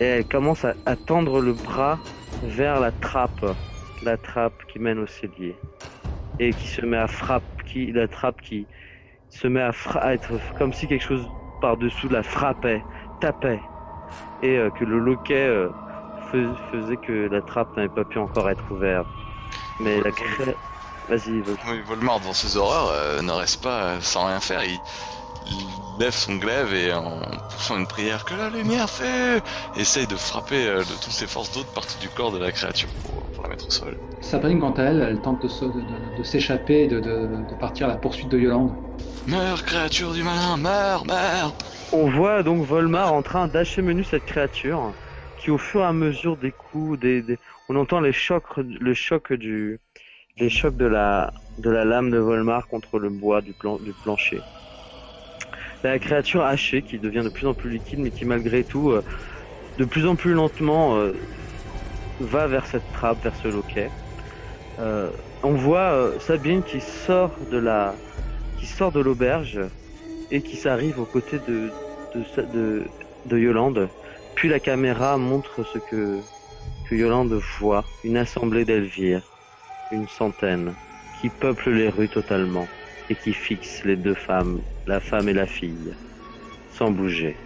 [0.00, 2.02] Et elle commence à, à tendre le bras
[2.42, 3.44] vers la trappe,
[4.00, 5.62] la trappe qui mène au cellier.
[6.38, 8.68] Et qui se met à frapper, qui, la trappe qui
[9.30, 12.86] se met à, fra- à être comme si quelque chose par-dessous la frappait,
[13.24, 13.70] tapait.
[14.40, 15.70] Et euh, que le loquet euh,
[16.30, 19.08] fais- faisait que la trappe n'avait pas pu encore être ouverte.
[19.80, 20.56] Mais la cré...
[21.08, 24.64] Vas-y, Vol- oui, Volmar devant ces horreurs euh, ne reste pas sans rien faire.
[24.64, 24.80] Il,
[25.46, 29.42] il lève son glaive et en poussant une prière que la lumière fait,
[29.74, 33.28] essaye de frapper de toutes ses forces d'autres parties du corps de la créature pour,
[33.32, 33.98] pour la mettre au sol.
[34.24, 37.54] Sabrine, quant à elle, elle tente de, se- de- de- de s'échapper de, de- de
[37.54, 38.74] partir à la poursuite de Yolande.
[39.26, 41.52] Meurs, créature du malin, meurs, meurs
[41.92, 44.94] On voit donc Volmar en train d'acheminer cette créature
[45.36, 47.38] qui au fur et à mesure des coups, des, des-
[47.68, 49.78] on entend les chocs, le choc du,
[50.38, 53.94] les chocs de la, de la lame de Volmar contre le bois du, plan, du
[53.94, 54.44] plancher.
[55.82, 59.02] La créature hachée qui devient de plus en plus liquide mais qui malgré tout, euh,
[59.78, 61.12] de plus en plus lentement, euh,
[62.18, 63.92] va vers cette trappe, vers ce loquet.
[64.80, 65.10] Euh,
[65.42, 67.94] on voit euh, Sabine qui sort de la,
[68.58, 69.60] qui sort de l'auberge
[70.30, 71.70] et qui s'arrive aux côtés de,
[72.14, 73.88] de, Yolande.
[74.34, 76.18] Puis la caméra montre ce que,
[76.88, 79.22] que Yolande voit, une assemblée d'Elvire,
[79.92, 80.74] une centaine,
[81.20, 82.66] qui peuplent les rues totalement
[83.10, 85.94] et qui fixent les deux femmes, la femme et la fille,
[86.72, 87.36] sans bouger,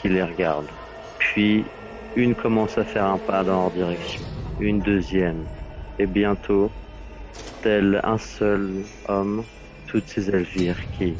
[0.00, 0.70] qui les regardent.
[1.18, 1.64] Puis
[2.16, 4.22] une commence à faire un pas dans leur direction,
[4.60, 5.44] une deuxième,
[5.98, 6.70] et bientôt,
[7.62, 8.70] tel un seul
[9.08, 9.42] homme,
[9.86, 11.14] toutes ces Elvires qui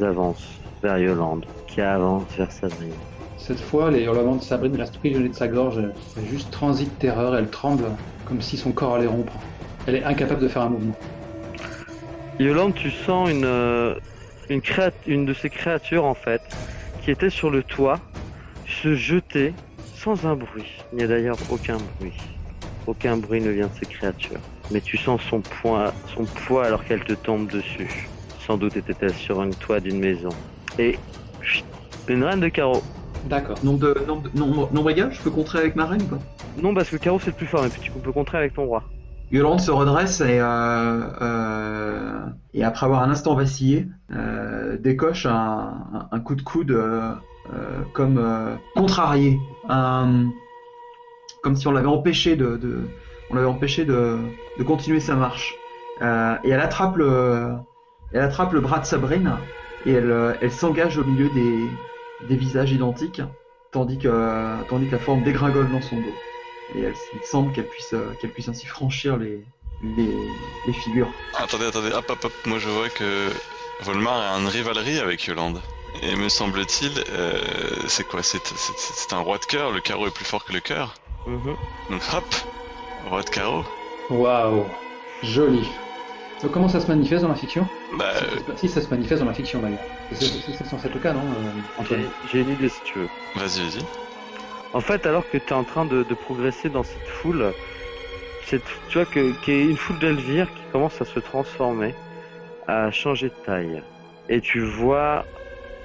[0.00, 0.48] avancent
[0.82, 2.92] vers Yolande, qui avance vers Sabrine.
[3.38, 5.80] Cette fois, les hurlements de Sabrine restent prisonniers de sa gorge.
[6.16, 7.84] Elle juste transit de terreur, elle tremble
[8.26, 9.32] comme si son corps allait rompre.
[9.86, 10.96] Elle est incapable de faire un mouvement.
[12.40, 13.94] Yolande, tu sens une, euh,
[14.50, 14.60] une,
[15.06, 16.42] une de ces créatures en fait,
[17.02, 18.00] qui était sur le toit,
[18.66, 19.54] se jeter
[19.94, 20.82] sans un bruit.
[20.92, 22.35] Il n'y a d'ailleurs aucun bruit.
[22.86, 24.40] Aucun bruit ne vient de ces créatures.
[24.70, 28.10] Mais tu sens son poids, son poids alors qu'elle te tombe dessus.
[28.46, 30.36] Sans doute était-elle sur une toit d'une maison.
[30.78, 30.98] Et
[31.40, 31.64] chut,
[32.08, 32.84] une reine de carreau.
[33.24, 33.64] D'accord.
[33.64, 36.20] Nombre de, nombre de- nombre- nombre égal, je peux contrer avec ma reine ou pas?
[36.56, 38.66] Non, parce que le carreau c'est le plus fort, mais tu peux contrer avec ton
[38.66, 38.84] roi.
[39.30, 42.20] Yolande se redresse et, euh, euh,
[42.54, 46.76] et après avoir un instant vacillé, euh, décoche un, un- un coup de coude
[47.92, 49.38] comme contrarié,
[49.68, 50.30] Un-
[51.46, 52.58] comme si on l'avait empêché de,
[53.30, 54.18] on l'avait empêché de,
[54.66, 55.54] continuer sa marche.
[56.02, 57.52] Euh, et elle attrape le,
[58.12, 59.36] elle attrape le bras de Sabrine
[59.86, 61.68] et elle, euh, elle s'engage au milieu des,
[62.28, 63.22] des visages identiques,
[63.70, 64.08] tandis que,
[64.68, 66.14] tandis que la forme dégringole dans son dos.
[66.74, 69.44] Et elle, il semble qu'elle puisse, euh, qu'elle puisse ainsi franchir les,
[69.84, 70.18] les,
[70.66, 71.12] les figures.
[71.38, 72.32] Attendez, attendez, hop, hop, hop.
[72.46, 73.28] Moi, je vois que
[73.82, 75.62] Volmar a une rivalerie avec Yolande.
[76.02, 76.90] Et me semble-t-il,
[77.86, 79.70] c'est quoi c'est un roi de cœur.
[79.70, 80.92] Le carreau est plus fort que le cœur.
[81.26, 81.56] Mhm.
[81.90, 82.24] Donc, hop,
[83.06, 83.64] roi de carreau.
[84.10, 84.66] Waouh.
[85.22, 85.68] Joli.
[86.42, 87.66] Donc comment ça se manifeste dans la fiction
[87.96, 89.80] Bah, Si, ça se- Si ça se manifeste dans la fiction d'ailleurs.
[90.12, 93.08] C'est censé être le cas, non euh, Antoine J'ai une idée si tu veux.
[93.36, 93.84] vas-y, vas-y.
[94.74, 97.54] En fait, alors que tu es en train de, de progresser dans cette foule,
[98.44, 101.94] cette, tu vois que qu'il y a une foule d'Elvire qui commence à se transformer,
[102.68, 103.82] à changer de taille.
[104.28, 105.24] Et tu vois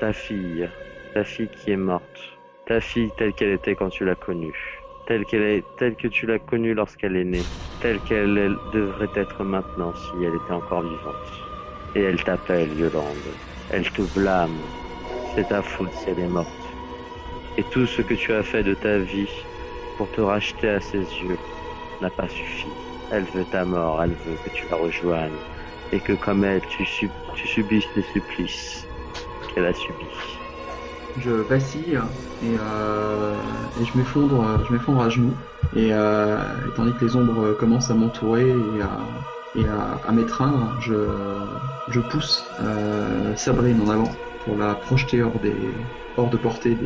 [0.01, 0.69] ta fille,
[1.13, 2.19] ta fille qui est morte,
[2.65, 4.80] ta fille telle qu'elle était quand tu l'as connue,
[5.11, 7.43] telle qu'elle est, telle que tu l'as connue lorsqu'elle est née,
[7.81, 11.31] telle qu'elle elle devrait être maintenant si elle était encore vivante.
[11.95, 13.35] Et elle t'appelle, Yolande.
[13.71, 14.57] Elle te blâme.
[15.35, 16.47] C'est ta faute si elle est morte.
[17.57, 19.29] Et tout ce que tu as fait de ta vie
[19.97, 21.37] pour te racheter à ses yeux
[22.01, 22.69] n'a pas suffi.
[23.11, 25.41] Elle veut ta mort, elle veut que tu la rejoignes
[25.91, 26.85] et que comme elle, tu,
[27.35, 28.87] tu subisses les supplices
[29.53, 30.40] qu'elle a subis.
[31.19, 31.99] Je vacille
[32.41, 33.35] et, euh,
[33.81, 35.33] et je m'effondre, je m'effondre à genoux.
[35.75, 38.49] Et, euh, et tandis que les ombres commencent à m'entourer
[39.55, 44.11] et à, m'étreindre, je, pousse euh, Sabrine en avant
[44.45, 45.53] pour la projeter hors, des,
[46.17, 46.77] hors de portée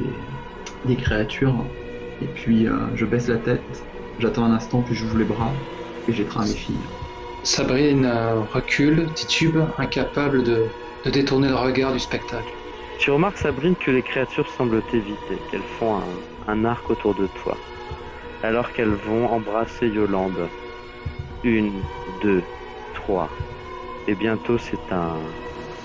[0.86, 1.56] des, créatures.
[2.22, 3.62] Et puis je baisse la tête,
[4.20, 5.52] j'attends un instant, puis j'ouvre les bras
[6.08, 6.76] et j'étreins mes filles.
[7.44, 8.10] Sabrine
[8.54, 10.66] recule, titube, incapable de
[11.12, 12.54] détourner le regard du spectacle.
[13.00, 16.00] Tu remarques, Sabrine, que les créatures semblent t'éviter, qu'elles font
[16.48, 17.58] un, arc autour de toi,
[18.44, 20.48] alors qu'elles vont embrasser Yolande.
[21.44, 21.72] Une,
[22.24, 22.42] deux,
[22.96, 23.30] trois.
[24.08, 25.18] Et bientôt, c'est un,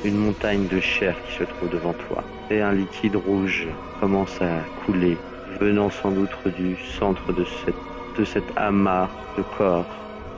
[0.05, 2.23] une montagne de chair qui se trouve devant toi.
[2.51, 3.69] Et un liquide rouge
[4.01, 5.19] commence à couler,
[5.61, 7.75] venant sans doute du centre de cette,
[8.19, 9.85] de cet amas de corps,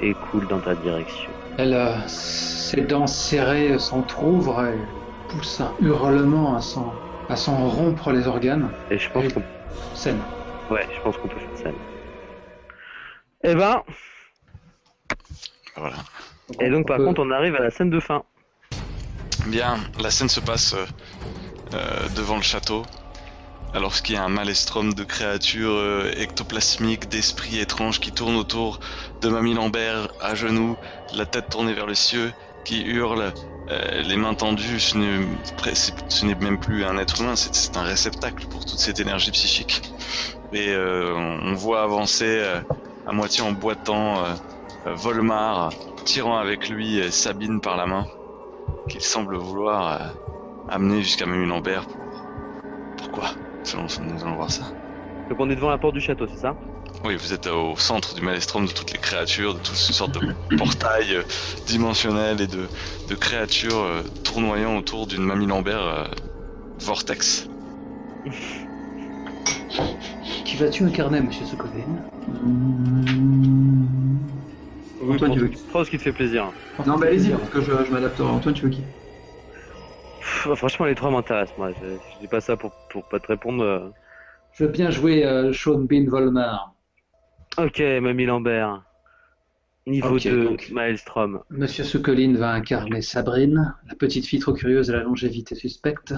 [0.00, 1.30] et coule dans ta direction.
[1.58, 4.64] Elle, euh, ses dents serrées s'entr'ouvrent
[5.32, 6.92] pousse un hurlement à s'en,
[7.28, 8.70] à s'en rompre les organes.
[8.90, 9.42] Et je pense qu'on
[9.94, 10.20] Scène.
[10.70, 11.74] ouais, je pense qu'on peut faire scène.
[13.44, 13.82] Eh ben,
[15.76, 15.96] Voilà.
[16.60, 18.22] Et donc, par peut- contre, on arrive à la scène de fin.
[19.46, 20.86] Bien, la scène se passe euh,
[21.74, 22.82] euh, devant le château,
[23.74, 28.78] alors qu'il y a un maelstrom de créatures euh, ectoplasmiques, d'esprits étranges qui tournent autour
[29.20, 30.76] de Mamie Lambert à genoux,
[31.14, 32.32] la tête tournée vers les cieux,
[32.64, 33.32] qui hurle,
[33.70, 34.80] euh, les mains tendues.
[34.80, 39.82] Ce n'est même plus un être humain, c'est un réceptacle pour toute cette énergie psychique.
[40.52, 42.60] Et euh, on voit avancer euh,
[43.06, 44.22] à moitié en boitant
[44.84, 45.70] Volmar,
[46.04, 48.06] tirant avec lui Sabine par la main
[48.88, 50.12] qu'il semble vouloir
[50.68, 51.86] amener jusqu'à Mamie Lambert.
[51.86, 52.02] Pour...
[52.96, 53.30] Pourquoi
[53.64, 54.64] Selon nous allons voir ça.
[55.28, 56.56] Donc, on est devant la porte du château, c'est ça?
[57.04, 60.12] Oui, vous êtes au centre du maelstrom de toutes les créatures, de toutes ces sortes
[60.12, 60.22] de
[60.56, 61.24] portails euh,
[61.66, 62.68] dimensionnels et de,
[63.08, 66.04] de créatures euh, tournoyant autour d'une Mamie Lambert euh,
[66.78, 67.48] vortex.
[70.44, 71.96] Qui vas-tu incarner, monsieur Sokovin
[75.00, 76.52] Oui, Antoine, tu veux qui prends ce qui te fait plaisir.
[76.86, 78.28] Non, bah allez-y, parce que je, je m'adapterai.
[78.28, 78.86] Antoine, tu veux qui?
[80.20, 81.72] Pff, franchement, les trois m'intéressent, moi.
[81.72, 83.62] Je, je dis pas ça pour, pour pas te répondre.
[83.62, 83.90] euh.
[84.52, 86.71] Je veux bien jouer euh, Sean Bean Volmar.
[87.58, 88.82] Ok, Mamie Lambert.
[89.86, 90.70] Niveau Ok, 2, donc.
[90.72, 91.40] Maelstrom.
[91.50, 96.14] Monsieur Sokolin va incarner Sabrine, la petite fille trop curieuse à la longévité suspecte.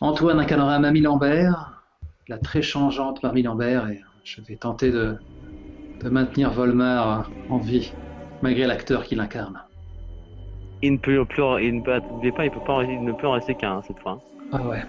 [0.00, 1.80] Antoine incarnera Mamie Lambert,
[2.28, 5.16] la très changeante Mamie Lambert, et je vais tenter de,
[6.02, 7.92] de maintenir Volmar en vie,
[8.42, 9.62] malgré l'acteur qui l'incarne.
[10.82, 13.32] Il ne peut plus, en- il ne peut, il peut pas, il ne peut en
[13.32, 14.20] rester qu'un hein, cette fois.
[14.52, 14.82] Ah ouais.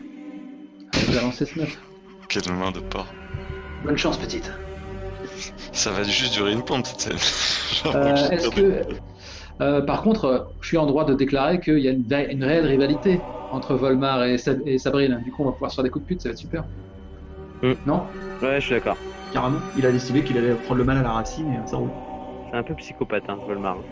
[0.94, 1.80] Je vais lancer ce neuf.
[2.28, 3.08] Quelle main de porc.
[3.86, 4.52] Bonne chance, petite.
[5.74, 7.18] Ça va juste durer une pompe cette scène.
[7.94, 8.86] Euh, Est-ce que.
[9.62, 13.30] euh, par contre, je suis en droit de déclarer qu'il y a une, réelle rivalité
[13.50, 15.22] entre Volmar et, Sab- et Sabrine.
[15.24, 16.66] Du coup, on va pouvoir se faire des coups de pute, ça va être super.
[17.62, 17.74] Hmm.
[17.86, 18.16] Non?
[18.42, 19.06] Ouais, je suis d'accord.
[19.32, 19.70] Carrément.
[19.76, 21.96] Il a décidé qu'il allait prendre le mal à la racine et ça roule.
[22.50, 23.84] C'est un peu psychopathe, hein, Volmar.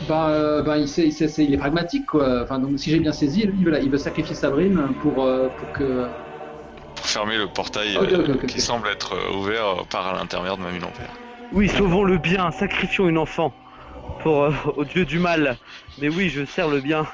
[0.00, 2.42] Bah, euh, bah, il, sait, il, sait- c'est- il est pragmatique, quoi.
[2.42, 5.72] Enfin, donc, si j'ai bien saisi, il veut, il veut sacrifier Sabrine pour, euh, pour
[5.72, 6.08] que.
[6.98, 10.80] Pour fermer le portail euh, qui semble être euh, ouvert euh, par l'intermédiaire de Mamie
[10.80, 11.14] Lambert.
[11.52, 13.54] Oui, sauvons le bien, sacrifions une enfant
[14.20, 15.56] pour euh, au dieu du mal.
[15.98, 17.06] Mais oui, je sers le bien.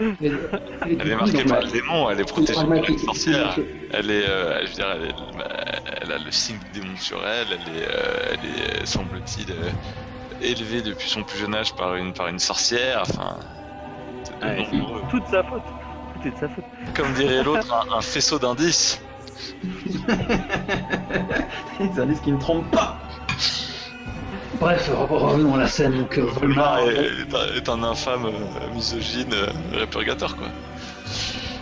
[0.00, 3.58] Elle est marquée par le démon, elle est protégée par une sorcière.
[3.90, 7.26] Elle est, euh, je veux dire, elle, est- elle a le signe du démon sur
[7.26, 7.48] elle.
[7.52, 8.44] Elle est, euh, elle
[8.80, 9.70] est, semble-t-il, euh,
[10.40, 13.02] élevée depuis son plus jeune âge par une, par une sorcière.
[13.02, 13.38] Enfin,
[14.40, 15.62] de Ouais, nombreux- Toute sa faute.
[16.24, 16.64] De sa faute.
[16.94, 19.00] comme dirait l'autre, un, un faisceau d'indices.
[21.78, 22.98] C'est un disque qui ne trompe pas.
[24.60, 25.96] Bref, re- revenons à la scène.
[25.96, 30.48] Donc, Volmar est, est un, est un infâme euh, misogyne euh, répurgateur, quoi.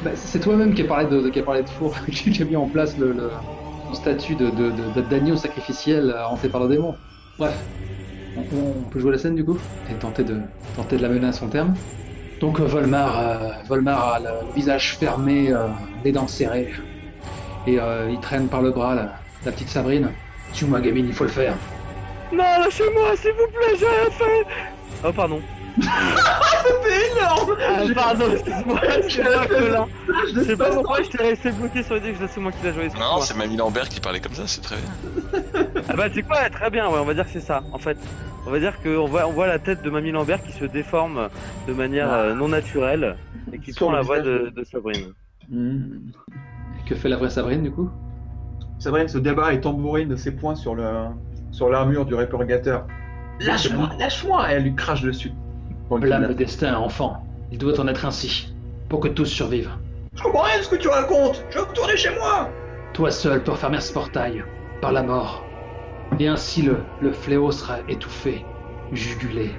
[0.05, 2.45] Bah, c'est toi-même qui a parlé de, de- qui a parlé de four, qui a
[2.45, 3.31] mis en place le, le-
[3.89, 6.97] le statut de, de, de- d'agneau sacrificiel euh, hanté par le démon.
[7.39, 7.59] Bref.
[8.37, 9.59] on, on peut jouer la scène du coup?
[9.91, 10.41] Et tenter de,
[10.77, 11.75] tenter de la mener à son terme.
[12.41, 15.67] Donc euh, Volmar, euh, Volmar a le visage fermé, euh,
[16.05, 16.73] les dents serrées.
[17.67, 19.13] Et euh, il traîne par le bras la,
[19.45, 20.11] la petite Sabrine.
[20.53, 21.55] Suis-moi gamine, il faut le faire.
[22.33, 24.47] Non, lâchez-moi, s'il vous plaît, j'ai rien fait
[25.05, 25.41] Oh, pardon.
[25.77, 29.89] C'était énorme Ah, pardon, excuse-moi, c'est moi
[30.35, 32.73] Je sais pas pourquoi je t'ai resté bloqué sur l'idée que c'est moi qui l'a
[32.73, 32.89] joué.
[32.99, 35.43] Non, c'est Mamie Lambert qui parlait comme ça, c'est très bien.
[35.89, 37.97] Ah bah c'est quoi Très bien, ouais, on va dire que c'est ça, en fait.
[38.47, 41.29] On va dire qu'on voit, on voit la tête de Mamie Lambert qui se déforme
[41.67, 43.17] de manière euh, non naturelle
[43.53, 45.13] et qui prend la voix de, de Sabrine.
[45.51, 46.11] Hmm.
[46.87, 47.91] Que fait la vraie Sabrine du coup?
[48.79, 50.85] Sabrine se débat et tambourine de ses poings sur le
[51.51, 52.87] sur l'armure du répurgateur.
[53.41, 55.33] Lâche-moi, lâche-moi Et elle lui crache dessus.
[55.91, 57.21] Pour le Blâme le destin, enfant.
[57.51, 58.55] Il doit en être ainsi.
[58.89, 59.73] Pour que tous survivent.
[60.15, 62.49] Je comprends rien de ce que tu racontes Je veux retourner chez moi
[62.93, 64.45] Toi seul peux refermer ce portail.
[64.81, 65.45] Par la mort.
[66.21, 68.45] Et ainsi le, le fléau sera étouffé,
[68.93, 69.51] jugulé.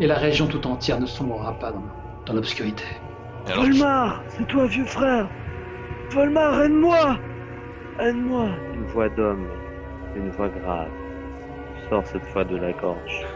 [0.00, 1.84] Et la région tout entière ne sombrera pas dans,
[2.24, 2.84] dans l'obscurité.
[3.46, 5.28] Alors, Volmar, c'est toi, vieux frère
[6.12, 7.18] Volmar, aide-moi
[8.00, 9.46] Aide-moi Une voix d'homme,
[10.16, 10.88] une voix grave,
[11.90, 13.26] sort cette fois de la gorge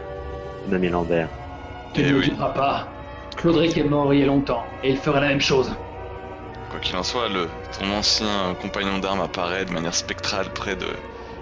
[0.65, 1.29] de Mamie Lambert.
[1.93, 2.31] Tu Eh ne le oui.
[2.55, 2.87] pas.
[3.35, 5.71] Claudric est mort il y a longtemps, et il ferait la même chose.
[6.69, 7.47] Quoi qu'il en soit, le,
[7.79, 10.87] ton ancien compagnon d'armes apparaît de manière spectrale près de,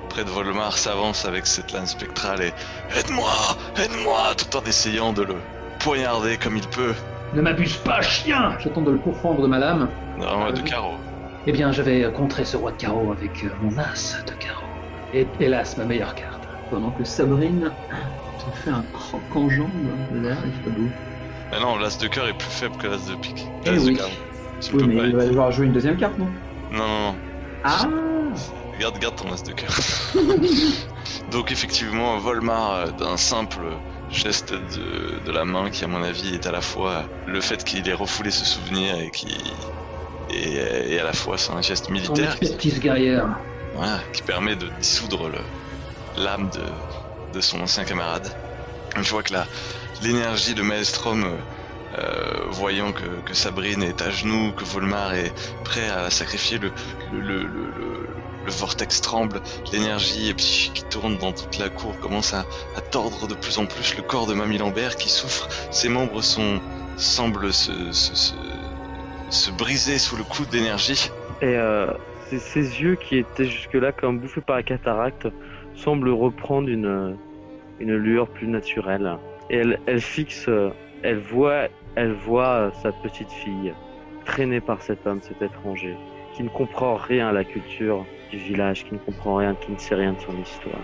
[0.10, 2.54] près de Volmar, s'avance avec cette lame spectrale et
[3.00, 3.32] Aide-moi
[3.78, 5.36] Aide-moi tout en essayant de le
[5.80, 6.94] poignarder comme il peut.
[7.34, 9.90] Ne m'abuse pas, chien Je tente de le pourfendre de ma lame.
[10.20, 10.96] Non, de carreau.
[11.48, 14.66] Eh bien, je vais contrer ce roi de carreau avec euh, mon as de carreau.
[15.14, 16.42] Et hélas, ma meilleure carte.
[16.70, 17.72] Pendant que Sabrine
[18.46, 19.72] se fait un croc en jambe,
[20.12, 20.88] là, il fait beau.
[21.52, 23.46] Mais non, l'as de cœur est plus faible que l'as de pique.
[23.66, 23.98] Eh L'as de oui.
[23.98, 24.12] carreau.
[24.62, 26.30] Tu Oui, mais pas il va devoir jouer une deuxième carte, non?
[26.72, 27.18] Non, non, non.
[27.64, 27.86] Ah
[28.80, 29.70] Garde, garde ton as de cœur.
[31.32, 33.62] Donc effectivement, Volmar, euh, d'un simple
[34.10, 37.64] geste de, de la main qui à mon avis est à la fois le fait
[37.64, 39.70] qu'il ait refoulé ce souvenir et qui
[40.30, 43.40] et, et à la fois c'est un geste militaire qui, expertise guerrière.
[43.72, 45.32] voilà, qui permet de dissoudre
[46.16, 46.64] l'âme de,
[47.36, 48.28] de son ancien camarade.
[48.96, 49.34] Une fois que
[50.02, 51.36] l'énergie de Maelstrom euh,
[51.98, 55.32] euh, voyant que, Sabrine est à genoux, que Volmar est
[55.64, 56.72] prêt à sacrifier le,
[58.48, 59.42] vortex tremble,
[59.74, 62.46] l'énergie psychique qui tourne dans toute la cour commence à,
[62.92, 66.62] tordre de plus en plus le corps de Mamie Lambert qui souffre, ses membres sont,
[66.96, 68.34] semblent se, se, se,
[69.30, 71.10] se briser sous le coup d'énergie.
[71.42, 71.92] Et euh,
[72.30, 75.28] ses, ses yeux qui étaient jusque-là comme bouffés par la cataracte
[75.76, 77.18] semblent reprendre une,
[77.80, 79.18] une lueur plus naturelle.
[79.50, 80.70] Et elle, elle fixe, euh,
[81.04, 83.74] elle voit, elle voit euh, sa petite fille
[84.26, 85.96] traînée par cet homme, cet étranger,
[86.34, 89.78] qui ne comprend rien à la culture du village, qui ne comprend rien, qui ne
[89.78, 90.82] sait rien de son histoire,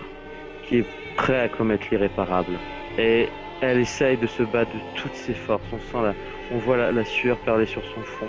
[0.64, 0.86] qui est
[1.16, 2.52] prêt à commettre l'irréparable.
[2.98, 3.28] Et
[3.60, 5.64] elle essaye de se battre de toutes ses forces.
[5.72, 6.14] On sent la,
[6.52, 8.28] on voit la, la sueur perler sur son front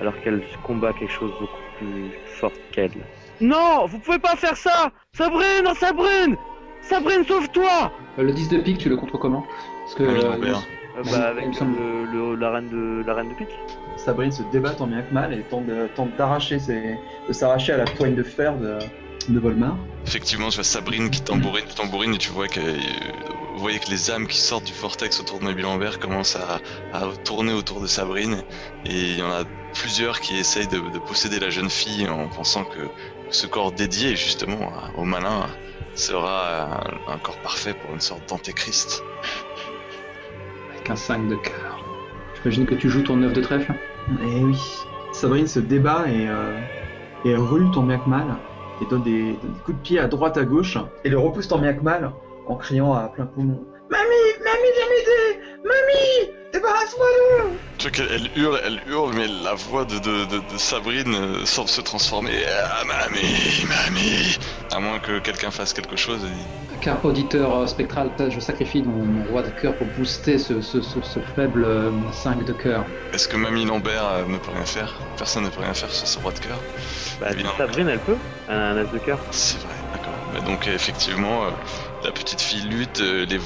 [0.00, 2.90] alors qu'elle combat quelque chose beaucoup plus fort qu'elle.
[3.40, 6.36] Non, vous pouvez pas faire ça Sabrine, non, Sabrine
[6.90, 9.46] Sabrine, sauve-toi Euh, le 10 de pique, tu le contres comment
[9.84, 10.02] Parce que.
[10.02, 10.54] Mamie euh.
[10.96, 11.76] Euh, Il Bah avec semble.
[11.78, 13.54] le, le- la reine de la reine de pique.
[13.96, 16.98] Sabrine se débat tant bien que mal et tente d'arracher ses-
[17.28, 18.76] de s'arracher à la poigne de fer de,
[19.28, 19.76] de Volmar.
[20.04, 22.74] Effectivement, tu vois Sabrine qui tambourine, tambourine, et tu vois que euh,
[23.54, 26.60] vous voyez que les âmes qui sortent du vortex autour de Mamie Lambert commencent à,
[26.92, 28.42] à tourner autour de Sabrine,
[28.84, 29.44] et il y en a
[29.74, 32.80] plusieurs qui essayent de, de posséder la jeune fille en pensant que
[33.30, 35.46] ce corps dédié justement au malin
[35.94, 39.02] sera un, un corps parfait pour une sorte d'antéchrist.
[40.72, 41.84] Avec un 5 de cœur.
[42.36, 43.74] J'imagine que tu joues ton 9 de trèfle.
[44.22, 44.58] Eh oui.
[45.12, 46.58] Sabrine se débat et, euh,
[47.24, 48.36] et rue tant bien que mal
[48.80, 51.48] et donne des, donne des coups de pied à droite à gauche et le repousse
[51.48, 52.12] tant bien que mal
[52.46, 53.60] en criant à plein poumon
[53.90, 54.04] Mamie,
[54.44, 57.06] mamie, viens m'aider Mamie, débarrasse-moi
[57.50, 60.58] d'eux Tu vois qu'elle elle hurle, elle hurle, mais la voix de, de, de, de
[60.58, 62.32] Sabrine euh, semble se transformer.
[62.48, 64.38] Ah, mamie, mamie
[64.72, 66.20] À moins que quelqu'un fasse quelque chose.
[66.24, 70.60] il- Car auditeur euh, spectral, je sacrifie mon, mon roi de cœur pour booster ce,
[70.62, 72.86] ce, ce, ce faible euh, 5 de cœur.
[73.12, 74.94] Est-ce que Mamie Lambert euh, ne peut rien faire?
[75.18, 76.58] Personne ne peut rien faire sur ce roi de cœur?
[77.20, 77.54] Bah, Évidemment.
[77.58, 78.16] Sabrine, elle peut
[78.48, 79.18] Un, un as de cœur.
[79.30, 80.14] C'est vrai, d'accord.
[80.32, 81.50] Mais donc euh, effectivement, euh,
[82.02, 83.38] la petite fille lutte, euh, les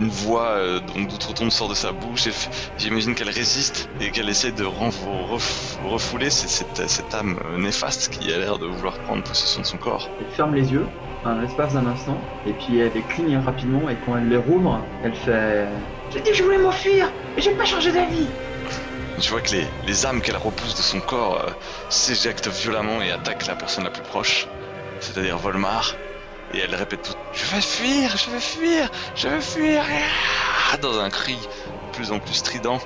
[0.00, 2.26] une voix euh, d'outre-tombe sort de sa bouche.
[2.26, 2.32] et
[2.78, 8.58] J'imagine qu'elle résiste et qu'elle essaie de refouler cette, âme euh, néfaste qui a l'air
[8.58, 10.08] de vouloir prendre possession de son corps.
[10.20, 10.86] Elle ferme les yeux
[11.24, 14.80] un espace d'un instant et puis elle les cligne rapidement et quand elle les rouvre,
[15.02, 15.66] elle fait
[16.12, 18.26] J'ai dit que je voulais m'enfuir et j'ai pas changé d'avis
[19.20, 21.50] Tu vois que les, les âmes qu'elle repousse de son corps euh,
[21.88, 24.46] s'éjectent violemment et attaquent la personne la plus proche,
[25.00, 25.96] c'est-à-dire Volmar.
[26.54, 29.82] Et elle répète tout Je vais fuir, je vais fuir, je vais fuir
[30.72, 32.78] Ah dans un cri de plus en plus strident.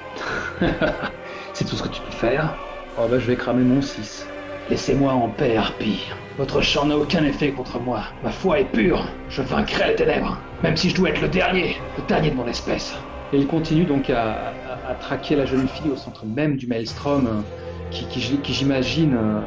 [1.55, 2.57] C'est tout ce que tu peux faire
[2.99, 4.27] Oh bah je vais cramer mon 6.
[4.69, 6.11] Laissez-moi en paix, Harpie.
[6.39, 8.05] Votre chant n'a aucun effet contre moi.
[8.23, 9.07] Ma foi est pure.
[9.29, 10.41] Je vaincrai les ténèbres.
[10.63, 11.77] Même si je dois être le dernier.
[11.97, 12.95] Le dernier de mon espèce.
[13.33, 14.55] Et il continue donc à,
[15.01, 17.43] traquer la jeune fille au centre même du maelstrom, euh,
[17.91, 19.41] qui, j'imagine, euh,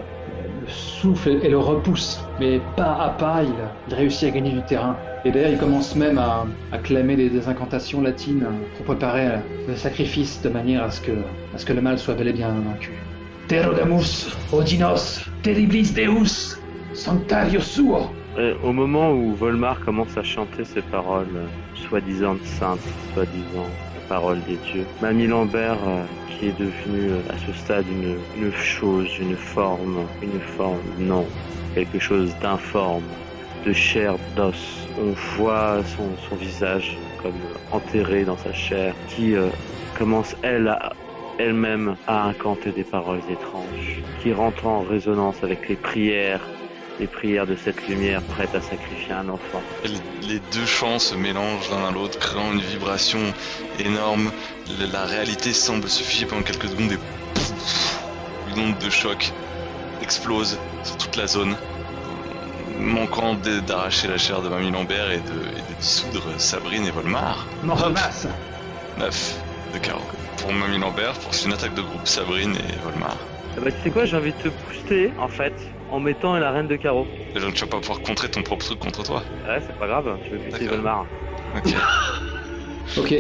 [0.66, 2.24] le souffle et, le repousse.
[2.40, 4.96] Mais pas à pas, il, réussit à gagner du terrain.
[5.24, 6.46] Et d'ailleurs, il commence même à,
[6.84, 8.46] clamer des, incantations latines
[8.78, 11.12] pour préparer le sacrifice de manière à ce que,
[11.54, 12.92] à ce que le mal soit bel et bien vaincu.
[13.48, 16.60] Terodamus, Odinos, Terriblis Deus,
[16.94, 18.10] Sanctario Suo.
[18.64, 21.46] Au moment où Volmar commence à chanter ces paroles, euh,
[21.88, 22.80] soi-disant saintes,
[23.14, 23.70] soi-disant
[24.10, 26.04] paroles des dieux, Mamie Lambert, euh,
[26.38, 31.26] qui est devenue euh, à ce stade une, chose, une forme, une forme, non,
[31.74, 33.04] quelque chose d'informe,
[33.66, 34.88] de chair, d'os.
[35.00, 37.34] On voit son, visage comme
[37.72, 39.48] enterré dans sa chair, qui euh,
[39.98, 40.78] commence, elle,
[41.40, 46.42] elle-même à incanter des paroles étranges, qui rentrent en résonance avec les prières
[47.00, 49.62] les prières de cette lumière prête à sacrifier un enfant.
[50.22, 53.20] Les deux chants se mélangent l'un à l'autre, créant une vibration
[53.80, 54.32] énorme.
[54.80, 56.98] La, la réalité semble se figer pendant quelques secondes et
[57.34, 58.00] pouf,
[58.56, 59.32] une onde de choc
[60.02, 61.56] explose sur toute la zone,
[62.80, 63.36] manquant
[63.68, 65.22] d'arracher la chair de Mamie Lambert et de,
[65.58, 67.46] et de dissoudre Sabrine et Volmar.
[67.64, 67.94] Mort de Hop.
[67.94, 68.28] masse.
[68.98, 69.36] 9
[69.74, 70.02] de carreau.
[70.38, 73.16] Pour Mamie Lambert, pour une attaque de groupe Sabrine et Volmar.
[73.58, 75.54] Ah bah tu sais quoi, j'ai envie de te booster en fait
[75.92, 77.08] en mettant la reine de carreau.
[77.36, 79.22] Et donc tu vas pas pouvoir contrer ton propre truc contre toi.
[79.48, 80.68] Ouais, c'est pas grave, je vais buter.
[80.68, 81.06] Volmar.
[81.56, 81.74] Ok.
[83.00, 83.16] Ok,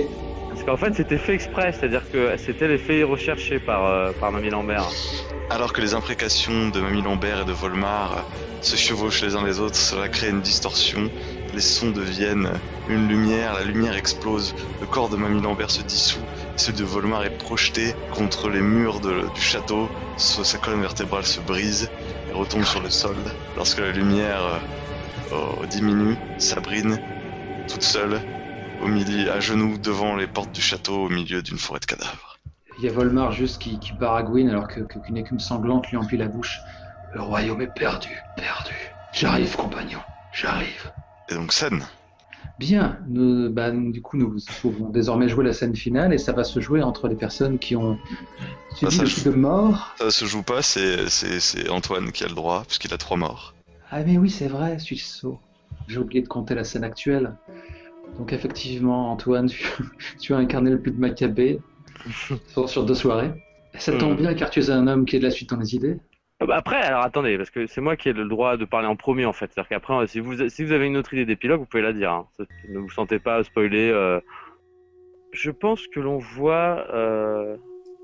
[0.66, 4.90] qu'en fait c'était fait exprès, c'est-à-dire que c'était l'effet recherché par, euh, par Mamie Lambert.
[5.50, 8.26] Alors que les imprécations de Mamie Lambert et de Volmar
[8.62, 11.12] se chevauchent les uns les autres, cela crée une distorsion.
[11.54, 12.50] Les sons deviennent
[12.88, 16.26] une lumière, la lumière explose, le corps de Mamie Lambert se dissout,
[16.56, 21.90] celui de Volmar est projeté contre les murs du château, Sa- colonne vertébrale se brise
[22.30, 23.18] et retombe sur le sol.
[23.56, 24.62] Lorsque la lumière
[25.32, 26.98] euh, diminue, Sabrine,
[27.68, 28.22] toute seule,
[28.82, 32.38] au milieu, à genoux devant les portes du château, au milieu d'une forêt de cadavres.
[32.78, 36.18] il y a Volmar juste qui, qui baragouine alors que- qu'une écume sanglante lui emplit
[36.18, 36.64] la bouche.
[37.14, 38.76] Le royaume est perdu, perdu.
[39.14, 40.00] J'arrive, compagnon.
[40.34, 40.92] J'arrive.
[41.30, 41.86] Et donc scène.
[42.60, 46.44] Bien, nous, bah, du coup, nous pouvons désormais jouer la scène finale et ça va
[46.44, 47.98] se jouer entre les personnes qui ont
[48.76, 49.24] subi le joue.
[49.24, 49.96] coup de mort.
[49.98, 53.16] Ça se joue pas, c'est c'est- c'est Antoine qui a le droit, puisqu'il a trois
[53.18, 53.54] morts.
[53.90, 55.40] Ah, mais oui, c'est vrai, Suisseau.
[55.88, 57.36] J'ai oublié de compter la scène actuelle.
[58.20, 59.66] Donc, effectivement, Antoine, tu,
[60.20, 61.60] tu as incarné le plus de Maccabée
[62.68, 63.32] sur, deux soirées.
[63.78, 64.22] Ça tombe Hmm.
[64.22, 65.98] bien car tu es un homme qui a de la suite dans les idées.
[66.40, 68.88] Ah bah après, alors attendez, parce que c'est moi qui ai le droit de parler
[68.88, 69.52] en premier en fait.
[69.52, 71.94] C'est-à-dire qu'après, euh, si vous, si vous avez une autre idée d'épilogue, vous pouvez la
[71.94, 72.12] dire.
[72.12, 72.28] hein.
[72.70, 73.90] Ne vous sentez pas spoiler.
[73.90, 74.20] euh.
[75.32, 77.58] Je pense que l'on voit euh,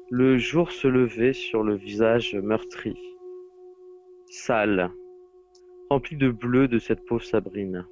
[0.09, 2.95] le jour se lever sur le visage meurtri,
[4.29, 4.91] sale,
[5.89, 7.85] rempli de bleu de cette pauvre Sabrine.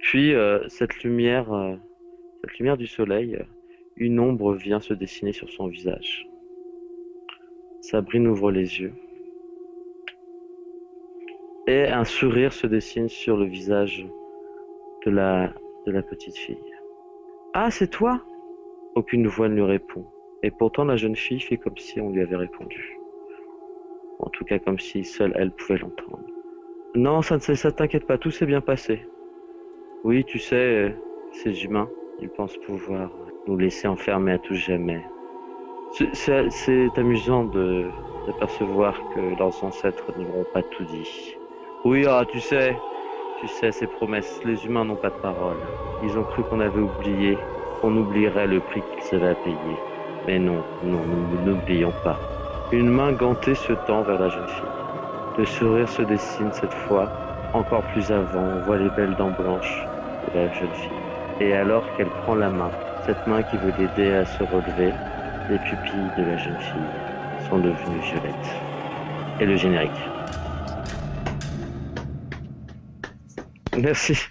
[0.00, 1.74] Puis euh, cette lumière, euh,
[2.42, 3.44] cette lumière du soleil, euh,
[3.96, 6.26] une ombre vient se dessiner sur son visage.
[7.82, 8.92] Sabrine ouvre les yeux.
[11.66, 14.06] Et un sourire se dessine sur le visage
[15.04, 15.52] de la,
[16.08, 16.56] petite fille.
[17.52, 18.22] Ah, c'est toi?
[18.94, 20.04] Aucune voix ne lui répond.
[20.42, 22.98] Et pourtant la jeune fille fait comme si on lui avait répondu.
[24.18, 26.24] En tout cas comme si seule elle pouvait l'entendre.
[26.94, 29.06] Non, ça ne ça t'inquiète pas, tout s'est bien passé.
[30.02, 30.96] Oui, tu sais,
[31.30, 35.06] ces humains, ils pensent pouvoir nous laisser enfermer à tout jamais.
[35.90, 37.94] C'est- amusant de
[38.26, 41.10] d'apercevoir que leurs ancêtres ne leur ont pas tout dit.
[41.84, 42.84] Oui, ah, tu sais,
[43.36, 45.70] tu sais, ces promesses, les humains n'ont pas de parole.
[46.00, 47.48] Ils ont cru qu'on avait oublié,
[47.80, 49.86] qu'on oublierait le prix qu'ils avaient à payer.
[50.24, 52.24] Mais non, non, nous n'oublions pas.
[52.70, 54.84] Une main gantée se tend vers la jeune fille.
[55.36, 57.12] Le sourire se dessine cette fois,
[57.52, 59.89] encore plus avant, on voit les belles dents blanches
[60.34, 60.90] la jeune fille.
[61.40, 62.70] Et alors qu'elle prend la main,
[63.06, 64.92] cette main qui veut l'aider à se relever,
[65.48, 68.54] les pupilles de la jeune fille sont devenues violettes.
[69.40, 69.90] Et le générique.
[73.78, 74.18] Merci.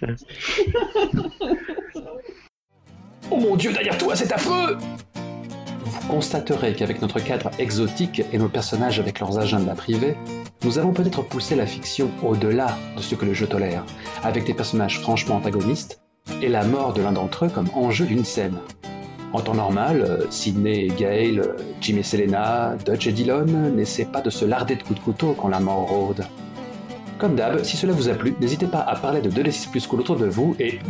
[3.32, 4.76] Oh mon dieu, derrière toi, c'est affreux
[5.84, 10.16] Vous constaterez qu'avec notre cadre exotique et nos personnages avec leurs agendas privés,
[10.64, 13.84] nous avons peut-être poussé la fiction au-delà de ce que le jeu tolère,
[14.22, 16.00] avec des personnages franchement antagonistes,
[16.42, 18.58] et la mort de l'un d'entre eux comme enjeu d'une scène.
[19.32, 24.04] En temps normal, euh, Sidney et Gail, euh, Jim et Selena, Dutch et Dillon n'essaient
[24.04, 26.26] pas de se larder de coups de couteau quand la mort rôde.
[27.18, 30.00] Comme d'hab, si cela vous a plu, n'hésitez pas à parler de 2D6 Plus Cool
[30.00, 30.80] autour de vous et...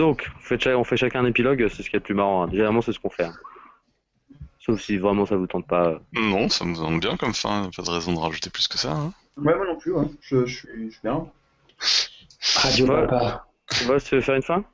[0.00, 2.14] Donc, on fait, cha- on fait chacun un épilogue, c'est ce qui est le plus
[2.14, 2.44] marrant.
[2.44, 2.48] hein.
[2.50, 3.24] Généralement, c'est ce qu'on fait.
[3.24, 3.34] hein.
[4.64, 6.00] Sauf si vraiment ça vous tente pas.
[6.14, 8.92] Non, ça me semble bien comme fin, pas de raison de rajouter plus que ça.
[8.92, 9.12] Hein.
[9.36, 10.06] Ouais, moi non plus, ouais.
[10.22, 11.26] je, je suis je suis bien.
[12.56, 13.06] Radio Ouais.
[13.06, 13.46] Papa.
[13.72, 14.64] Tu vas se faire une fin?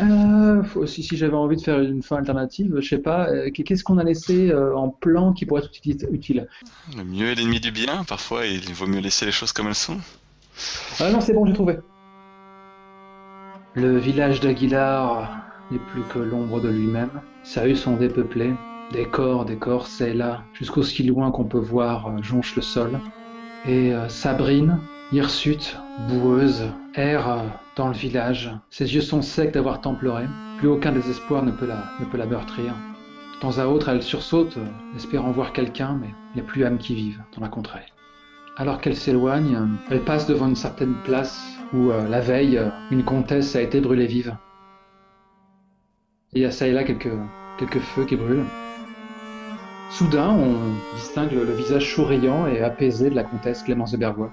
[0.00, 3.50] Euh, faut- si si j'avais envie de faire une fin alternative, je sais pas, euh,
[3.50, 6.48] qu'est-ce qu'on a laissé euh, en plan qui pourrait être uti- utile?
[6.96, 9.74] Le mieux est l'ennemi du bien, parfois il vaut mieux laisser les choses comme elles
[9.74, 9.98] sont.
[11.00, 11.78] Ah non, c'est bon, j'ai trouvé.
[13.76, 15.36] Le village d'Aguilar
[15.72, 17.10] n'est plus que l'ombre de lui-même.
[17.42, 18.54] Sa rues sont dépeuplées.
[18.92, 23.00] Des corps, des corps, c'est là, jusqu'aussi loin qu'on peut voir, euh, jonchent le sol.
[23.66, 24.78] Et euh, Sabrine,
[25.10, 25.76] hirsute,
[26.08, 26.62] boueuse,
[26.94, 27.42] erre euh,
[27.74, 28.52] dans le village.
[28.70, 30.26] Ses yeux sont secs d'avoir tant pleuré.
[30.58, 32.76] Plus aucun désespoir ne peut la, ne peut la meurtrir.
[33.34, 34.56] De temps à autre, elle sursaute,
[34.94, 37.86] espérant voir quelqu'un, mais il n'y a plus âme qui vive dans la contrée.
[38.56, 39.58] Alors qu'elle s'éloigne,
[39.90, 42.60] elle passe devant une certaine place où, euh, la veille,
[42.90, 44.36] une comtesse a été brûlée vive.
[46.32, 47.12] Il y a ça et là quelques,
[47.58, 48.44] quelques feux qui brûlent.
[49.90, 50.56] Soudain, on
[50.96, 54.32] distingue le, visage souriant et apaisé de la comtesse Clémence de Bergois.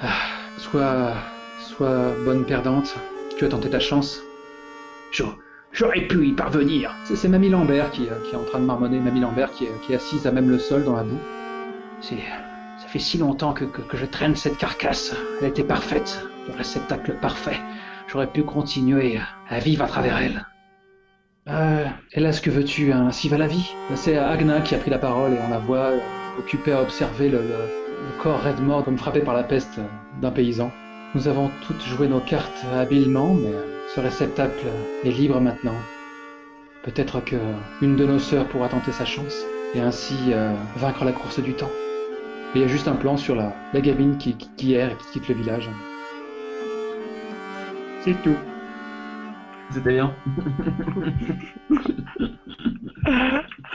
[0.00, 0.08] Ah,
[0.56, 1.12] sois,
[1.60, 2.94] sois bonne perdante,
[3.36, 4.22] tu as tenté ta chance.
[5.72, 6.94] J'aurais- pu y parvenir.
[7.04, 9.64] C'est c'est Mamie Lambert qui, euh, qui est en train de marmonner, Mamie Lambert qui
[9.64, 11.20] est, qui est assise à même le sol dans la boue.
[12.00, 12.18] C'est.
[12.78, 15.14] Ça fait si longtemps que, que, que je traîne cette carcasse.
[15.40, 17.58] Elle était parfaite, le réceptacle parfait.
[18.08, 20.46] J'aurais pu continuer à vivre à travers elle.
[21.48, 23.72] Euh, hélas, que veux-tu, hein, ainsi va la vie.
[23.94, 25.98] C'est Agna qui a pris la parole et on la voit euh,
[26.38, 27.40] occupée à observer le,
[28.22, 30.70] corps raide mort comme frappé par la peste euh, d'un paysan.
[31.14, 33.52] Nous avons toutes joué nos cartes habilement, mais
[33.94, 34.66] ce réceptacle
[35.04, 35.74] est libre maintenant.
[36.84, 37.36] Peut-être que
[37.80, 39.44] une de nos sœurs pourra tenter sa chance
[39.74, 41.70] et ainsi euh, vaincre la course du temps.
[42.54, 45.12] Il y a juste un plan sur la, la gamine qui, qui erre et qui
[45.12, 45.70] quitte le village.
[48.04, 48.36] C'est tout.
[49.70, 50.12] C'était bien.